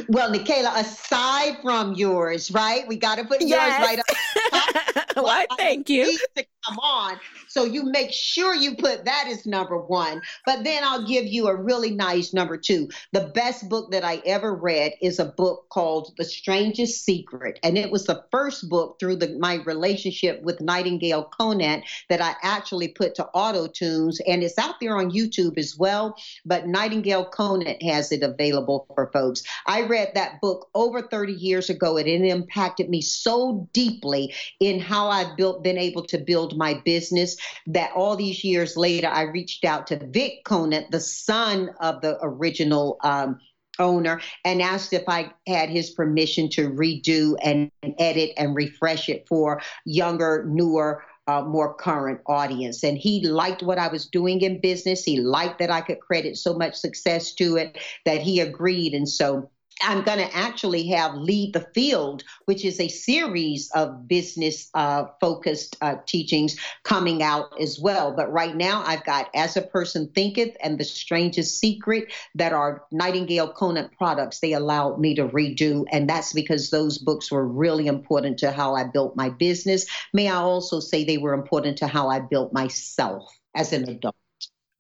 Well, 0.08 0.32
Nicaila, 0.32 0.80
aside 0.80 1.58
from 1.62 1.94
yours, 1.94 2.50
right? 2.50 2.86
We 2.86 2.96
got 2.96 3.18
to 3.18 3.24
put 3.24 3.40
yes. 3.40 3.50
yours 3.50 3.88
right 3.88 3.98
up. 3.98 5.16
Why, 5.24 5.46
thank 5.56 5.88
you. 5.88 6.16
To 6.36 6.46
come 6.66 6.78
on. 6.78 7.18
So 7.48 7.64
you 7.64 7.84
make 7.84 8.12
sure 8.12 8.54
you 8.54 8.76
put 8.76 9.04
that 9.04 9.26
as 9.28 9.46
number 9.46 9.76
one. 9.76 10.22
But 10.46 10.64
then 10.64 10.82
I'll 10.84 11.06
give 11.06 11.26
you 11.26 11.48
a 11.48 11.56
really 11.56 11.90
nice 11.90 12.32
number 12.32 12.56
two. 12.56 12.88
The 13.12 13.30
best 13.34 13.68
book 13.68 13.90
that 13.90 14.04
I 14.04 14.22
ever 14.24 14.54
read 14.54 14.92
is 15.02 15.18
a 15.18 15.26
book 15.26 15.66
called 15.70 16.14
The 16.16 16.24
Strangest 16.24 17.04
Secret. 17.04 17.58
And 17.62 17.76
it 17.76 17.90
was 17.90 18.06
the 18.06 18.24
first 18.30 18.68
book 18.68 18.98
through 18.98 19.16
the, 19.16 19.36
my 19.38 19.56
relationship 19.64 20.40
with 20.42 20.60
Nightingale 20.60 21.24
Conant 21.24 21.84
that 22.08 22.22
I 22.22 22.34
actually 22.42 22.88
put 22.88 23.14
to 23.16 23.26
auto 23.26 23.66
tunes. 23.66 24.20
And 24.26 24.42
it's 24.42 24.58
out 24.58 24.76
there 24.80 24.96
on 24.96 25.10
YouTube 25.10 25.58
as 25.58 25.76
well. 25.76 26.16
But 26.46 26.68
Nightingale 26.68 27.26
Conant 27.26 27.82
has 27.82 28.12
it 28.12 28.22
available 28.22 28.86
for 28.94 29.10
folks. 29.12 29.42
I 29.66 29.81
read 29.84 30.12
that 30.14 30.40
book 30.40 30.68
over 30.74 31.02
30 31.02 31.32
years 31.32 31.70
ago, 31.70 31.96
and 31.96 32.08
it 32.08 32.22
impacted 32.22 32.88
me 32.88 33.00
so 33.00 33.68
deeply 33.72 34.34
in 34.60 34.80
how 34.80 35.08
I've 35.08 35.36
built, 35.36 35.62
been 35.62 35.78
able 35.78 36.04
to 36.06 36.18
build 36.18 36.56
my 36.56 36.74
business 36.84 37.36
that 37.66 37.92
all 37.94 38.16
these 38.16 38.44
years 38.44 38.76
later, 38.76 39.08
I 39.08 39.22
reached 39.22 39.64
out 39.64 39.86
to 39.88 40.04
Vic 40.06 40.44
Conant, 40.44 40.90
the 40.90 41.00
son 41.00 41.70
of 41.80 42.00
the 42.00 42.18
original. 42.22 42.98
Um, 43.02 43.38
owner 43.78 44.20
and 44.44 44.60
asked 44.60 44.92
if 44.92 45.02
I 45.08 45.32
had 45.46 45.70
his 45.70 45.90
permission 45.90 46.50
to 46.50 46.70
redo 46.70 47.36
and 47.42 47.70
edit 47.98 48.32
and 48.36 48.54
refresh 48.54 49.08
it 49.08 49.26
for 49.26 49.62
younger, 49.86 50.44
newer, 50.46 51.02
uh, 51.26 51.42
more 51.42 51.74
current 51.74 52.20
audience. 52.26 52.82
And 52.82 52.98
he 52.98 53.26
liked 53.26 53.62
what 53.62 53.78
I 53.78 53.88
was 53.88 54.06
doing 54.06 54.40
in 54.40 54.60
business. 54.60 55.04
He 55.04 55.20
liked 55.20 55.58
that 55.60 55.70
I 55.70 55.80
could 55.80 56.00
credit 56.00 56.36
so 56.36 56.54
much 56.54 56.74
success 56.74 57.32
to 57.34 57.56
it 57.56 57.78
that 58.04 58.20
he 58.20 58.40
agreed. 58.40 58.92
And 58.92 59.08
so 59.08 59.50
I'm 59.82 60.02
going 60.02 60.18
to 60.18 60.36
actually 60.36 60.86
have 60.88 61.14
Lead 61.14 61.52
the 61.52 61.66
Field, 61.74 62.24
which 62.46 62.64
is 62.64 62.80
a 62.80 62.88
series 62.88 63.70
of 63.74 64.06
business 64.08 64.70
uh, 64.74 65.06
focused 65.20 65.76
uh, 65.80 65.96
teachings 66.06 66.56
coming 66.84 67.22
out 67.22 67.48
as 67.60 67.78
well. 67.80 68.12
But 68.12 68.32
right 68.32 68.56
now, 68.56 68.82
I've 68.86 69.04
got 69.04 69.28
As 69.34 69.56
a 69.56 69.62
Person 69.62 70.10
Thinketh 70.14 70.56
and 70.62 70.78
The 70.78 70.84
Strangest 70.84 71.58
Secret 71.58 72.12
that 72.34 72.52
are 72.52 72.84
Nightingale 72.92 73.48
Conant 73.48 73.96
products 73.96 74.40
they 74.40 74.52
allowed 74.52 74.98
me 74.98 75.14
to 75.16 75.28
redo. 75.28 75.84
And 75.90 76.08
that's 76.08 76.32
because 76.32 76.70
those 76.70 76.98
books 76.98 77.30
were 77.30 77.46
really 77.46 77.86
important 77.86 78.38
to 78.38 78.50
how 78.50 78.74
I 78.74 78.84
built 78.84 79.16
my 79.16 79.30
business. 79.30 79.86
May 80.12 80.28
I 80.28 80.36
also 80.36 80.80
say 80.80 81.04
they 81.04 81.18
were 81.18 81.34
important 81.34 81.78
to 81.78 81.86
how 81.86 82.08
I 82.08 82.20
built 82.20 82.52
myself 82.52 83.30
as 83.54 83.72
an 83.72 83.88
adult. 83.88 84.16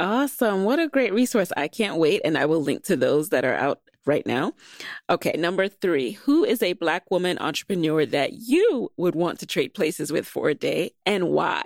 Awesome. 0.00 0.64
What 0.64 0.80
a 0.80 0.88
great 0.88 1.12
resource. 1.12 1.52
I 1.56 1.68
can't 1.68 1.96
wait. 1.96 2.22
And 2.24 2.36
I 2.36 2.46
will 2.46 2.60
link 2.60 2.84
to 2.84 2.96
those 2.96 3.28
that 3.28 3.44
are 3.44 3.54
out 3.54 3.80
right 4.06 4.26
now. 4.26 4.52
Okay, 5.10 5.34
number 5.38 5.68
three, 5.68 6.12
who 6.12 6.44
is 6.44 6.62
a 6.62 6.72
Black 6.74 7.10
woman 7.10 7.38
entrepreneur 7.38 8.06
that 8.06 8.32
you 8.34 8.90
would 8.96 9.14
want 9.14 9.38
to 9.40 9.46
trade 9.46 9.74
places 9.74 10.12
with 10.12 10.26
for 10.26 10.48
a 10.48 10.54
day 10.54 10.92
and 11.06 11.30
why? 11.30 11.64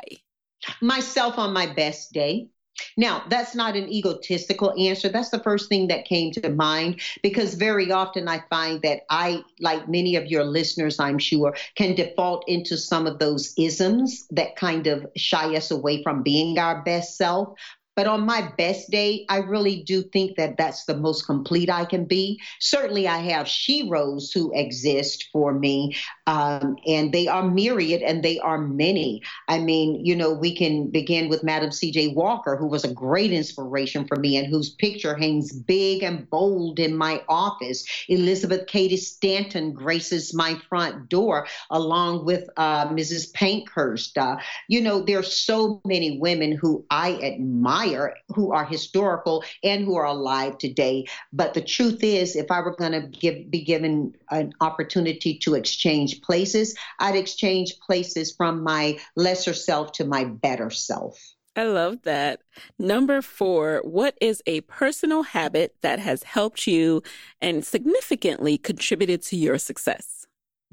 Myself 0.81 1.39
on 1.39 1.53
my 1.53 1.67
best 1.67 2.13
day. 2.13 2.49
Now, 2.97 3.25
that's 3.29 3.55
not 3.55 3.77
an 3.77 3.89
egotistical 3.89 4.75
answer. 4.79 5.09
That's 5.09 5.31
the 5.31 5.43
first 5.43 5.69
thing 5.69 5.89
that 5.89 6.05
came 6.05 6.33
to 6.33 6.51
mind 6.51 7.01
because 7.23 7.55
very 7.55 7.91
often 7.91 8.29
I 8.29 8.43
find 8.51 8.83
that 8.83 9.01
I, 9.11 9.43
like 9.61 9.89
many 9.89 10.17
of 10.17 10.27
your 10.27 10.45
listeners, 10.45 11.01
I'm 11.01 11.19
sure, 11.19 11.57
can 11.75 11.95
default 11.95 12.45
into 12.49 12.77
some 12.77 13.07
of 13.07 13.19
those 13.19 13.55
isms 13.59 14.27
that 14.31 14.57
kind 14.57 14.87
of 14.87 15.07
shy 15.17 15.57
us 15.57 15.71
away 15.71 16.03
from 16.03 16.23
being 16.23 16.59
our 16.59 16.83
best 16.83 17.17
self. 17.17 17.59
But 17.97 18.07
on 18.07 18.27
my 18.27 18.53
best 18.59 18.91
day, 18.91 19.25
I 19.31 19.39
really 19.39 19.83
do 19.83 20.03
think 20.03 20.37
that 20.37 20.59
that's 20.59 20.85
the 20.85 20.97
most 20.97 21.25
complete 21.25 21.71
I 21.71 21.87
can 21.87 22.05
be. 22.05 22.39
Certainly, 22.61 23.09
I 23.09 23.19
have 23.19 23.47
sheroes 23.47 24.33
who 24.33 24.53
exist 24.55 25.31
for 25.33 25.53
me, 25.53 25.97
um, 26.27 26.77
and 26.87 27.13
they 27.13 27.29
are 27.29 27.43
myriad 27.43 28.03
and 28.03 28.23
they 28.23 28.39
are 28.41 28.59
many. 28.59 29.23
I 29.49 29.59
mean, 29.59 30.05
you 30.05 30.17
know, 30.17 30.33
we 30.33 30.55
can 30.55 30.89
begin 30.91 31.29
with 31.29 31.45
Madam 31.45 31.71
C.J. 31.71 32.09
Walker, 32.09 32.57
who 32.57 32.67
was 32.67 32.85
a 32.85 32.93
great 32.93 33.33
inspiration 33.33 34.07
for 34.07 34.17
me 34.17 34.37
and 34.37 34.49
whose 34.49 34.71
picture 34.71 35.15
hangs 35.15 35.53
big 35.53 36.03
and 36.03 36.29
bold 36.29 36.81
in 36.81 36.97
my 36.97 37.23
office. 37.29 37.87
Elizabeth 38.09 38.67
Cady 38.67 38.97
Stanton 38.97 39.73
graces 39.73 40.35
my 40.35 40.61
front 40.69 41.09
door, 41.09 41.47
along 41.71 42.25
with 42.25 42.49
uh, 42.57 42.89
Mrs. 42.89 43.33
Pankhurst. 43.33 44.19
Uh, 44.19 44.39
you 44.69 44.81
know, 44.81 45.03
there 45.03 45.21
are 45.21 45.23
so 45.23 45.81
many 45.85 46.19
women 46.19 46.53
who 46.53 46.85
I 46.91 47.15
admire 47.23 48.17
who 48.35 48.53
are 48.53 48.65
historical 48.65 49.45
and 49.63 49.85
who 49.85 49.95
are 49.95 50.05
alive 50.07 50.59
today. 50.59 51.07
But 51.33 51.55
the 51.55 51.61
truth 51.61 52.03
is, 52.03 52.35
if 52.35 52.51
I 52.51 52.61
were 52.61 52.75
going 52.75 52.93
to 52.93 53.45
be 53.49 53.63
given 53.63 54.15
an 54.31 54.53
opportunity 54.61 55.39
to 55.39 55.55
exchange 55.55 56.16
places, 56.23 56.77
I'd 56.99 57.17
exchange 57.17 57.79
places 57.81 58.33
from 58.37 58.63
my 58.63 58.99
lesser 59.17 59.55
self 59.55 59.93
to 59.93 60.05
my 60.05 60.25
better 60.25 60.71
self. 60.71 61.19
I 61.57 61.65
love 61.65 62.03
that. 62.03 62.41
Number 62.79 63.23
four, 63.23 63.81
what 63.83 64.17
is 64.21 64.43
a 64.47 64.61
personal 64.63 65.23
habit 65.23 65.75
that 65.81 65.99
has 65.99 66.23
helped 66.23 66.67
you 66.67 67.03
and 67.41 67.65
significantly 67.65 68.59
contributed 68.59 69.23
to 69.23 69.37
your 69.37 69.57
success? 69.57 70.27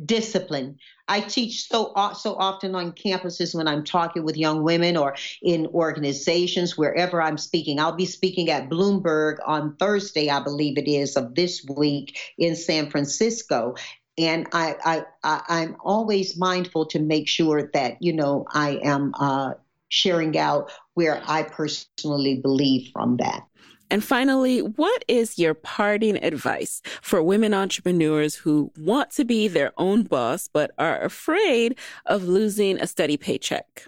discipline. 0.03 0.77
I 1.07 1.19
teach 1.19 1.67
so 1.67 1.87
uh, 1.95 2.13
so 2.13 2.35
often 2.35 2.75
on 2.75 2.93
campuses 2.93 3.53
when 3.53 3.67
I'm 3.67 3.83
talking 3.83 4.23
with 4.23 4.37
young 4.37 4.63
women 4.63 4.97
or 4.97 5.15
in 5.41 5.67
organizations 5.67 6.77
wherever 6.77 7.21
I'm 7.21 7.37
speaking. 7.37 7.79
I'll 7.79 7.95
be 7.95 8.05
speaking 8.05 8.49
at 8.49 8.69
Bloomberg 8.69 9.37
on 9.45 9.75
Thursday, 9.75 10.29
I 10.29 10.41
believe 10.41 10.77
it 10.77 10.89
is, 10.89 11.15
of 11.15 11.35
this 11.35 11.65
week 11.75 12.17
in 12.37 12.55
San 12.55 12.89
Francisco. 12.89 13.75
And 14.17 14.47
I, 14.53 14.75
I, 15.23 15.41
I 15.47 15.63
am 15.63 15.75
always 15.83 16.37
mindful 16.37 16.85
to 16.87 16.99
make 16.99 17.27
sure 17.27 17.69
that 17.73 17.97
you 17.99 18.13
know 18.13 18.45
I 18.53 18.79
am 18.83 19.13
uh, 19.19 19.53
sharing 19.89 20.37
out 20.37 20.71
where 20.93 21.21
I 21.25 21.43
personally 21.43 22.39
believe 22.41 22.89
from 22.93 23.17
that. 23.17 23.43
And 23.89 24.03
finally, 24.03 24.59
what 24.59 25.05
is 25.07 25.37
your 25.37 25.53
parting 25.53 26.17
advice 26.23 26.81
for 27.01 27.21
women 27.21 27.53
entrepreneurs 27.53 28.33
who 28.33 28.71
want 28.75 29.11
to 29.11 29.23
be 29.23 29.47
their 29.47 29.71
own 29.77 30.01
boss 30.01 30.49
but 30.51 30.71
are 30.79 30.99
afraid 31.01 31.77
of 32.07 32.23
losing 32.23 32.79
a 32.79 32.87
steady 32.87 33.17
paycheck? 33.17 33.87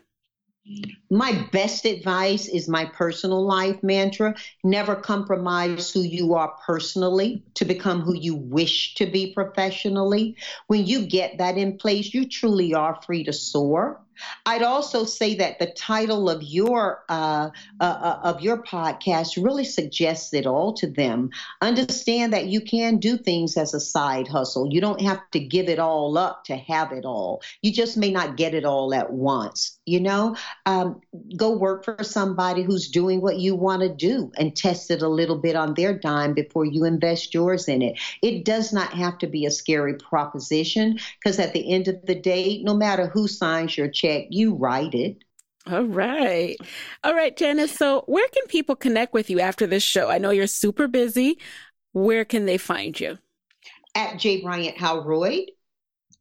My 1.12 1.48
best 1.52 1.86
advice 1.86 2.48
is 2.48 2.68
my 2.68 2.86
personal 2.86 3.46
life 3.46 3.82
mantra. 3.84 4.36
Never 4.64 4.96
compromise 4.96 5.92
who 5.92 6.02
you 6.02 6.34
are 6.34 6.56
personally 6.66 7.44
to 7.54 7.66
become 7.66 8.02
who 8.02 8.16
you 8.16 8.36
wish 8.36 8.96
to 8.96 9.06
be 9.06 9.34
professionally. 9.34 10.36
When 10.68 10.86
you 10.86 11.06
get 11.06 11.38
that 11.38 11.58
in 11.58 11.78
place, 11.78 12.14
you 12.14 12.28
truly 12.28 12.74
are 12.74 13.00
free 13.06 13.24
to 13.26 13.34
soar. 13.34 14.02
I'd 14.46 14.64
also 14.64 15.04
say 15.04 15.36
that 15.36 15.60
the 15.60 15.68
title 15.68 16.30
of 16.30 16.42
your 16.42 17.04
uh, 17.10 17.50
uh, 17.80 17.84
uh, 17.84 18.20
of 18.24 18.42
your 18.42 18.64
podcast 18.64 19.44
really 19.44 19.66
suggests 19.66 20.34
it 20.34 20.46
all 20.46 20.74
to 20.74 20.88
them. 20.88 21.30
Understand 21.62 22.32
that 22.34 22.48
you 22.48 22.62
can 22.62 22.98
do 22.98 23.18
things 23.18 23.58
as 23.58 23.74
a 23.74 23.80
side 23.80 24.28
hustle. 24.28 24.72
You 24.72 24.82
don't 24.82 25.02
have 25.02 25.20
to 25.32 25.40
give 25.40 25.68
it 25.68 25.80
all 25.80 26.18
up 26.18 26.46
to 26.46 26.56
have 26.56 26.92
it 26.92 27.06
all. 27.06 27.42
You 27.62 27.74
just 27.74 27.98
may 27.98 28.12
not 28.12 28.38
get 28.38 28.54
it 28.54 28.66
all 28.66 28.94
at 28.94 29.12
once. 29.12 29.78
You 29.86 30.00
know, 30.00 30.36
um, 30.66 31.02
go 31.36 31.56
work 31.58 31.84
for 31.84 32.04
somebody 32.04 32.64
who's 32.64 32.88
doing 32.88 33.22
what 33.22 33.38
you 33.38 33.56
want 33.56 33.82
to 33.82 33.90
do 33.90 34.32
and 34.38 34.56
test 34.56 34.90
it 34.92 35.02
a 35.02 35.10
little 35.10 35.38
bit 35.38 35.56
on 35.56 35.74
their 35.74 35.98
dime 35.98 36.34
before 36.34 36.66
you 36.66 36.86
invest 36.86 37.34
yours 37.34 37.68
in 37.68 37.82
it. 37.82 38.00
It 38.22 38.46
does 38.46 38.74
not 38.74 38.94
have 38.94 39.18
to 39.20 39.28
be 39.28 39.46
a 39.46 39.52
scary 39.52 39.96
proposition 39.96 41.00
because 41.20 41.40
at 41.40 41.54
the 41.54 41.72
end 41.72 41.88
of 41.88 42.06
the 42.06 42.16
day, 42.16 42.62
no 42.64 42.74
matter 42.74 43.08
who 43.08 43.28
signs 43.28 43.78
your 43.78 43.88
check 43.88 44.05
check, 44.06 44.26
you 44.30 44.56
write 44.56 44.94
it. 44.94 45.18
All 45.68 45.84
right. 45.84 46.58
All 47.04 47.16
right, 47.16 47.36
Janice. 47.36 47.72
So, 47.72 48.04
where 48.06 48.28
can 48.30 48.46
people 48.48 48.76
connect 48.76 49.14
with 49.14 49.30
you 49.30 49.40
after 49.40 49.66
this 49.66 49.82
show? 49.82 50.10
I 50.10 50.20
know 50.20 50.30
you're 50.30 50.48
super 50.48 50.88
busy. 50.88 51.40
Where 51.94 52.24
can 52.24 52.46
they 52.46 52.58
find 52.58 53.00
you? 53.00 53.18
At 53.96 54.20
J. 54.20 54.42
Bryant 54.42 54.78
Howroyd. 54.78 55.50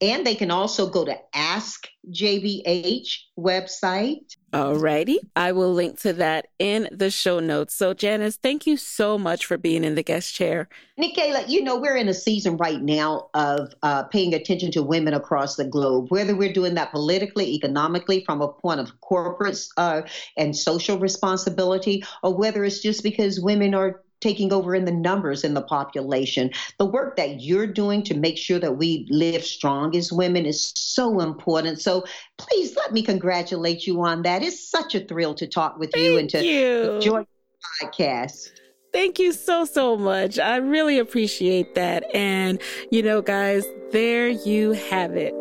And 0.05 0.27
they 0.27 0.35
can 0.35 0.51
also 0.51 0.87
go 0.87 1.07
to 1.07 1.17
Ask 1.33 1.89
JBH 2.11 3.21
website. 3.39 4.37
Alrighty. 4.53 5.17
I 5.35 5.53
will 5.53 5.73
link 5.73 5.99
to 6.01 6.13
that 6.13 6.49
in 6.59 6.91
the 6.93 7.11
show 7.11 7.41
notes. 7.41 7.75
So, 7.75 7.95
Janice, 7.95 8.37
thank 8.37 8.67
you 8.67 8.77
so 8.77 9.17
much 9.17 9.47
for 9.47 9.57
being 9.57 9.83
in 9.83 9.95
the 9.95 10.03
guest 10.03 10.35
chair. 10.35 10.69
Nicaila, 11.01 11.49
you 11.49 11.65
know, 11.65 11.79
we're 11.79 11.97
in 11.97 12.11
a 12.11 12.15
season 12.15 12.59
right 12.59 12.83
now 12.83 13.31
of 13.33 13.73
uh, 13.83 14.03
paying 14.05 14.35
attention 14.35 14.71
to 14.73 14.83
women 14.83 15.15
across 15.15 15.57
the 15.57 15.65
globe, 15.65 16.11
whether 16.11 16.37
we're 16.37 16.53
doing 16.53 16.75
that 16.75 16.93
politically, 16.93 17.55
economically, 17.55 18.23
from 18.27 18.43
a 18.43 18.49
point 18.49 18.81
of 18.81 19.01
corporate 19.01 19.59
uh, 19.79 20.03
and 20.37 20.55
social 20.55 20.99
responsibility, 20.99 22.05
or 22.23 22.37
whether 22.37 22.63
it's 22.63 22.81
just 22.81 23.03
because 23.03 23.41
women 23.41 23.75
are 23.75 24.03
taking 24.25 24.55
over 24.55 24.75
in 24.75 24.87
the 24.87 24.93
numbers 24.93 25.45
in 25.45 25.53
the 25.53 25.63
population. 25.63 26.51
The 26.79 26.87
work 26.87 27.17
that 27.17 27.43
you're 27.43 27.67
doing 27.67 28.03
to 28.05 28.15
make 28.15 28.39
sure 28.39 28.59
that 28.59 28.79
we 28.79 29.07
live 29.11 29.45
strong 29.45 29.95
as 29.95 30.11
women 30.11 30.47
is 30.47 30.73
so 30.75 31.21
important. 31.21 31.83
So 31.83 32.05
please 32.39 32.75
let 32.75 32.93
me 32.93 33.03
congratulate 33.03 33.87
you 33.87 34.03
on 34.03 34.23
that. 34.23 34.43
It's 34.43 34.67
such 34.71 34.95
a 34.95 35.01
thrill 35.01 35.35
to 35.35 35.47
talk 35.47 35.79
with 35.79 35.93
Thank 35.93 36.05
you 36.07 36.17
and 36.17 36.31
to 36.31 36.43
you. 36.43 36.93
enjoy 36.93 37.21
the 37.21 37.87
podcast. 37.87 38.49
Thank 38.95 39.19
you 39.19 39.33
so, 39.33 39.67
so 39.67 39.97
much. 39.99 40.39
I 40.39 40.57
really 40.57 40.99
appreciate 40.99 41.75
that. 41.75 42.05
And, 42.15 42.63
you 42.91 43.03
know, 43.03 43.21
guys, 43.21 43.67
there 43.93 44.29
you 44.29 44.73
have 44.73 45.17
it. 45.17 45.35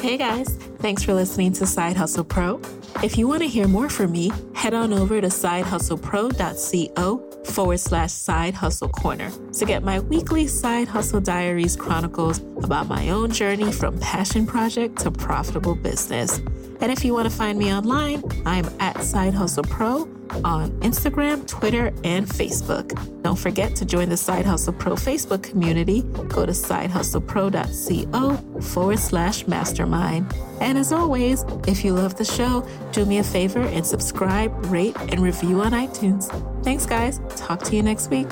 Hey 0.00 0.16
guys, 0.16 0.58
thanks 0.82 1.02
for 1.04 1.14
listening 1.14 1.52
to 1.52 1.64
Side 1.64 1.96
Hustle 1.96 2.24
Pro. 2.24 2.60
If 3.04 3.16
you 3.16 3.28
want 3.28 3.42
to 3.42 3.48
hear 3.48 3.68
more 3.68 3.88
from 3.88 4.10
me, 4.10 4.32
head 4.52 4.74
on 4.74 4.92
over 4.92 5.20
to 5.20 5.28
sidehustlepro.co 5.28 7.44
forward 7.44 7.78
slash 7.78 8.12
side 8.12 8.54
hustle 8.54 8.88
corner 8.88 9.30
to 9.52 9.64
get 9.64 9.84
my 9.84 10.00
weekly 10.00 10.48
side 10.48 10.88
hustle 10.88 11.20
diaries 11.20 11.76
chronicles 11.76 12.40
about 12.64 12.88
my 12.88 13.10
own 13.10 13.30
journey 13.30 13.70
from 13.70 13.96
passion 14.00 14.44
project 14.44 14.98
to 14.98 15.12
profitable 15.12 15.76
business. 15.76 16.40
And 16.82 16.90
if 16.90 17.04
you 17.04 17.14
want 17.14 17.30
to 17.30 17.34
find 17.34 17.56
me 17.56 17.72
online, 17.72 18.24
I'm 18.44 18.68
at 18.80 19.04
Side 19.04 19.34
Hustle 19.34 19.62
Pro 19.62 20.00
on 20.44 20.72
Instagram, 20.80 21.46
Twitter, 21.46 21.92
and 22.02 22.26
Facebook. 22.26 23.22
Don't 23.22 23.38
forget 23.38 23.76
to 23.76 23.84
join 23.84 24.08
the 24.08 24.16
Side 24.16 24.44
Hustle 24.44 24.72
Pro 24.72 24.94
Facebook 24.94 25.44
community. 25.44 26.02
Go 26.02 26.44
to 26.44 26.50
sidehustlepro.co 26.50 28.60
forward 28.60 28.98
slash 28.98 29.46
mastermind. 29.46 30.34
And 30.60 30.76
as 30.76 30.92
always, 30.92 31.44
if 31.68 31.84
you 31.84 31.92
love 31.92 32.16
the 32.16 32.24
show, 32.24 32.66
do 32.90 33.04
me 33.04 33.18
a 33.18 33.24
favor 33.24 33.60
and 33.60 33.86
subscribe, 33.86 34.52
rate, 34.66 34.96
and 34.98 35.20
review 35.20 35.60
on 35.60 35.70
iTunes. 35.70 36.26
Thanks, 36.64 36.84
guys. 36.84 37.20
Talk 37.36 37.62
to 37.62 37.76
you 37.76 37.84
next 37.84 38.10
week. 38.10 38.26